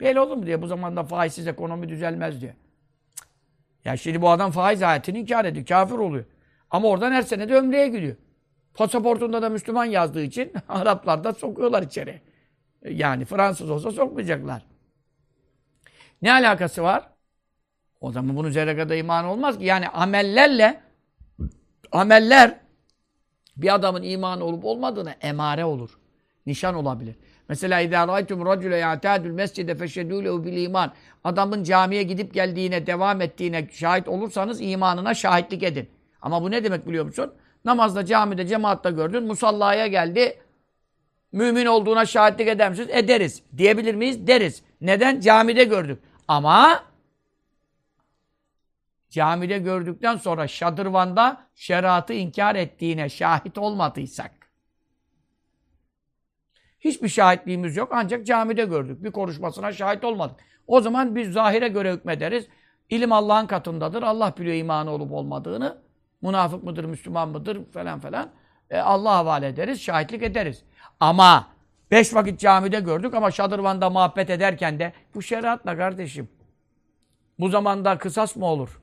Böyle 0.00 0.20
olur 0.20 0.36
mu 0.36 0.46
diye 0.46 0.62
bu 0.62 0.66
zamanda 0.66 1.04
faizsiz 1.04 1.46
ekonomi 1.46 1.88
düzelmez 1.88 2.40
diye. 2.40 2.56
Ya 3.84 3.96
şimdi 3.96 4.22
bu 4.22 4.30
adam 4.30 4.50
faiz 4.50 4.82
ayetini 4.82 5.18
inkar 5.18 5.44
ediyor. 5.44 5.66
Kafir 5.66 5.94
oluyor. 5.94 6.24
Ama 6.70 6.88
oradan 6.88 7.12
her 7.12 7.22
sene 7.22 7.48
de 7.48 7.54
ömreye 7.54 7.88
gidiyor. 7.88 8.16
Pasaportunda 8.74 9.42
da 9.42 9.48
Müslüman 9.48 9.84
yazdığı 9.84 10.22
için 10.22 10.52
Araplar 10.68 11.24
da 11.24 11.32
sokuyorlar 11.32 11.82
içeri. 11.82 12.20
Yani 12.84 13.24
Fransız 13.24 13.70
olsa 13.70 13.90
sokmayacaklar. 13.90 14.62
Ne 16.22 16.32
alakası 16.32 16.82
var? 16.82 17.08
O 18.00 18.12
zaman 18.12 18.36
bunun 18.36 18.50
zerre 18.50 18.76
kadar 18.76 18.96
iman 18.96 19.24
olmaz 19.24 19.58
ki. 19.58 19.64
Yani 19.64 19.88
amellerle 19.88 20.80
ameller 21.92 22.65
bir 23.57 23.75
adamın 23.75 24.03
imanı 24.03 24.43
olup 24.43 24.65
olmadığına 24.65 25.11
emare 25.21 25.65
olur. 25.65 25.89
Nişan 26.45 26.75
olabilir. 26.75 27.15
Mesela 27.49 27.81
اِذَا 27.81 28.07
رَيْتُمْ 28.07 28.39
رَجُلَ 28.41 28.73
يَعْتَادُ 28.81 29.21
الْمَسْجِدَ 29.27 29.71
فَشَّدُوا 29.71 30.23
لَهُ 30.23 30.45
بِالْاِيمَانِ 30.45 30.89
Adamın 31.23 31.63
camiye 31.63 32.03
gidip 32.03 32.33
geldiğine, 32.33 32.87
devam 32.87 33.21
ettiğine 33.21 33.67
şahit 33.71 34.07
olursanız 34.07 34.61
imanına 34.61 35.13
şahitlik 35.13 35.63
edin. 35.63 35.89
Ama 36.21 36.43
bu 36.43 36.51
ne 36.51 36.63
demek 36.63 36.87
biliyor 36.87 37.05
musun? 37.05 37.33
Namazda, 37.65 38.05
camide, 38.05 38.47
cemaatta 38.47 38.89
gördün, 38.89 39.23
musallaya 39.23 39.87
geldi, 39.87 40.37
mümin 41.31 41.65
olduğuna 41.65 42.05
şahitlik 42.05 42.47
eder 42.47 42.69
misiniz? 42.69 42.89
Ederiz. 42.91 43.43
Diyebilir 43.57 43.95
miyiz? 43.95 44.27
Deriz. 44.27 44.63
Neden? 44.81 45.19
Camide 45.19 45.63
gördük. 45.63 45.99
Ama 46.27 46.83
camide 49.10 49.58
gördükten 49.58 50.16
sonra 50.16 50.48
şadırvanda 50.48 51.46
şeriatı 51.54 52.12
inkar 52.12 52.54
ettiğine 52.54 53.08
şahit 53.08 53.58
olmadıysak 53.58 54.46
hiçbir 56.86 57.08
şahitliğimiz 57.08 57.76
yok 57.76 57.88
ancak 57.92 58.26
camide 58.26 58.64
gördük. 58.64 59.04
Bir 59.04 59.12
konuşmasına 59.12 59.72
şahit 59.72 60.04
olmadık. 60.04 60.36
O 60.66 60.80
zaman 60.80 61.16
biz 61.16 61.32
zahire 61.32 61.68
göre 61.68 61.92
hükmederiz. 61.92 62.48
İlim 62.90 63.12
Allah'ın 63.12 63.46
katındadır. 63.46 64.02
Allah 64.02 64.34
biliyor 64.38 64.56
imanı 64.56 64.90
olup 64.90 65.12
olmadığını. 65.12 65.78
Münafık 66.22 66.64
mıdır, 66.64 66.84
Müslüman 66.84 67.28
mıdır 67.28 67.70
falan 67.72 68.00
falan. 68.00 68.30
E, 68.70 68.78
Allah'a 68.78 69.16
havale 69.16 69.46
ederiz, 69.46 69.80
şahitlik 69.80 70.22
ederiz. 70.22 70.64
Ama 71.00 71.48
beş 71.90 72.14
vakit 72.14 72.40
camide 72.40 72.80
gördük 72.80 73.14
ama 73.14 73.30
şadırvanda 73.30 73.90
muhabbet 73.90 74.30
ederken 74.30 74.78
de 74.78 74.92
bu 75.14 75.22
şeriatla 75.22 75.76
kardeşim. 75.76 76.28
Bu 77.38 77.48
zamanda 77.48 77.98
kısas 77.98 78.36
mı 78.36 78.46
olur? 78.46 78.80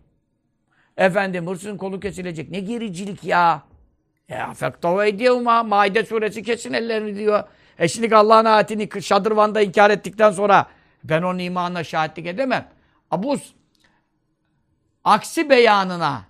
Efendim 0.98 1.48
hırsızın 1.48 1.78
kolu 1.78 2.00
kesilecek. 2.00 2.52
Ne 2.52 2.60
gericilik 2.60 3.24
ya. 3.24 3.64
Ya 4.30 4.54
fektava 4.54 5.06
ediyevma. 5.06 5.64
Maide 5.64 6.06
suresi 6.06 6.44
kesin 6.44 6.74
ellerini 6.74 7.16
diyor. 7.16 7.44
E 7.80 7.88
şimdi 7.88 8.16
Allah'ın 8.16 8.46
ayetini 8.46 9.02
şadırvanda 9.02 9.62
inkar 9.62 9.90
ettikten 9.90 10.32
sonra 10.32 10.68
ben 11.04 11.22
onun 11.22 11.40
imanına 11.40 11.84
şahitlik 11.84 12.28
edemem. 12.28 12.70
Abuz 13.12 13.56
aksi 15.04 15.50
beyanına, 15.50 16.22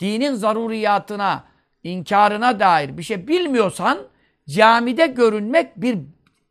dinin 0.00 0.34
zaruriyatına, 0.34 1.44
inkarına 1.82 2.60
dair 2.60 2.98
bir 2.98 3.02
şey 3.02 3.28
bilmiyorsan 3.28 3.98
camide 4.48 5.06
görünmek 5.06 5.76
bir 5.76 5.98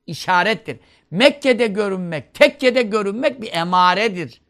işarettir. 0.07 0.79
Mekke'de 1.11 1.67
görünmek, 1.67 2.33
tekkede 2.33 2.81
görünmek 2.81 3.41
bir 3.41 3.53
emaredir. 3.53 4.41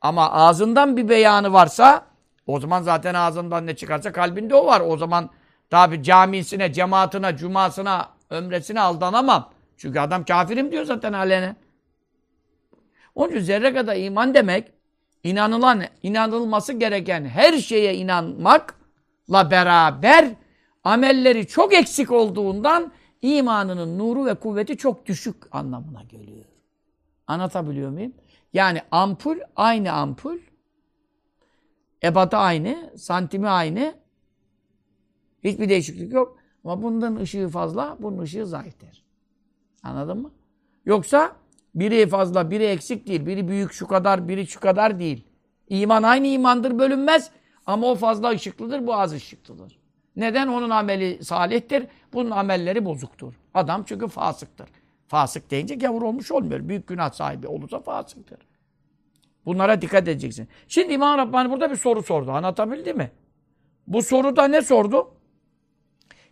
Ama 0.00 0.32
ağzından 0.32 0.96
bir 0.96 1.08
beyanı 1.08 1.52
varsa 1.52 2.06
o 2.46 2.60
zaman 2.60 2.82
zaten 2.82 3.14
ağzından 3.14 3.66
ne 3.66 3.76
çıkarsa 3.76 4.12
kalbinde 4.12 4.54
o 4.54 4.66
var. 4.66 4.80
O 4.80 4.96
zaman 4.96 5.30
tabi 5.70 6.02
camisine, 6.02 6.72
cemaatine, 6.72 7.36
cumasına, 7.36 8.08
ömresine 8.30 8.80
aldanamam. 8.80 9.50
Çünkü 9.76 9.98
adam 10.00 10.24
kafirim 10.24 10.72
diyor 10.72 10.84
zaten 10.84 11.12
alenen. 11.12 11.56
Onun 13.14 13.30
için 13.30 13.40
zerre 13.40 13.74
kadar 13.74 13.96
iman 13.96 14.34
demek 14.34 14.72
inanılan, 15.24 15.82
inanılması 16.02 16.72
gereken 16.72 17.24
her 17.24 17.58
şeye 17.58 17.94
inanmakla 17.94 19.50
beraber 19.50 20.28
amelleri 20.84 21.46
çok 21.46 21.74
eksik 21.74 22.12
olduğundan 22.12 22.92
imanının 23.22 23.98
nuru 23.98 24.26
ve 24.26 24.34
kuvveti 24.34 24.76
çok 24.76 25.06
düşük 25.06 25.36
anlamına 25.50 26.02
geliyor. 26.02 26.44
Anlatabiliyor 27.26 27.90
muyum? 27.90 28.12
Yani 28.52 28.82
ampul 28.90 29.36
aynı 29.56 29.92
ampul. 29.92 30.38
Ebatı 32.04 32.36
aynı, 32.36 32.90
santimi 32.96 33.48
aynı. 33.48 33.94
Hiçbir 35.44 35.68
değişiklik 35.68 36.12
yok. 36.12 36.38
Ama 36.64 36.82
bundan 36.82 37.16
ışığı 37.16 37.48
fazla, 37.48 37.96
bunun 38.00 38.18
ışığı 38.18 38.46
zayıftır. 38.46 39.04
Anladın 39.82 40.18
mı? 40.18 40.30
Yoksa 40.86 41.36
biri 41.74 42.08
fazla, 42.08 42.50
biri 42.50 42.64
eksik 42.64 43.06
değil. 43.06 43.26
Biri 43.26 43.48
büyük 43.48 43.72
şu 43.72 43.86
kadar, 43.86 44.28
biri 44.28 44.46
şu 44.46 44.60
kadar 44.60 44.98
değil. 44.98 45.24
İman 45.68 46.02
aynı 46.02 46.26
imandır, 46.26 46.78
bölünmez. 46.78 47.30
Ama 47.66 47.86
o 47.86 47.94
fazla 47.94 48.28
ışıklıdır, 48.30 48.86
bu 48.86 48.94
az 48.94 49.12
ışıklıdır. 49.12 49.78
Neden? 50.16 50.48
Onun 50.48 50.70
ameli 50.70 51.24
salihtir, 51.24 51.86
bunun 52.12 52.30
amelleri 52.30 52.84
bozuktur. 52.84 53.34
Adam 53.54 53.84
çünkü 53.86 54.08
fasıktır. 54.08 54.68
Fasık 55.08 55.50
deyince 55.50 55.74
gavur 55.74 56.02
olmuş 56.02 56.30
olmuyor. 56.30 56.68
Büyük 56.68 56.86
günah 56.86 57.12
sahibi 57.12 57.46
olursa 57.46 57.80
fasıktır. 57.80 58.38
Bunlara 59.46 59.80
dikkat 59.82 60.02
edeceksin. 60.02 60.48
Şimdi 60.68 60.92
İmam 60.92 61.18
Rabbani 61.18 61.50
burada 61.50 61.70
bir 61.70 61.76
soru 61.76 62.02
sordu. 62.02 62.30
Anlatabildi 62.30 62.94
mi? 62.94 63.10
Bu 63.86 64.02
soruda 64.02 64.48
ne 64.48 64.62
sordu? 64.62 65.14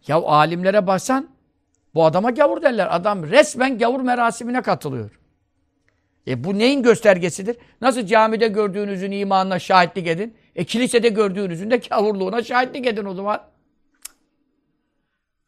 Ya 0.07 0.17
alimlere 0.17 0.87
baksan 0.87 1.29
bu 1.95 2.05
adama 2.05 2.31
gavur 2.31 2.63
derler. 2.63 2.97
Adam 2.97 3.31
resmen 3.31 3.79
gavur 3.79 4.01
merasimine 4.01 4.63
katılıyor. 4.63 5.19
E 6.27 6.45
bu 6.45 6.59
neyin 6.59 6.83
göstergesidir? 6.83 7.57
Nasıl 7.81 8.07
camide 8.07 8.49
gördüğünüzün 8.49 9.11
imanına 9.11 9.59
şahitlik 9.59 10.07
edin? 10.07 10.37
E 10.57 10.65
kilisede 10.65 11.09
gördüğünüzün 11.09 11.71
de 11.71 11.77
gavurluğuna 11.77 12.43
şahitlik 12.43 12.87
edin 12.87 13.05
o 13.05 13.15
zaman. 13.15 13.43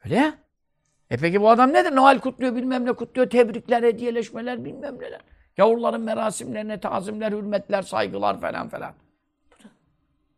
Öyle 0.05 0.15
ya. 0.15 0.35
E 1.11 1.17
peki 1.17 1.41
bu 1.41 1.51
adam 1.51 1.73
nedir? 1.73 1.97
Noel 1.97 2.19
kutluyor, 2.19 2.57
bilmem 2.57 2.85
ne 2.85 2.93
kutluyor, 2.93 3.31
tebrikler, 3.31 3.83
hediyeleşmeler, 3.83 4.65
bilmem 4.65 5.01
neler. 5.01 5.21
Gavurların 5.57 6.01
merasimlerine 6.01 6.81
tazimler, 6.81 7.33
hürmetler, 7.33 7.83
saygılar 7.83 8.41
falan 8.41 8.69
falan. 8.69 8.93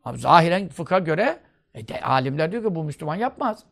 Abi 0.05 0.19
zahiren 0.19 0.69
fıkha 0.69 0.99
göre 0.99 1.39
e 1.75 1.89
de, 1.89 2.01
alimler 2.01 2.53
diyor 2.53 2.65
ki 2.65 2.75
bu 2.75 2.85
Müslüman 2.85 3.17
yapmaz. 3.17 3.65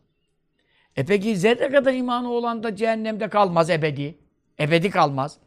E 0.96 1.04
peki 1.04 1.36
zerre 1.36 1.70
kadar 1.70 1.92
imanı 1.92 2.30
olan 2.30 2.62
da 2.62 2.76
cehennemde 2.76 3.28
kalmaz 3.28 3.70
ebedi. 3.70 4.18
Ebedi 4.60 4.90
kalmaz. 4.90 5.38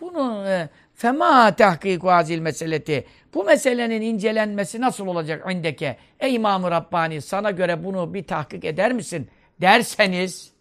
Bunu 0.00 0.44
e, 0.48 0.68
fema 0.94 1.56
tahkiku 1.56 2.10
hazil 2.10 2.38
meseleti. 2.38 3.06
Bu 3.34 3.44
meselenin 3.44 4.02
incelenmesi 4.02 4.80
nasıl 4.80 5.06
olacak 5.06 5.52
indeke? 5.52 5.96
Ey 6.20 6.34
İmam-ı 6.34 6.70
Rabbani 6.70 7.22
sana 7.22 7.50
göre 7.50 7.84
bunu 7.84 8.14
bir 8.14 8.26
tahkik 8.26 8.64
eder 8.64 8.92
misin? 8.92 9.30
Derseniz 9.60 10.52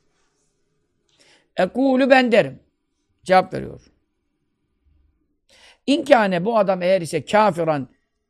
Ekulu 1.60 2.10
ben 2.10 2.32
derim. 2.32 2.60
Cevap 3.24 3.54
veriyor. 3.54 3.89
İnkâne 5.90 6.46
bu 6.46 6.58
adam 6.58 6.82
eğer 6.82 7.02
ise 7.02 7.26
kafiran, 7.26 7.88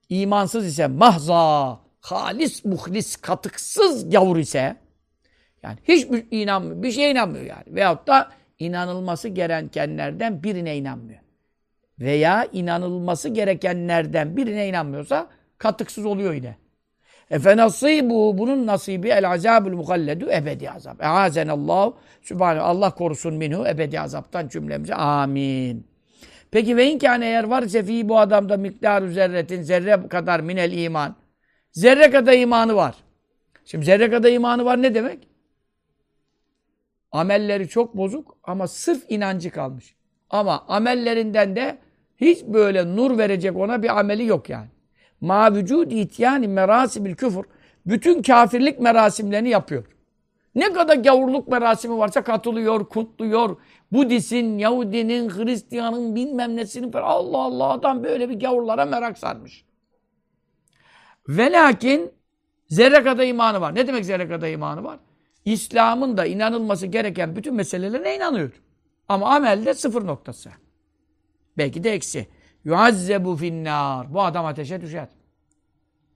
imansız 0.10 0.66
ise 0.66 0.88
mahza, 0.88 1.80
halis, 2.01 2.66
muhlis, 2.66 3.16
katıksız 3.16 4.10
gavur 4.10 4.38
ise 4.38 4.76
yani 5.64 5.78
hiç 5.88 6.07
inanmıyor, 6.32 6.84
bir 6.84 6.91
şeye 6.91 7.12
inanmıyor 7.12 7.45
yani. 7.45 7.64
Veyahut 7.68 8.07
da 8.07 8.32
inanılması 8.60 9.28
gerekenlerden 9.28 10.43
birine 10.43 10.78
inanmıyor. 10.78 11.20
Veya 11.99 12.47
inanılması 12.53 13.30
gerekenlerden 13.30 14.38
birine 14.38 14.68
inanmıyorsa 14.68 15.28
katıksız 15.57 16.05
oluyor 16.05 16.34
yine. 16.34 16.57
Efe 17.32 17.57
nasibu 17.57 18.38
bunun 18.38 18.68
nasibi 18.68 19.10
el 19.10 19.32
azabul 19.32 19.72
muhalledu 19.72 20.32
ebedi 20.32 20.72
azap. 20.72 21.03
Eazenallahu 21.03 21.97
subhanahu 22.22 22.64
Allah 22.64 22.91
korusun 22.95 23.34
minhu 23.34 23.68
ebedi 23.68 23.99
azaptan 23.99 24.47
cümlemize. 24.47 24.95
Amin. 24.95 25.89
Peki 26.52 26.78
ve 26.78 26.91
inkâne 26.91 27.26
eğer 27.26 27.43
var 27.43 27.64
ise 27.64 28.10
bu 28.10 28.20
adamda 28.20 28.58
miktarı 28.58 29.12
zerretin 29.12 29.62
zerre 29.62 30.08
kadar 30.08 30.39
minel 30.39 30.72
iman. 30.72 31.16
Zerre 31.72 32.12
kadar 32.12 32.34
imanı 32.34 32.76
var. 32.76 32.95
Şimdi 33.66 33.86
zerre 33.86 34.10
kadar 34.10 34.32
imanı 34.32 34.66
var 34.66 34.82
ne 34.82 34.95
demek? 34.95 35.28
Amelleri 37.12 37.68
çok 37.68 37.97
bozuk 37.97 38.38
ama 38.43 38.68
sırf 38.68 39.04
inancı 39.10 39.52
kalmış. 39.52 39.95
Ama 40.30 40.66
amellerinden 40.68 41.56
de 41.56 41.78
hiç 42.18 42.43
böyle 42.43 42.95
nur 42.95 43.18
verecek 43.18 43.58
ona 43.58 43.84
bir 43.84 44.00
ameli 44.00 44.26
yok 44.26 44.50
yani. 44.50 44.68
Ma 45.22 45.56
vücud 45.56 45.91
ityani 45.91 46.47
merasimil 46.47 47.16
küfür. 47.16 47.45
Bütün 47.86 48.22
kafirlik 48.22 48.80
merasimlerini 48.80 49.50
yapıyor. 49.50 49.86
Ne 50.60 50.74
kadar 50.74 50.95
gavurluk 50.95 51.47
merasimi 51.47 51.97
varsa 51.97 52.24
katılıyor, 52.24 52.89
kutluyor. 52.89 53.57
Budist'in, 53.91 54.57
Yahudinin, 54.57 55.30
Hristiyan'ın 55.30 56.16
bilmem 56.16 56.55
nesinin 56.55 56.91
falan. 56.91 57.03
Allah 57.03 57.38
Allah 57.38 57.70
adam 57.70 58.03
böyle 58.03 58.30
bir 58.30 58.39
gavurlara 58.39 58.86
merak 58.86 59.18
sarmış. 59.18 59.66
Ve 61.28 61.51
lakin 61.51 62.12
zerre 62.68 63.03
kadar 63.03 63.24
imanı 63.24 63.62
var. 63.62 63.76
Ne 63.76 63.88
demek 63.88 64.05
zerre 64.05 64.28
kadar 64.28 64.49
imanı 64.49 64.84
var? 64.84 64.99
İslam'ın 65.45 66.18
da 66.18 66.26
inanılması 66.26 66.88
gereken 66.88 67.36
bütün 67.36 67.53
meselelerine 67.55 68.16
inanıyor. 68.16 68.62
Ama 69.10 69.36
amelde 69.36 69.74
sıfır 69.74 70.07
noktası. 70.07 70.49
Belki 71.57 71.84
de 71.84 71.91
eksi. 71.91 72.28
Yuazzebu 72.64 73.36
finnar. 73.36 74.14
Bu 74.14 74.22
adam 74.22 74.45
ateşe 74.45 74.82
düşer. 74.82 75.07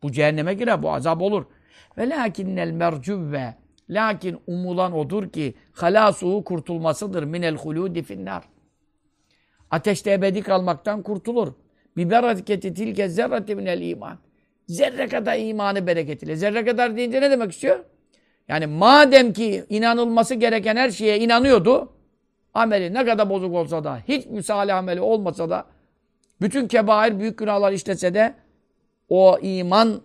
Bu 0.03 0.11
cehenneme 0.11 0.53
girer. 0.53 0.83
Bu 0.83 0.91
azap 0.93 1.21
olur. 1.21 1.45
Ve 1.97 2.09
lakinnel 2.09 2.71
mercüvve. 2.71 3.62
Lakin 3.89 4.39
umulan 4.47 4.93
odur 4.93 5.29
ki 5.29 5.53
halasuhu 5.73 6.43
kurtulmasıdır 6.43 7.23
minel 7.23 7.55
huludi 7.55 8.03
finnar. 8.03 8.43
Ateşte 9.71 10.11
ebedi 10.11 10.41
kalmaktan 10.41 11.01
kurtulur. 11.01 11.53
Biber 11.97 12.23
hareketi 12.23 12.73
tilke 12.73 13.09
zerreti 13.09 13.55
minel 13.55 13.81
iman. 13.81 14.17
Zerre 14.67 15.07
kadar 15.07 15.37
imanı 15.37 15.87
bereketiyle. 15.87 16.35
Zerre 16.35 16.65
kadar 16.65 16.97
deyince 16.97 17.21
ne 17.21 17.31
demek 17.31 17.51
istiyor? 17.51 17.79
Yani 18.47 18.67
madem 18.67 19.33
ki 19.33 19.65
inanılması 19.69 20.35
gereken 20.35 20.75
her 20.75 20.89
şeye 20.89 21.19
inanıyordu, 21.19 21.93
ameli 22.53 22.93
ne 22.93 23.05
kadar 23.05 23.29
bozuk 23.29 23.53
olsa 23.55 23.83
da, 23.83 23.99
hiç 24.07 24.25
misali 24.25 24.73
ameli 24.73 25.01
olmasa 25.01 25.49
da, 25.49 25.65
bütün 26.41 26.67
kebair 26.67 27.19
büyük 27.19 27.37
günahlar 27.37 27.71
işlese 27.71 28.13
de, 28.13 28.33
o 29.09 29.39
iman 29.41 30.01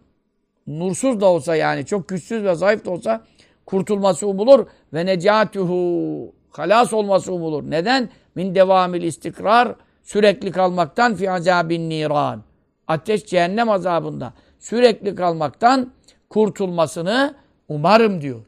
nursuz 0.67 1.21
da 1.21 1.27
olsa 1.27 1.57
yani 1.57 1.87
çok 1.87 2.09
güçsüz 2.09 2.45
ve 2.45 2.55
zayıf 2.55 2.85
da 2.85 2.91
olsa 2.91 3.25
kurtulması 3.69 4.27
umulur 4.27 4.67
ve 4.93 5.07
necatuhu 5.07 6.35
halas 6.51 6.93
olması 6.93 7.33
umulur. 7.33 7.71
Neden? 7.71 8.11
Min 8.35 8.55
devamil 8.55 9.03
istikrar 9.03 9.75
sürekli 10.03 10.53
kalmaktan 10.53 11.15
fi 11.15 11.31
azabin 11.31 11.91
niran. 11.91 12.43
Ateş 12.87 13.27
cehennem 13.27 13.71
azabında 13.71 14.33
sürekli 14.59 15.15
kalmaktan 15.15 15.93
kurtulmasını 16.29 17.35
umarım 17.69 18.21
diyor. 18.21 18.45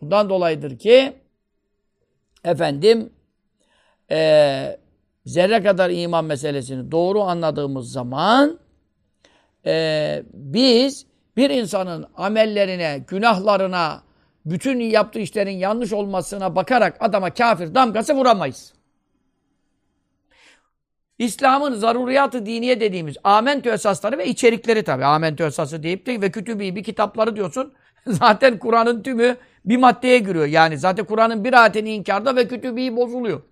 Bundan 0.00 0.30
dolayıdır 0.30 0.78
ki 0.78 1.12
efendim 2.44 3.10
e, 4.10 4.78
zerre 5.24 5.62
kadar 5.62 5.90
iman 5.90 6.24
meselesini 6.24 6.90
doğru 6.90 7.22
anladığımız 7.22 7.92
zaman 7.92 8.58
e, 9.66 10.22
biz 10.32 11.09
bir 11.36 11.50
insanın 11.50 12.06
amellerine, 12.16 13.04
günahlarına, 13.08 14.02
bütün 14.46 14.80
yaptığı 14.80 15.18
işlerin 15.18 15.56
yanlış 15.56 15.92
olmasına 15.92 16.56
bakarak 16.56 16.96
adama 17.00 17.34
kafir 17.34 17.74
damgası 17.74 18.14
vuramayız. 18.14 18.72
İslam'ın 21.18 21.74
zaruriyatı 21.74 22.46
diniye 22.46 22.80
dediğimiz 22.80 23.16
amentü 23.24 23.70
esasları 23.70 24.18
ve 24.18 24.26
içerikleri 24.26 24.84
tabi. 24.84 25.04
Amentü 25.04 25.44
esası 25.44 25.82
deyip 25.82 26.06
de 26.06 26.20
ve 26.20 26.30
kütübü 26.30 26.74
bir 26.74 26.84
kitapları 26.84 27.36
diyorsun. 27.36 27.72
Zaten 28.06 28.58
Kur'an'ın 28.58 29.02
tümü 29.02 29.36
bir 29.64 29.76
maddeye 29.76 30.18
giriyor. 30.18 30.46
Yani 30.46 30.78
zaten 30.78 31.04
Kur'an'ın 31.04 31.44
bir 31.44 31.62
ayetini 31.62 31.94
inkarda 31.94 32.36
ve 32.36 32.48
kütübü 32.48 32.96
bozuluyor. 32.96 33.42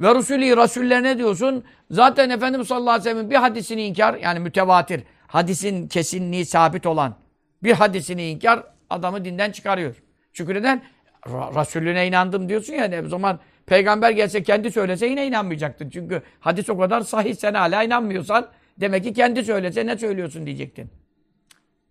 Ve 0.00 0.14
Resulü 0.14 0.56
Rasullerine 0.56 1.18
diyorsun. 1.18 1.64
Zaten 1.90 2.30
Efendimiz 2.30 2.68
sallallahu 2.68 2.90
aleyhi 2.90 3.04
ve 3.06 3.10
sellem'in 3.10 3.30
bir 3.30 3.36
hadisini 3.36 3.82
inkar 3.82 4.14
yani 4.14 4.38
mütevatir. 4.40 5.02
Hadisin 5.36 5.88
kesinliği 5.88 6.46
sabit 6.46 6.86
olan 6.86 7.14
bir 7.62 7.72
hadisini 7.72 8.30
inkar 8.30 8.62
adamı 8.90 9.24
dinden 9.24 9.50
çıkarıyor. 9.52 10.02
Çünkü 10.32 10.54
neden? 10.54 10.82
Resulüne 11.26 12.06
inandım 12.06 12.48
diyorsun 12.48 12.74
ya. 12.74 12.84
ne- 12.84 13.02
O 13.02 13.08
zaman 13.08 13.38
peygamber 13.66 14.10
gelse 14.10 14.42
kendi 14.42 14.72
söylese 14.72 15.06
yine 15.06 15.26
inanmayacaktın. 15.26 15.90
Çünkü 15.90 16.22
hadis 16.40 16.70
o 16.70 16.78
kadar 16.78 17.00
sahih 17.00 17.34
sen 17.34 17.54
hala 17.54 17.82
inanmıyorsan 17.82 18.48
demek 18.80 19.04
ki 19.04 19.12
kendi 19.12 19.44
söylese 19.44 19.86
ne 19.86 19.98
söylüyorsun 19.98 20.46
diyecektin. 20.46 20.90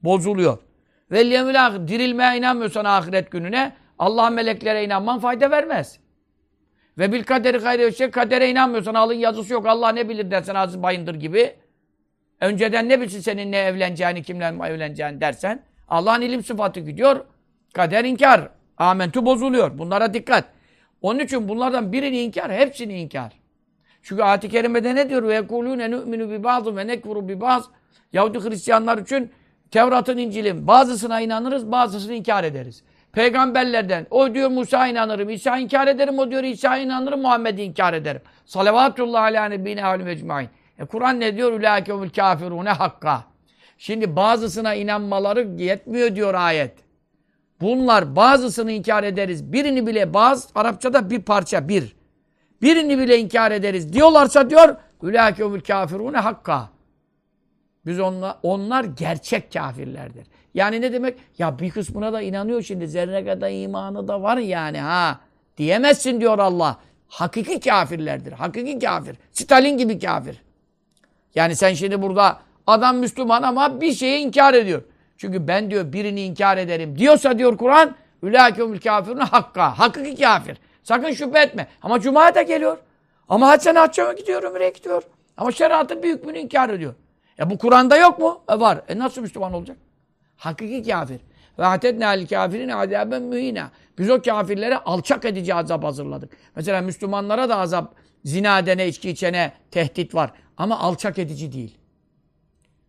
Bozuluyor. 0.04 0.58
Ve 1.12 1.22
yevmil 1.22 1.66
ahir, 1.66 1.88
dirilmeye 1.88 2.38
inanmıyorsan 2.38 2.86
ahiret 2.86 3.32
gününe 3.32 3.74
Allah'ın 4.00 4.34
meleklere 4.34 4.84
inanman 4.84 5.20
fayda 5.20 5.52
vermez. 5.52 6.00
Ve 6.98 7.12
bil 7.12 7.24
kaderi 7.24 7.58
gayri 7.58 7.96
şey 7.96 8.12
kadere 8.12 8.50
inanmıyorsan 8.50 8.94
alın 8.94 9.14
yazısı 9.14 9.54
yok 9.54 9.66
Allah 9.68 9.90
ne 9.90 10.10
bilir 10.10 10.32
dersen 10.32 10.56
Aziz 10.56 10.84
Bayındır 10.84 11.16
gibi. 11.16 11.56
Önceden 12.42 12.90
ne 12.90 13.02
bilsin 13.02 13.20
senin 13.20 13.52
ne 13.52 13.58
evleneceğini, 13.58 14.24
kimle 14.24 14.46
evleneceğini 14.46 15.22
dersen 15.22 15.64
Allah'ın 15.88 16.22
ilim 16.22 16.44
sıfatı 16.44 16.80
gidiyor. 16.80 17.26
Kader 17.74 18.06
inkar. 18.06 18.50
Amentü 18.78 19.26
bozuluyor. 19.26 19.78
Bunlara 19.78 20.14
dikkat. 20.14 20.46
Onun 21.02 21.20
için 21.20 21.50
bunlardan 21.50 21.92
birini 21.92 22.20
inkar, 22.20 22.52
hepsini 22.52 23.00
inkar. 23.00 23.34
Çünkü 24.04 24.24
ayet-i 24.24 24.50
kerimede 24.50 24.96
ne 24.96 25.10
diyor? 25.10 26.44
Bazı 26.44 26.78
ve 26.78 26.88
nekfuru 26.88 27.30
bi 27.30 27.42
bazı. 27.42 27.70
Yahudi 28.14 28.40
Hristiyanlar 28.40 28.98
için 28.98 29.32
Tevrat'ın, 29.72 30.18
İncil'in 30.18 30.68
bazısına 30.68 31.22
inanırız, 31.22 31.72
bazısını 31.72 32.14
inkar 32.14 32.44
ederiz. 32.44 32.84
Peygamberlerden 33.12 34.08
o 34.10 34.34
diyor 34.34 34.50
Musa 34.50 34.88
inanırım, 34.88 35.30
İsa 35.30 35.58
inkar 35.58 35.88
ederim, 35.88 36.20
o 36.20 36.32
diyor 36.32 36.44
İsa 36.44 36.78
inanırım, 36.78 37.22
Muhammed'i 37.22 37.62
inkar 37.62 37.94
ederim. 37.94 38.22
Salavatullah 38.46 39.24
ala 39.24 39.46
nebine 39.46 39.82
halim 39.82 40.08
ecmain. 40.08 40.50
E 40.80 40.86
Kur'an 40.86 41.20
ne 41.20 41.38
diyor? 41.38 41.54
Ülâkevül 41.54 42.10
kafirûne 42.10 42.70
hakka. 42.70 43.24
Şimdi 43.78 44.16
bazısına 44.16 44.74
inanmaları 44.76 45.48
yetmiyor 45.58 46.16
diyor 46.16 46.34
ayet. 46.34 46.74
Bunlar 47.62 48.16
bazısını 48.16 48.72
inkar 48.72 49.04
ederiz. 49.04 49.54
Birini 49.54 49.88
bile 49.88 50.14
bazı 50.14 50.48
Arapçada 50.56 51.10
bir 51.10 51.22
parça 51.22 51.68
bir. 51.68 51.96
Birini 52.62 53.00
bile 53.00 53.20
inkar 53.20 53.52
ederiz 53.52 53.94
diyorlarsa 53.94 54.50
diyor 54.50 54.76
ülâkevül 55.02 55.62
kafirûne 55.62 56.18
hakka. 56.18 56.70
Biz 57.86 58.00
onlar, 58.00 58.36
onlar 58.44 58.84
gerçek 58.84 59.54
kafirlerdir. 59.54 60.28
Yani 60.54 60.82
ne 60.82 60.94
demek? 60.94 61.18
Ya 61.38 61.60
bir 61.60 61.70
kısmına 61.70 62.14
da 62.14 62.22
inanıyor 62.22 62.62
şimdi. 62.62 62.88
Zerre 62.88 63.26
kadar 63.26 63.50
imanı 63.50 64.08
da 64.08 64.22
var 64.22 64.38
yani 64.38 64.80
ha. 64.80 65.20
Diyemezsin 65.58 66.22
diyor 66.22 66.40
Allah. 66.40 66.78
Hakiki 67.08 67.60
kafirlerdir. 67.60 68.32
Hakiki 68.32 68.80
kafir. 68.80 69.16
Stalin 69.32 69.78
gibi 69.78 70.00
kafir. 70.00 70.42
Yani 71.36 71.56
sen 71.56 71.74
şimdi 71.74 72.02
burada 72.02 72.40
adam 72.68 72.98
Müslüman 72.98 73.44
ama 73.44 73.82
bir 73.82 73.94
şeyi 73.94 74.26
inkar 74.26 74.54
ediyor. 74.54 74.82
Çünkü 75.18 75.48
ben 75.48 75.72
diyor 75.72 75.94
birini 75.94 76.22
inkar 76.22 76.58
ederim 76.58 76.98
diyorsa 76.98 77.40
diyor 77.40 77.58
Kur'an 77.58 77.96
ülâkümül 78.22 78.80
kafirun 78.80 79.20
hakka. 79.20 79.80
Hakiki 79.80 80.22
kafir. 80.24 80.58
Sakın 80.84 81.12
şüphe 81.12 81.40
etme. 81.40 81.68
Ama 81.82 82.00
Cuma'ya 82.00 82.36
da 82.36 82.42
geliyor. 82.42 82.78
Ama 83.30 83.48
hadi 83.48 83.64
sen 83.64 83.76
hacca 83.76 84.08
mı 84.08 84.16
gidiyor, 84.16 84.44
ömreye 84.44 84.70
gidiyor. 84.70 85.04
Ama 85.38 85.52
şeriatın 85.52 86.04
bir 86.04 86.14
hükmünü 86.14 86.38
inkar 86.38 86.70
ediyor. 86.70 86.94
E 87.40 87.50
bu 87.50 87.58
Kur'an'da 87.58 87.98
yok 87.98 88.20
mu? 88.20 88.42
E 88.50 88.60
var. 88.60 88.82
E 88.88 89.00
nasıl 89.00 89.22
Müslüman 89.22 89.54
olacak? 89.54 89.78
Hakiki 90.38 90.92
kafir. 90.92 91.20
Ve 91.60 91.66
atedne 91.66 92.08
al 92.08 92.26
kafirin 92.28 92.70
azaben 92.70 93.22
mühina. 93.22 93.72
Biz 93.98 94.10
o 94.10 94.22
kafirlere 94.22 94.78
alçak 94.78 95.26
edici 95.26 95.56
azap 95.56 95.84
hazırladık. 95.84 96.32
Mesela 96.56 96.82
Müslümanlara 96.82 97.50
da 97.50 97.58
azap, 97.58 97.94
zina 98.26 98.60
edene, 98.60 98.88
içki 98.88 99.10
içene 99.10 99.54
tehdit 99.72 100.16
var. 100.16 100.32
Ama 100.58 100.80
alçak 100.80 101.20
edici 101.20 101.52
değil. 101.52 101.78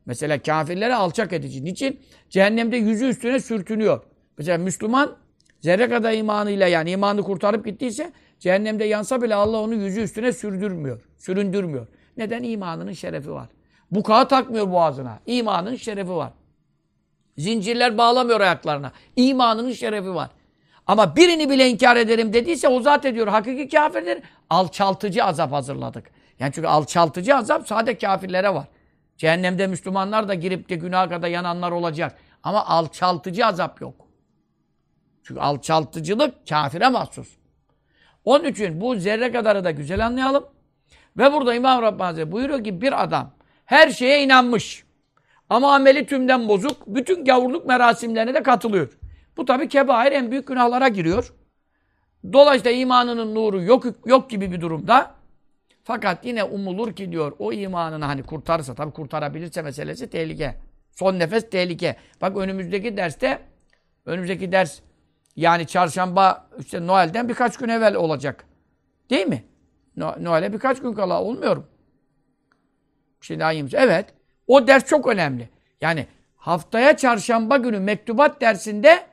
Mesela 0.07 0.43
kafirlere 0.43 0.95
alçak 0.95 1.33
edici. 1.33 1.65
Niçin? 1.65 2.01
Cehennemde 2.31 2.77
yüzü 2.77 3.07
üstüne 3.07 3.41
sürtünüyor. 3.41 4.03
Mesela 4.39 4.59
Müslüman 4.59 5.17
zerre 5.61 5.89
kadar 5.89 6.13
imanıyla 6.13 6.67
yani 6.67 6.91
imanı 6.91 7.23
kurtarıp 7.23 7.65
gittiyse 7.65 8.13
cehennemde 8.39 8.85
yansa 8.85 9.23
bile 9.23 9.35
Allah 9.35 9.61
onu 9.61 9.75
yüzü 9.75 10.01
üstüne 10.01 10.33
sürdürmüyor. 10.33 11.01
Süründürmüyor. 11.17 11.87
Neden? 12.17 12.43
İmanının 12.43 12.93
şerefi 12.93 13.31
var. 13.31 13.49
Bukağı 13.91 14.29
takmıyor 14.29 14.71
boğazına. 14.71 15.21
İmanın 15.27 15.77
şerefi 15.77 16.11
var. 16.11 16.33
Zincirler 17.39 17.99
bağlamıyor 17.99 18.41
ayaklarına. 18.41 18.93
İmanının 19.17 19.73
şerefi 19.73 20.15
var. 20.15 20.31
Ama 20.87 21.17
birini 21.17 21.51
bile 21.51 21.69
inkar 21.69 21.97
ederim 21.97 22.33
dediyse 22.33 22.69
o 22.69 22.81
zat 22.81 23.05
ediyor. 23.05 23.27
Hakiki 23.29 23.69
kafirdir. 23.69 24.19
Alçaltıcı 24.51 25.25
azap 25.25 25.53
hazırladık. 25.53 26.11
Yani 26.39 26.53
çünkü 26.53 26.69
alçaltıcı 26.69 27.37
azap 27.37 27.69
sade 27.69 27.99
kafirlere 27.99 28.55
var. 28.55 28.67
Cehennemde 29.17 29.67
Müslümanlar 29.67 30.29
da 30.29 30.35
girip 30.35 30.69
de 30.69 30.77
günah 30.77 31.09
kadar 31.09 31.29
yananlar 31.29 31.71
olacak. 31.71 32.19
Ama 32.43 32.67
alçaltıcı 32.67 33.47
azap 33.47 33.81
yok. 33.81 33.95
Çünkü 35.23 35.41
alçaltıcılık 35.41 36.49
kafire 36.49 36.89
mahsus. 36.89 37.29
Onun 38.25 38.45
için 38.45 38.81
bu 38.81 38.97
zerre 38.97 39.33
kadarı 39.33 39.65
da 39.65 39.71
güzel 39.71 40.07
anlayalım. 40.07 40.47
Ve 41.19 41.33
burada 41.33 41.55
İmam 41.55 41.83
Rabbani 41.83 42.07
Hazretleri 42.07 42.33
buyuruyor 42.33 42.65
ki 42.65 42.81
bir 42.81 43.03
adam 43.03 43.31
her 43.65 43.91
şeye 43.91 44.23
inanmış. 44.25 44.85
Ama 45.51 45.75
ameli 45.75 46.07
tümden 46.07 46.49
bozuk. 46.49 46.87
Bütün 46.87 47.25
gavurluk 47.25 47.67
merasimlerine 47.67 48.35
de 48.35 48.43
katılıyor. 48.43 48.99
Bu 49.37 49.45
tabi 49.45 49.69
kebair 49.69 50.13
en 50.13 50.31
büyük 50.31 50.49
günahlara 50.49 50.89
giriyor. 50.89 51.33
Dolayısıyla 52.33 52.79
imanının 52.79 53.35
nuru 53.35 53.63
yok, 53.63 53.85
yok 54.07 54.31
gibi 54.31 54.53
bir 54.53 54.61
durumda. 54.61 55.15
Fakat 55.85 56.25
yine 56.25 56.45
umulur 56.45 56.93
ki 56.93 57.13
diyor 57.13 57.33
o 57.39 57.53
imanını 57.53 58.05
hani 58.05 58.23
kurtarırsa 58.23 58.75
tabi 58.75 58.93
kurtarabilirse 58.93 59.63
meselesi 59.63 60.11
tehlike. 60.11 60.55
Son 60.93 61.19
nefes 61.19 61.51
tehlike. 61.51 61.97
Bak 62.21 62.37
önümüzdeki 62.37 62.97
derste 62.97 63.39
önümüzdeki 64.07 64.53
ders 64.53 64.81
yani 65.37 65.67
çarşamba 65.67 66.49
işte 66.59 66.87
Noel'den 66.87 67.29
birkaç 67.29 67.57
gün 67.57 67.69
evvel 67.69 67.95
olacak. 67.95 68.45
Değil 69.11 69.27
mi? 69.27 69.45
No 69.97 70.15
Noel'e 70.21 70.53
birkaç 70.53 70.81
gün 70.81 70.93
kala 70.93 71.23
olmuyor 71.23 71.57
mu? 71.57 71.65
Şimdi 73.21 73.45
ayımız. 73.45 73.75
Evet. 73.75 74.07
O 74.47 74.67
ders 74.67 74.87
çok 74.87 75.07
önemli. 75.07 75.49
Yani 75.81 76.07
haftaya 76.37 76.97
çarşamba 76.97 77.57
günü 77.57 77.81
mektubat 77.81 78.41
dersinde 78.41 79.07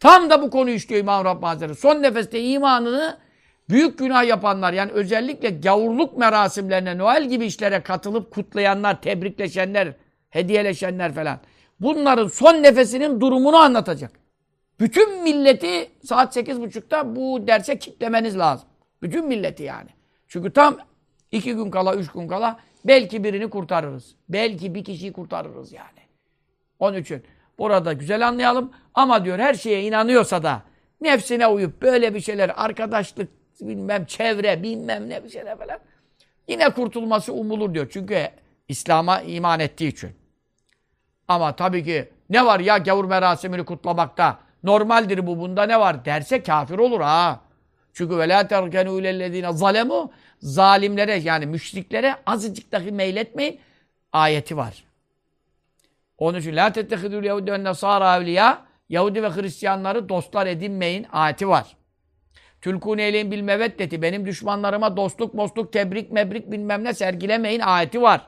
tam 0.00 0.30
da 0.30 0.42
bu 0.42 0.50
konuyu 0.50 0.74
işliyor 0.74 1.00
İmam 1.00 1.24
Rabbani 1.24 1.48
Hazretleri. 1.52 1.78
Son 1.78 2.02
nefeste 2.02 2.42
imanını 2.42 3.18
büyük 3.70 3.98
günah 3.98 4.26
yapanlar 4.26 4.72
yani 4.72 4.92
özellikle 4.92 5.50
gavurluk 5.50 6.18
merasimlerine, 6.18 6.98
Noel 6.98 7.28
gibi 7.28 7.46
işlere 7.46 7.82
katılıp 7.82 8.30
kutlayanlar, 8.30 9.02
tebrikleşenler, 9.02 9.92
hediyeleşenler 10.30 11.14
falan. 11.14 11.38
Bunların 11.80 12.28
son 12.28 12.62
nefesinin 12.62 13.20
durumunu 13.20 13.56
anlatacak. 13.56 14.12
Bütün 14.80 15.22
milleti 15.22 15.90
saat 16.04 16.34
sekiz 16.34 16.60
buçukta 16.60 17.16
bu 17.16 17.46
derse 17.46 17.78
kitlemeniz 17.78 18.38
lazım. 18.38 18.68
Bütün 19.02 19.26
milleti 19.26 19.62
yani. 19.62 19.88
Çünkü 20.28 20.52
tam 20.52 20.76
iki 21.32 21.54
gün 21.54 21.70
kala, 21.70 21.94
üç 21.94 22.12
gün 22.12 22.28
kala 22.28 22.60
belki 22.84 23.24
birini 23.24 23.50
kurtarırız. 23.50 24.14
Belki 24.28 24.74
bir 24.74 24.84
kişiyi 24.84 25.12
kurtarırız 25.12 25.72
yani. 25.72 26.00
Onun 26.78 26.96
için 26.96 27.22
burada 27.58 27.92
güzel 27.92 28.28
anlayalım. 28.28 28.72
Ama 29.00 29.24
diyor 29.24 29.38
her 29.38 29.54
şeye 29.54 29.82
inanıyorsa 29.82 30.42
da 30.42 30.62
nefsine 31.00 31.46
uyup 31.46 31.82
böyle 31.82 32.14
bir 32.14 32.20
şeyler, 32.20 32.52
arkadaşlık, 32.56 33.28
bilmem 33.60 34.04
çevre, 34.04 34.62
bilmem 34.62 35.08
ne 35.08 35.24
bir 35.24 35.28
şeyler 35.28 35.58
falan 35.58 35.78
yine 36.48 36.70
kurtulması 36.70 37.32
umulur 37.32 37.74
diyor. 37.74 37.88
Çünkü 37.92 38.28
İslam'a 38.68 39.20
iman 39.20 39.60
ettiği 39.60 39.88
için. 39.88 40.10
Ama 41.28 41.56
tabii 41.56 41.84
ki 41.84 42.08
ne 42.30 42.46
var 42.46 42.60
ya 42.60 42.78
gavur 42.78 43.04
merasimini 43.04 43.64
kutlamakta? 43.64 44.38
Normaldir 44.62 45.26
bu. 45.26 45.38
Bunda 45.38 45.62
ne 45.62 45.80
var? 45.80 46.04
Derse 46.04 46.42
kafir 46.42 46.78
olur 46.78 47.00
ha. 47.00 47.40
Çünkü 47.92 48.18
ve 48.18 48.28
la 48.28 48.48
terkenu 48.48 49.00
ilellezine 49.00 49.52
zalemu 49.52 50.12
zalimlere 50.40 51.16
yani 51.16 51.46
müşriklere 51.46 52.16
azıcık 52.26 52.72
dahi 52.72 52.92
meyletmeyin 52.92 53.60
ayeti 54.12 54.56
var. 54.56 54.84
Onun 56.18 56.38
için 56.38 56.56
la 56.56 56.72
tettehidul 56.72 57.24
yehudi 57.24 57.52
ve 57.52 57.64
nesara 57.64 58.16
evliya 58.16 58.69
Yahudi 58.90 59.22
ve 59.22 59.28
Hristiyanları 59.28 60.08
dostlar 60.08 60.46
edinmeyin 60.46 61.06
ayeti 61.12 61.48
var. 61.48 61.76
Tülkûne 62.60 63.02
eyleyin 63.02 63.30
bil 63.30 63.40
meveddeti 63.40 64.02
benim 64.02 64.26
düşmanlarıma 64.26 64.96
dostluk, 64.96 65.34
mostluk, 65.34 65.72
tebrik, 65.72 66.12
mebrik 66.12 66.52
bilmem 66.52 66.84
ne 66.84 66.94
sergilemeyin 66.94 67.60
ayeti 67.60 68.02
var. 68.02 68.20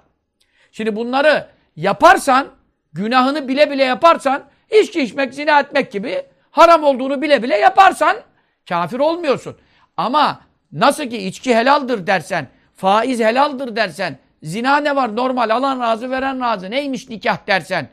Şimdi 0.73 0.97
bunları 0.97 1.49
yaparsan, 1.77 2.49
günahını 2.93 3.49
bile 3.49 3.71
bile 3.71 3.85
yaparsan, 3.85 4.45
içki 4.81 5.03
içmek, 5.03 5.35
zina 5.35 5.61
etmek 5.61 5.93
gibi 5.93 6.23
haram 6.51 6.85
olduğunu 6.85 7.23
bile 7.23 7.43
bile 7.43 7.57
yaparsan 7.57 8.17
kafir 8.69 8.99
olmuyorsun. 8.99 9.57
Ama 9.97 10.41
nasıl 10.73 11.05
ki 11.05 11.19
içki 11.19 11.55
helaldir 11.55 12.07
dersen, 12.07 12.49
faiz 12.75 13.21
helaldir 13.21 13.77
dersen, 13.77 14.19
zina 14.43 14.77
ne 14.77 14.97
var 14.97 15.17
normal 15.17 15.51
alan 15.51 15.81
razı 15.81 16.11
veren 16.11 16.41
razı 16.41 16.71
neymiş 16.71 17.09
nikah 17.09 17.47
dersen, 17.47 17.89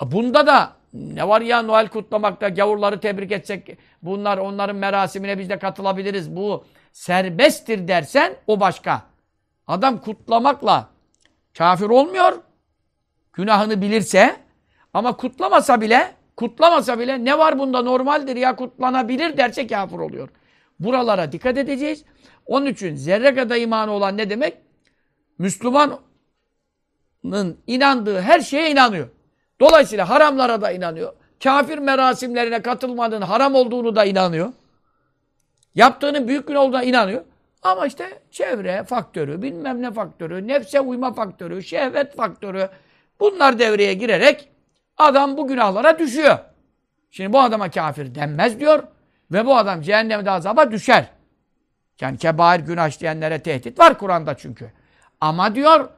bunda 0.00 0.46
da 0.46 0.77
ne 0.92 1.28
var 1.28 1.40
ya 1.40 1.62
Noel 1.62 1.88
kutlamakta 1.88 2.48
gavurları 2.48 3.00
tebrik 3.00 3.32
etsek 3.32 3.78
bunlar 4.02 4.38
onların 4.38 4.76
merasimine 4.76 5.38
biz 5.38 5.48
de 5.48 5.58
katılabiliriz. 5.58 6.36
Bu 6.36 6.64
serbesttir 6.92 7.88
dersen 7.88 8.34
o 8.46 8.60
başka. 8.60 9.02
Adam 9.66 10.00
kutlamakla 10.00 10.88
kafir 11.58 11.86
olmuyor. 11.86 12.32
Günahını 13.32 13.82
bilirse 13.82 14.36
ama 14.94 15.16
kutlamasa 15.16 15.80
bile 15.80 16.18
Kutlamasa 16.38 16.98
bile 16.98 17.24
ne 17.24 17.38
var 17.38 17.58
bunda 17.58 17.82
normaldir 17.82 18.36
ya 18.36 18.56
kutlanabilir 18.56 19.36
derse 19.36 19.66
kafir 19.66 19.98
oluyor. 19.98 20.28
Buralara 20.80 21.32
dikkat 21.32 21.58
edeceğiz. 21.58 22.04
Onun 22.46 22.66
için 22.66 22.96
zerre 22.96 23.34
kadar 23.34 23.56
imanı 23.56 23.90
olan 23.90 24.16
ne 24.16 24.30
demek? 24.30 24.56
Müslümanın 25.38 25.98
inandığı 27.66 28.20
her 28.20 28.40
şeye 28.40 28.70
inanıyor. 28.70 29.08
Dolayısıyla 29.60 30.08
haramlara 30.08 30.60
da 30.60 30.70
inanıyor. 30.70 31.12
Kafir 31.42 31.78
merasimlerine 31.78 32.62
katılmanın 32.62 33.22
haram 33.22 33.54
olduğunu 33.54 33.96
da 33.96 34.04
inanıyor. 34.04 34.52
Yaptığının 35.74 36.28
büyük 36.28 36.48
gün 36.48 36.54
olduğuna 36.54 36.82
inanıyor. 36.82 37.24
Ama 37.62 37.86
işte 37.86 38.22
çevre 38.30 38.84
faktörü, 38.84 39.42
bilmem 39.42 39.82
ne 39.82 39.90
faktörü, 39.90 40.48
nefse 40.48 40.80
uyma 40.80 41.12
faktörü, 41.12 41.62
şehvet 41.62 42.16
faktörü 42.16 42.68
bunlar 43.20 43.58
devreye 43.58 43.94
girerek 43.94 44.48
adam 44.96 45.36
bu 45.36 45.48
günahlara 45.48 45.98
düşüyor. 45.98 46.38
Şimdi 47.10 47.32
bu 47.32 47.40
adama 47.40 47.70
kafir 47.70 48.14
denmez 48.14 48.60
diyor 48.60 48.82
ve 49.32 49.46
bu 49.46 49.56
adam 49.56 49.82
cehennemde 49.82 50.30
azaba 50.30 50.70
düşer. 50.70 51.10
Yani 52.00 52.18
kebair 52.18 52.60
günah 52.60 52.88
işleyenlere 52.88 53.42
tehdit 53.42 53.78
var 53.78 53.98
Kur'an'da 53.98 54.36
çünkü. 54.36 54.72
Ama 55.20 55.54
diyor 55.54 55.88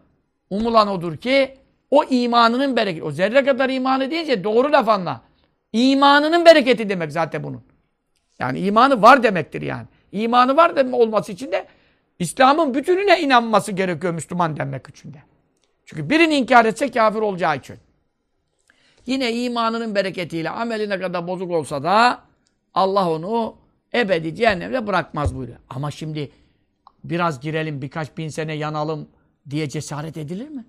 umulan 0.50 0.88
odur 0.88 1.16
ki 1.16 1.59
o 1.90 2.04
imanının 2.04 2.76
bereketi. 2.76 3.04
O 3.04 3.10
zerre 3.10 3.44
kadar 3.44 3.70
imanı 3.70 4.10
deyince 4.10 4.44
doğru 4.44 4.72
laf 4.72 4.88
anla. 4.88 5.20
İmanının 5.72 6.44
bereketi 6.44 6.88
demek 6.88 7.12
zaten 7.12 7.42
bunun. 7.44 7.62
Yani 8.38 8.58
imanı 8.58 9.02
var 9.02 9.22
demektir 9.22 9.62
yani. 9.62 9.86
İmanı 10.12 10.56
var 10.56 10.76
demek 10.76 10.94
olması 10.94 11.32
için 11.32 11.52
de 11.52 11.66
İslam'ın 12.18 12.74
bütününe 12.74 13.20
inanması 13.20 13.72
gerekiyor 13.72 14.14
Müslüman 14.14 14.56
demek 14.56 14.88
için 14.88 15.14
de. 15.14 15.22
Çünkü 15.86 16.10
birini 16.10 16.34
inkar 16.34 16.64
etse 16.64 16.90
kafir 16.90 17.20
olacağı 17.20 17.56
için. 17.56 17.76
Yine 19.06 19.32
imanının 19.32 19.94
bereketiyle 19.94 20.50
ameli 20.50 20.88
ne 20.88 21.00
kadar 21.00 21.28
bozuk 21.28 21.50
olsa 21.50 21.82
da 21.82 22.20
Allah 22.74 23.10
onu 23.10 23.56
ebedi 23.94 24.34
cehennemde 24.34 24.86
bırakmaz 24.86 25.34
buyuruyor. 25.34 25.58
Ama 25.70 25.90
şimdi 25.90 26.30
biraz 27.04 27.40
girelim 27.40 27.82
birkaç 27.82 28.16
bin 28.16 28.28
sene 28.28 28.54
yanalım 28.54 29.08
diye 29.50 29.68
cesaret 29.68 30.16
edilir 30.16 30.48
mi? 30.48 30.64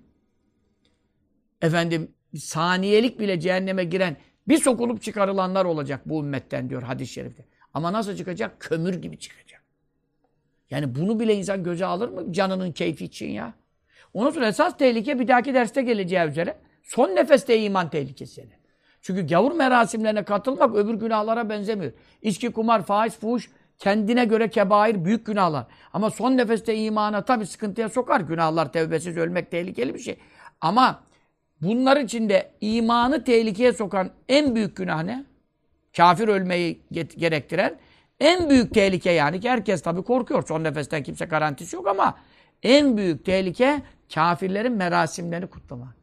Efendim 1.62 2.12
saniyelik 2.38 3.20
bile 3.20 3.40
cehenneme 3.40 3.84
giren 3.84 4.18
bir 4.48 4.58
sokulup 4.58 5.02
çıkarılanlar 5.02 5.66
olacak 5.66 6.02
bu 6.06 6.20
ümmetten 6.20 6.70
diyor 6.70 6.84
hadis-i 6.84 7.14
şerifte. 7.14 7.46
Ama 7.74 7.94
nasıl 7.94 8.16
çıkacak? 8.16 8.60
Kömür 8.60 8.94
gibi 8.94 9.20
çıkacak. 9.20 9.62
Yani 10.70 10.96
bunu 10.96 11.20
bile 11.20 11.36
insan 11.36 11.64
göze 11.64 11.86
alır 11.86 12.10
mı 12.10 12.34
canının 12.34 12.72
keyfi 12.72 13.06
için 13.06 13.30
ya? 13.30 13.54
Ondan 14.14 14.32
sonra 14.32 14.48
esas 14.48 14.78
tehlike 14.78 15.20
bir 15.20 15.28
dahaki 15.28 15.54
derste 15.54 15.82
geleceği 15.82 16.28
üzere 16.28 16.58
son 16.84 17.16
nefeste 17.16 17.60
iman 17.60 17.90
tehlikesi. 17.90 18.50
Çünkü 19.02 19.28
gavur 19.28 19.52
merasimlerine 19.52 20.24
katılmak 20.24 20.76
öbür 20.76 20.94
günahlara 20.94 21.50
benzemiyor. 21.50 21.92
İçki, 22.22 22.52
kumar, 22.52 22.86
faiz, 22.86 23.20
fuhuş 23.20 23.50
kendine 23.78 24.26
göre 24.26 24.50
kebair 24.50 25.06
büyük 25.06 25.26
günahlar. 25.26 25.66
Ama 25.94 26.10
son 26.10 26.38
nefeste 26.38 26.76
imana 26.76 27.26
tabii 27.26 27.46
sıkıntıya 27.46 27.90
sokar. 27.90 28.20
Günahlar 28.20 28.74
tevbesiz 28.74 29.18
ölmek 29.18 29.52
tehlikeli 29.52 29.94
bir 29.94 30.00
şey. 30.00 30.18
Ama 30.62 31.04
bunlar 31.62 31.98
içinde 31.98 32.52
imanı 32.62 33.24
tehlikeye 33.24 33.74
sokan 33.74 34.10
en 34.30 34.56
büyük 34.56 34.76
günah 34.78 35.04
ne? 35.04 35.26
Kafir 35.98 36.28
ölmeyi 36.28 36.82
gerektiren 37.18 37.80
en 38.20 38.50
büyük 38.50 38.74
tehlike 38.74 39.12
yani 39.12 39.40
ki 39.40 39.50
herkes 39.50 39.82
tabii 39.82 40.04
korkuyor. 40.04 40.44
Son 40.48 40.64
nefesten 40.64 41.04
kimse 41.04 41.26
garantisi 41.26 41.76
yok 41.76 41.88
ama 41.88 42.18
en 42.64 42.98
büyük 42.98 43.26
tehlike 43.26 43.82
kafirlerin 44.14 44.74
merasimlerini 44.74 45.48
kutlamak. 45.48 45.96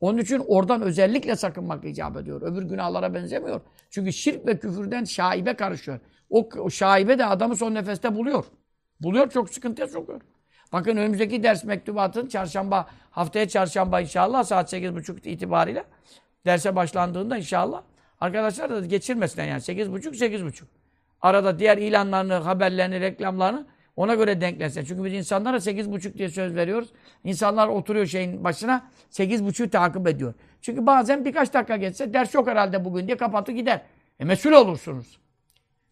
Onun 0.00 0.18
için 0.18 0.42
oradan 0.46 0.82
özellikle 0.82 1.36
sakınmak 1.36 1.84
icap 1.84 2.16
ediyor. 2.16 2.42
Öbür 2.42 2.62
günahlara 2.62 3.14
benzemiyor. 3.14 3.60
Çünkü 3.90 4.12
şirk 4.12 4.46
ve 4.46 4.58
küfürden 4.58 5.04
şaibe 5.04 5.54
karışıyor. 5.54 6.00
O, 6.30 6.48
o 6.58 6.70
şaibe 6.70 7.18
de 7.18 7.26
adamı 7.26 7.56
son 7.56 7.74
nefeste 7.74 8.14
buluyor. 8.14 8.44
Buluyor 9.00 9.30
çok 9.30 9.50
sıkıntıya 9.50 9.88
sokuyor. 9.88 10.20
Bakın 10.72 10.96
önümüzdeki 10.96 11.42
ders 11.42 11.64
mektubatın 11.64 12.26
çarşamba, 12.26 12.86
haftaya 13.10 13.48
çarşamba 13.48 14.00
inşallah 14.00 14.44
saat 14.44 14.72
8.30 14.72 15.28
itibariyle 15.28 15.84
derse 16.46 16.76
başlandığında 16.76 17.36
inşallah 17.36 17.82
arkadaşlar 18.20 18.70
da 18.70 18.86
geçirmesinler 18.86 19.48
yani 19.48 19.60
8.30 19.60 20.00
8.30. 20.00 20.62
Arada 21.20 21.58
diğer 21.58 21.78
ilanlarını, 21.78 22.34
haberlerini, 22.34 23.00
reklamlarını 23.00 23.66
ona 23.96 24.14
göre 24.14 24.40
denklesin. 24.40 24.84
Çünkü 24.84 25.04
biz 25.04 25.12
insanlara 25.12 25.56
8.5 25.56 26.18
diye 26.18 26.28
söz 26.28 26.54
veriyoruz. 26.54 26.88
İnsanlar 27.24 27.68
oturuyor 27.68 28.06
şeyin 28.06 28.44
başına 28.44 28.90
8.5'ü 29.10 29.70
takip 29.70 30.08
ediyor. 30.08 30.34
Çünkü 30.60 30.86
bazen 30.86 31.24
birkaç 31.24 31.54
dakika 31.54 31.76
geçse 31.76 32.14
ders 32.14 32.34
yok 32.34 32.46
herhalde 32.46 32.84
bugün 32.84 33.06
diye 33.06 33.16
kapatı 33.16 33.52
gider. 33.52 33.82
E 34.20 34.24
mesul 34.24 34.52
olursunuz. 34.52 35.18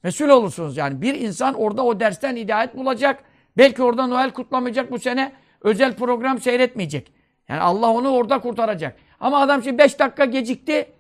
Mesul 0.03 0.29
olursunuz 0.29 0.77
yani. 0.77 1.03
Bir 1.03 1.15
insan 1.15 1.55
orada 1.55 1.85
o 1.85 2.01
dersten 2.01 2.37
hidayet 2.37 2.77
bulacak. 2.77 3.25
Belki 3.57 3.83
orada 3.83 4.07
Noel 4.07 4.31
kutlamayacak 4.31 4.91
bu 4.91 4.99
sene. 4.99 5.33
Özel 5.61 5.97
program 5.97 6.41
seyretmeyecek. 6.41 7.13
Yani 7.49 7.61
Allah 7.61 7.91
onu 7.91 8.11
orada 8.11 8.39
kurtaracak. 8.39 8.97
Ama 9.21 9.41
adam 9.41 9.63
şimdi 9.63 9.79
5 9.79 9.99
dakika 9.99 10.25
gecikti. 10.25 10.93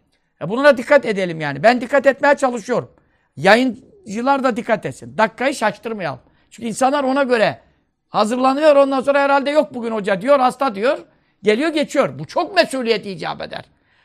E 0.42 0.48
buna 0.48 0.76
dikkat 0.76 1.06
edelim 1.06 1.40
yani. 1.40 1.62
Ben 1.62 1.80
dikkat 1.80 2.06
etmeye 2.06 2.36
çalışıyorum. 2.36 2.90
Yayıncılar 3.36 4.44
da 4.44 4.56
dikkat 4.56 4.86
etsin. 4.86 5.18
Dakikayı 5.18 5.54
şaştırmayalım. 5.54 6.20
Çünkü 6.50 6.68
insanlar 6.68 7.04
ona 7.04 7.22
göre 7.22 7.60
hazırlanıyor. 8.08 8.76
Ondan 8.76 9.00
sonra 9.00 9.22
herhalde 9.22 9.50
yok 9.50 9.74
bugün 9.74 9.90
hoca 9.90 10.20
diyor, 10.20 10.38
hasta 10.38 10.74
diyor. 10.74 10.98
Geliyor 11.42 11.68
geçiyor. 11.68 12.18
Bu 12.18 12.26
çok 12.26 12.54
mesuliyet 12.56 13.06
icap 13.06 13.42
eder. 13.42 13.64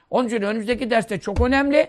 Onun 0.10 0.28
için 0.28 0.42
önümüzdeki 0.42 0.90
derste 0.90 1.20
çok 1.20 1.42
önemli. 1.42 1.88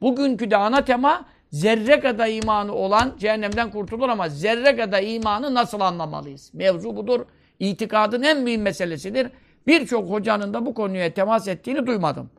Bugünkü 0.00 0.50
de 0.50 0.56
ana 0.56 0.84
tema 0.84 1.24
zerre 1.56 2.00
kadar 2.00 2.28
imanı 2.28 2.72
olan 2.74 3.14
cehennemden 3.18 3.70
kurtulur 3.70 4.08
ama 4.08 4.28
zerre 4.28 4.76
kadar 4.76 5.02
imanı 5.02 5.54
nasıl 5.54 5.80
anlamalıyız? 5.80 6.54
Mevzu 6.54 6.96
budur. 6.96 7.20
İtikadın 7.58 8.22
en 8.22 8.46
büyük 8.46 8.60
meselesidir. 8.60 9.28
Birçok 9.66 10.10
hocanın 10.10 10.54
da 10.54 10.66
bu 10.66 10.74
konuya 10.74 11.14
temas 11.14 11.48
ettiğini 11.48 11.86
duymadım. 11.86 12.30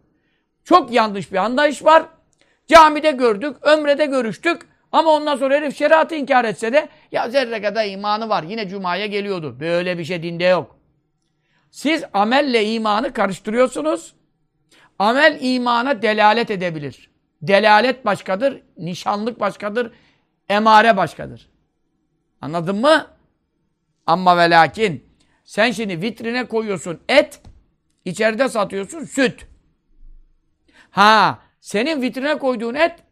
Çok 0.63 0.91
yanlış 0.91 1.31
bir 1.31 1.37
anlayış 1.37 1.85
var. 1.85 2.03
Camide 2.67 3.11
gördük, 3.11 3.57
ömrede 3.61 4.05
görüştük. 4.05 4.61
Ama 4.91 5.11
ondan 5.11 5.35
sonra 5.35 5.55
herif 5.55 5.77
şeriatı 5.77 6.15
inkar 6.15 6.45
etse 6.45 6.73
de 6.73 6.89
ya 7.11 7.29
zerre 7.29 7.61
kadar 7.61 7.85
imanı 7.85 8.29
var. 8.29 8.43
Yine 8.43 8.69
cumaya 8.69 9.05
geliyordu. 9.05 9.57
Böyle 9.59 9.97
bir 9.97 10.03
şey 10.03 10.23
dinde 10.23 10.43
yok. 10.43 10.75
Siz 11.71 12.03
amelle 12.13 12.65
imanı 12.65 13.13
karıştırıyorsunuz. 13.13 14.13
Amel 14.99 15.37
imana 15.41 16.01
delalet 16.01 16.51
edebilir. 16.51 17.16
Delalet 17.41 18.05
başkadır, 18.05 18.61
nişanlık 18.77 19.39
başkadır, 19.39 19.91
emare 20.49 20.97
başkadır. 20.97 21.49
Anladın 22.41 22.75
mı? 22.75 23.07
Ama 24.05 24.37
ve 24.37 24.49
lakin 24.49 25.09
sen 25.43 25.71
şimdi 25.71 26.01
vitrine 26.01 26.47
koyuyorsun 26.47 26.99
et, 27.09 27.41
içeride 28.05 28.49
satıyorsun 28.49 29.03
süt. 29.03 29.47
Ha, 30.89 31.39
senin 31.59 32.01
vitrine 32.01 32.37
koyduğun 32.37 32.75
et 32.75 33.07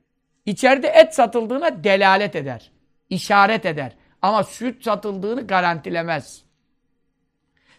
İçeride 0.46 0.88
et 0.88 1.16
satıldığına 1.16 1.84
delalet 1.84 2.36
eder. 2.36 2.72
işaret 3.10 3.66
eder. 3.66 3.96
Ama 4.22 4.44
süt 4.44 4.84
satıldığını 4.84 5.48
garantilemez. 5.48 6.44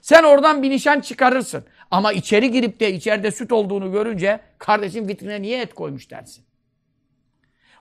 Sen 0.01 0.23
oradan 0.23 0.63
bir 0.63 0.71
nişan 0.71 1.01
çıkarırsın. 1.01 1.65
Ama 1.91 2.13
içeri 2.13 2.51
girip 2.51 2.81
de 2.81 2.93
içeride 2.93 3.31
süt 3.31 3.53
olduğunu 3.53 3.93
görünce 3.93 4.41
kardeşim 4.59 5.09
vitrine 5.09 5.43
niye 5.43 5.61
et 5.61 5.75
koymuş 5.75 6.11
dersin. 6.11 6.45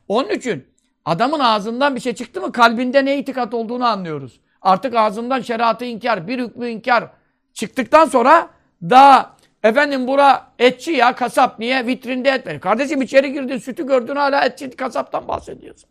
Onun 0.08 0.30
için 0.30 0.68
adamın 1.06 1.40
ağzından 1.40 1.96
bir 1.96 2.02
şey 2.02 2.16
çıktı 2.16 2.42
mı 2.42 2.52
kalbinde 2.52 3.06
ne 3.06 3.18
itikat 3.18 3.54
olduğunu 3.54 3.86
anlıyoruz. 3.86 4.40
Artık 4.62 4.96
ağzından 4.96 5.42
şeriatı 5.42 5.86
inkar, 5.86 6.28
bir 6.28 6.40
hükmü 6.40 6.70
inkar 6.70 7.12
çıktıktan 7.54 8.06
sonra 8.06 8.50
daha 8.82 9.36
Efendim 9.66 10.08
bura 10.08 10.52
etçi 10.60 10.92
ya 10.92 11.16
kasap. 11.16 11.60
Niye? 11.60 11.88
Vitrinde 11.88 12.30
et 12.30 12.48
ver. 12.48 12.60
Kardeşim 12.60 13.02
içeri 13.02 13.34
girdin 13.34 13.58
sütü 13.58 13.88
gördün 13.88 14.16
hala 14.16 14.46
etçi 14.46 14.70
kasaptan 14.70 15.28
bahsediyorsun. 15.28 15.90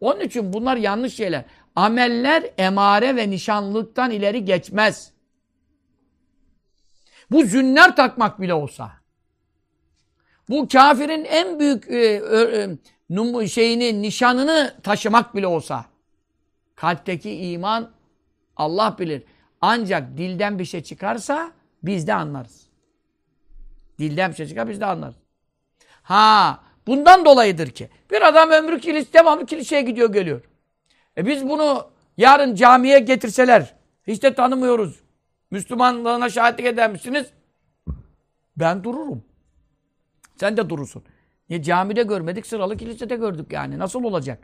Onun 0.00 0.20
için 0.20 0.52
bunlar 0.52 0.76
yanlış 0.76 1.14
şeyler. 1.14 1.44
Ameller 1.76 2.44
emare 2.58 3.16
ve 3.16 3.30
nişanlıktan 3.30 4.10
ileri 4.10 4.44
geçmez. 4.44 5.12
Bu 7.30 7.44
zünler 7.44 7.96
takmak 7.96 8.40
bile 8.40 8.54
olsa. 8.54 8.92
Bu 10.48 10.68
kafirin 10.68 11.24
en 11.24 11.58
büyük 11.60 11.88
e, 11.90 12.22
e, 13.40 13.46
şeyini, 13.48 14.02
nişanını 14.02 14.74
taşımak 14.82 15.34
bile 15.34 15.46
olsa. 15.46 15.84
Kalpteki 16.76 17.30
iman 17.30 17.90
Allah 18.56 18.96
bilir. 18.98 19.22
Ancak 19.60 20.18
dilden 20.18 20.58
bir 20.58 20.64
şey 20.64 20.82
çıkarsa 20.82 21.52
biz 21.82 22.06
de 22.06 22.14
anlarız. 22.14 22.66
Dilden 23.98 24.30
bir 24.30 24.36
şey 24.36 24.46
çıkar 24.46 24.68
biz 24.68 24.80
de 24.80 24.86
anlarız. 24.86 25.16
Ha, 26.02 26.60
bundan 26.86 27.24
dolayıdır 27.24 27.70
ki. 27.70 27.88
Bir 28.10 28.28
adam 28.28 28.50
ömrü 28.50 28.80
kilis, 28.80 29.12
devamlı 29.12 29.46
kiliseye 29.46 29.82
gidiyor 29.82 30.12
geliyor. 30.12 30.40
E 31.18 31.26
biz 31.26 31.48
bunu 31.48 31.90
yarın 32.16 32.54
camiye 32.54 32.98
getirseler, 32.98 33.74
hiç 34.06 34.22
de 34.22 34.34
tanımıyoruz. 34.34 35.00
Müslümanlığına 35.50 36.30
şahitlik 36.30 36.66
eder 36.66 36.90
misiniz? 36.90 37.26
Ben 38.56 38.84
dururum. 38.84 39.24
Sen 40.36 40.56
de 40.56 40.70
durursun. 40.70 41.04
Niye 41.48 41.62
camide 41.62 42.02
görmedik, 42.02 42.46
sıralı 42.46 42.76
kilisede 42.76 43.16
gördük 43.16 43.52
yani. 43.52 43.78
Nasıl 43.78 44.04
olacak? 44.04 44.38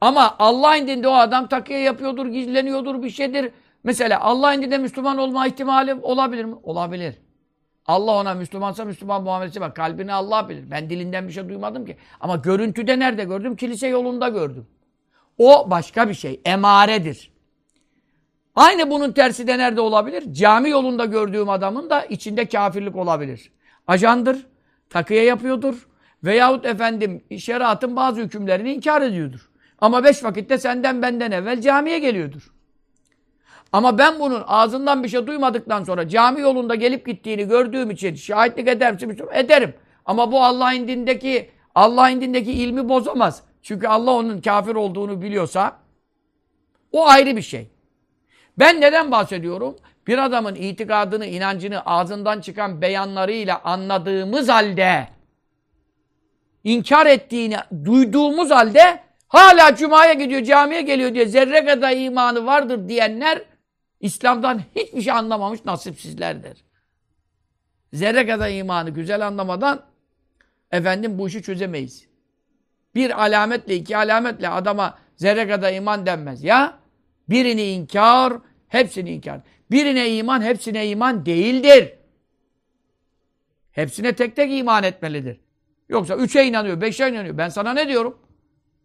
Ama 0.00 0.36
Allah 0.38 0.76
indinde 0.76 1.08
o 1.08 1.12
adam 1.12 1.48
takiye 1.48 1.80
yapıyordur, 1.80 2.26
gizleniyordur, 2.26 3.02
bir 3.02 3.10
şeydir. 3.10 3.52
Mesela 3.84 4.20
Allah 4.20 4.54
indinde 4.54 4.78
Müslüman 4.78 5.18
olma 5.18 5.46
ihtimali 5.46 5.94
olabilir 5.94 6.44
mi? 6.44 6.56
Olabilir. 6.62 7.14
Allah 7.86 8.12
ona 8.12 8.34
Müslümansa 8.34 8.84
Müslüman 8.84 9.22
muamelesi 9.22 9.60
var. 9.60 9.74
Kalbini 9.74 10.12
Allah 10.12 10.48
bilir. 10.48 10.70
Ben 10.70 10.90
dilinden 10.90 11.28
bir 11.28 11.32
şey 11.32 11.48
duymadım 11.48 11.86
ki. 11.86 11.96
Ama 12.20 12.36
görüntüde 12.36 12.98
nerede 12.98 13.24
gördüm? 13.24 13.56
Kilise 13.56 13.86
yolunda 13.86 14.28
gördüm. 14.28 14.66
O 15.38 15.70
başka 15.70 16.08
bir 16.08 16.14
şey. 16.14 16.40
Emaredir. 16.44 17.35
Aynı 18.56 18.90
bunun 18.90 19.12
tersi 19.12 19.46
de 19.46 19.58
nerede 19.58 19.80
olabilir? 19.80 20.32
Cami 20.32 20.70
yolunda 20.70 21.04
gördüğüm 21.04 21.48
adamın 21.48 21.90
da 21.90 22.04
içinde 22.04 22.46
kafirlik 22.46 22.96
olabilir. 22.96 23.52
Ajandır, 23.86 24.46
takıya 24.90 25.24
yapıyordur 25.24 25.88
veyahut 26.24 26.66
efendim 26.66 27.24
şeriatın 27.38 27.96
bazı 27.96 28.20
hükümlerini 28.20 28.72
inkar 28.72 29.02
ediyordur. 29.02 29.50
Ama 29.80 30.04
beş 30.04 30.24
vakitte 30.24 30.58
senden 30.58 31.02
benden 31.02 31.30
evvel 31.30 31.60
camiye 31.60 31.98
geliyordur. 31.98 32.52
Ama 33.72 33.98
ben 33.98 34.20
bunun 34.20 34.42
ağzından 34.46 35.04
bir 35.04 35.08
şey 35.08 35.26
duymadıktan 35.26 35.84
sonra 35.84 36.08
cami 36.08 36.40
yolunda 36.40 36.74
gelip 36.74 37.06
gittiğini 37.06 37.48
gördüğüm 37.48 37.90
için 37.90 38.14
şahitlik 38.14 38.68
eder 38.68 38.92
misin? 38.92 39.18
Ederim. 39.32 39.74
Ama 40.04 40.32
bu 40.32 40.44
Allah 40.44 40.72
indindeki 40.72 41.50
Allah 41.74 42.10
indindeki 42.10 42.52
ilmi 42.52 42.88
bozamaz. 42.88 43.42
Çünkü 43.62 43.86
Allah 43.86 44.10
onun 44.10 44.40
kafir 44.40 44.74
olduğunu 44.74 45.22
biliyorsa 45.22 45.78
o 46.92 47.06
ayrı 47.06 47.36
bir 47.36 47.42
şey. 47.42 47.75
Ben 48.58 48.80
neden 48.80 49.10
bahsediyorum? 49.10 49.76
Bir 50.06 50.18
adamın 50.18 50.54
itikadını, 50.54 51.26
inancını 51.26 51.80
ağzından 51.80 52.40
çıkan 52.40 52.82
beyanlarıyla 52.82 53.60
anladığımız 53.64 54.48
halde 54.48 55.08
inkar 56.64 57.06
ettiğini 57.06 57.56
duyduğumuz 57.84 58.50
halde 58.50 59.00
hala 59.28 59.76
cumaya 59.76 60.12
gidiyor, 60.12 60.42
camiye 60.42 60.82
geliyor 60.82 61.14
diye 61.14 61.26
zerre 61.26 61.64
kadar 61.64 61.96
imanı 61.96 62.46
vardır 62.46 62.88
diyenler 62.88 63.42
İslam'dan 64.00 64.60
hiçbir 64.76 65.02
şey 65.02 65.12
anlamamış 65.12 65.64
nasipsizlerdir. 65.64 66.64
Zerre 67.92 68.26
kadar 68.26 68.50
imanı 68.50 68.90
güzel 68.90 69.26
anlamadan 69.26 69.82
efendim 70.70 71.18
bu 71.18 71.28
işi 71.28 71.42
çözemeyiz. 71.42 72.08
Bir 72.94 73.22
alametle, 73.22 73.76
iki 73.76 73.96
alametle 73.96 74.48
adama 74.48 74.98
zerre 75.16 75.48
kadar 75.48 75.72
iman 75.72 76.06
denmez. 76.06 76.44
Ya 76.44 76.78
birini 77.28 77.62
inkar, 77.62 78.32
hepsini 78.68 79.10
inkar. 79.10 79.40
Birine 79.70 80.10
iman, 80.16 80.42
hepsine 80.42 80.88
iman 80.88 81.26
değildir. 81.26 81.92
Hepsine 83.72 84.12
tek 84.12 84.36
tek 84.36 84.58
iman 84.58 84.82
etmelidir. 84.82 85.40
Yoksa 85.88 86.16
üçe 86.16 86.44
inanıyor, 86.44 86.80
beşe 86.80 87.08
inanıyor. 87.08 87.38
Ben 87.38 87.48
sana 87.48 87.72
ne 87.72 87.88
diyorum? 87.88 88.18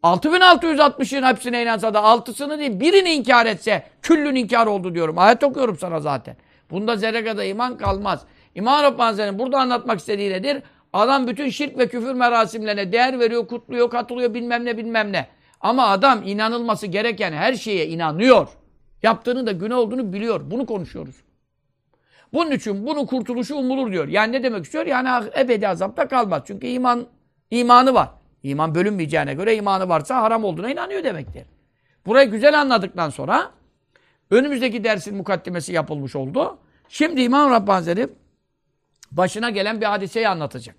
6660'ın 0.04 1.24
hepsine 1.24 1.64
inansa 1.64 1.94
da 1.94 2.04
altısını 2.04 2.60
değil, 2.60 2.80
birini 2.80 3.14
inkar 3.14 3.46
etse 3.46 3.84
küllün 4.02 4.36
inkar 4.36 4.68
oldu 4.68 4.96
diyorum. 4.96 5.18
Ayet 5.18 5.44
okuyorum 5.44 5.78
sana 5.78 6.00
zaten. 6.00 6.36
Bunda 6.72 6.96
zerre 6.96 7.24
kadar 7.24 7.46
iman 7.46 7.78
kalmaz. 7.78 8.26
İmam 8.56 8.84
Rabbani 8.84 9.40
burada 9.40 9.60
anlatmak 9.60 10.00
istediği 10.00 10.32
nedir? 10.32 10.64
Adam 10.94 11.28
bütün 11.28 11.50
şirk 11.50 11.78
ve 11.78 11.88
küfür 11.88 12.14
merasimlerine 12.14 12.92
değer 12.92 13.20
veriyor, 13.20 13.48
kutluyor, 13.48 13.90
katılıyor 13.90 14.34
bilmem 14.34 14.66
ne 14.66 14.78
bilmem 14.78 15.12
ne. 15.12 15.28
Ama 15.62 15.88
adam 15.88 16.24
inanılması 16.26 16.88
gereken 16.88 17.34
her 17.34 17.54
şeye 17.54 17.88
inanıyor. 17.88 18.48
Yaptığının 19.04 19.48
da 19.48 19.52
günah 19.52 19.78
olduğunu 19.78 20.14
biliyor. 20.14 20.52
Bunu 20.52 20.66
konuşuyoruz. 20.66 21.16
Bunun 22.34 22.52
için 22.52 22.86
bunun 22.86 23.06
kurtuluşu 23.06 23.56
umulur 23.56 23.92
diyor. 23.92 24.08
Yani 24.08 24.32
ne 24.32 24.44
demek 24.44 24.66
istiyor? 24.66 24.86
Yani 24.86 25.30
ebedi 25.40 25.68
azapta 25.68 26.08
kalmaz. 26.08 26.44
Çünkü 26.46 26.68
iman 26.68 27.08
imanı 27.52 27.94
var. 27.94 28.10
İman 28.44 28.76
bölünmeyeceğine 28.76 29.34
göre 29.34 29.56
imanı 29.56 29.90
varsa 29.90 30.22
haram 30.22 30.44
olduğuna 30.44 30.72
inanıyor 30.72 31.04
demektir. 31.04 31.44
Burayı 32.06 32.32
güzel 32.32 32.62
anladıktan 32.62 33.10
sonra 33.10 33.52
önümüzdeki 34.32 34.84
dersin 34.84 35.18
mukaddimesi 35.18 35.74
yapılmış 35.74 36.16
oldu. 36.16 36.58
Şimdi 36.90 37.22
İmam 37.22 37.52
Rabbani 37.52 37.76
Hazretleri 37.76 38.10
başına 39.12 39.50
gelen 39.50 39.82
bir 39.82 39.86
hadiseyi 39.86 40.28
anlatacak. 40.28 40.76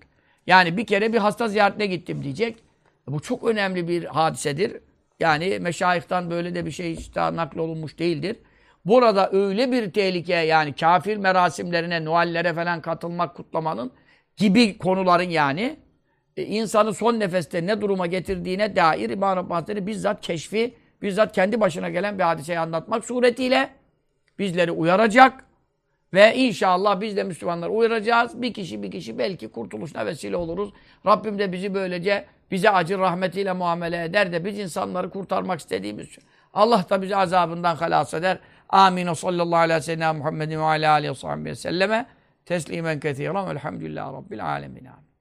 Yani 0.46 0.76
bir 0.76 0.86
kere 0.86 1.12
bir 1.12 1.18
hasta 1.18 1.48
ziyaretine 1.48 1.86
gittim 1.86 2.22
diyecek. 2.24 2.62
Bu 3.06 3.20
çok 3.20 3.44
önemli 3.44 3.88
bir 3.88 4.04
hadisedir. 4.04 4.80
Yani 5.20 5.58
meşayihtan 5.58 6.30
böyle 6.30 6.54
de 6.54 6.66
bir 6.66 6.70
şey 6.70 6.92
işte 6.92 7.36
naklolunmuş 7.36 7.98
değildir. 7.98 8.36
Burada 8.84 9.30
öyle 9.32 9.72
bir 9.72 9.92
tehlike 9.92 10.34
yani 10.34 10.72
kafir 10.72 11.16
merasimlerine, 11.16 12.04
Noel'lere 12.04 12.54
falan 12.54 12.80
katılmak, 12.80 13.36
kutlamanın 13.36 13.92
gibi 14.36 14.78
konuların 14.78 15.30
yani 15.30 15.76
e, 16.36 16.42
insanı 16.42 16.94
son 16.94 17.20
nefeste 17.20 17.66
ne 17.66 17.80
duruma 17.80 18.06
getirdiğine 18.06 18.76
dair 18.76 19.10
İmam 19.10 19.36
Rabbani 19.36 19.86
bizzat 19.86 20.20
keşfi, 20.20 20.74
bizzat 21.02 21.32
kendi 21.32 21.60
başına 21.60 21.90
gelen 21.90 22.18
bir 22.18 22.22
hadiseyi 22.22 22.58
anlatmak 22.58 23.04
suretiyle 23.04 23.70
bizleri 24.38 24.70
uyaracak 24.70 25.44
ve 26.14 26.36
inşallah 26.36 27.00
biz 27.00 27.16
de 27.16 27.24
Müslümanlar 27.24 27.68
uyaracağız. 27.68 28.42
Bir 28.42 28.54
kişi 28.54 28.82
bir 28.82 28.90
kişi 28.90 29.18
belki 29.18 29.48
kurtuluşuna 29.48 30.06
vesile 30.06 30.36
oluruz. 30.36 30.72
Rabbim 31.06 31.38
de 31.38 31.52
bizi 31.52 31.74
böylece 31.74 32.24
bize 32.52 32.70
acı 32.70 32.98
rahmetiyle 32.98 33.52
muamele 33.52 34.04
eder 34.04 34.32
de 34.32 34.44
biz 34.44 34.58
insanları 34.58 35.10
kurtarmak 35.10 35.60
istediğimiz 35.60 36.08
için. 36.08 36.24
Allah 36.54 36.84
da 36.90 37.02
bizi 37.02 37.16
azabından 37.16 37.76
halas 37.76 38.14
eder. 38.14 38.38
Amin. 38.68 39.06
O 39.06 39.14
sallallahu 39.14 39.58
aleyhi 39.58 39.78
ve 39.78 39.82
sellem 39.82 40.16
Muhammedin 40.16 40.58
ve 40.58 40.62
aleyhi 40.62 41.14
ve 41.44 41.54
selleme 41.54 42.06
teslimen 42.46 43.00
kethiren 43.00 43.48
velhamdülillahi 43.48 44.14
rabbil 44.14 44.46
alemin. 44.46 44.84
Amin. 44.84 45.11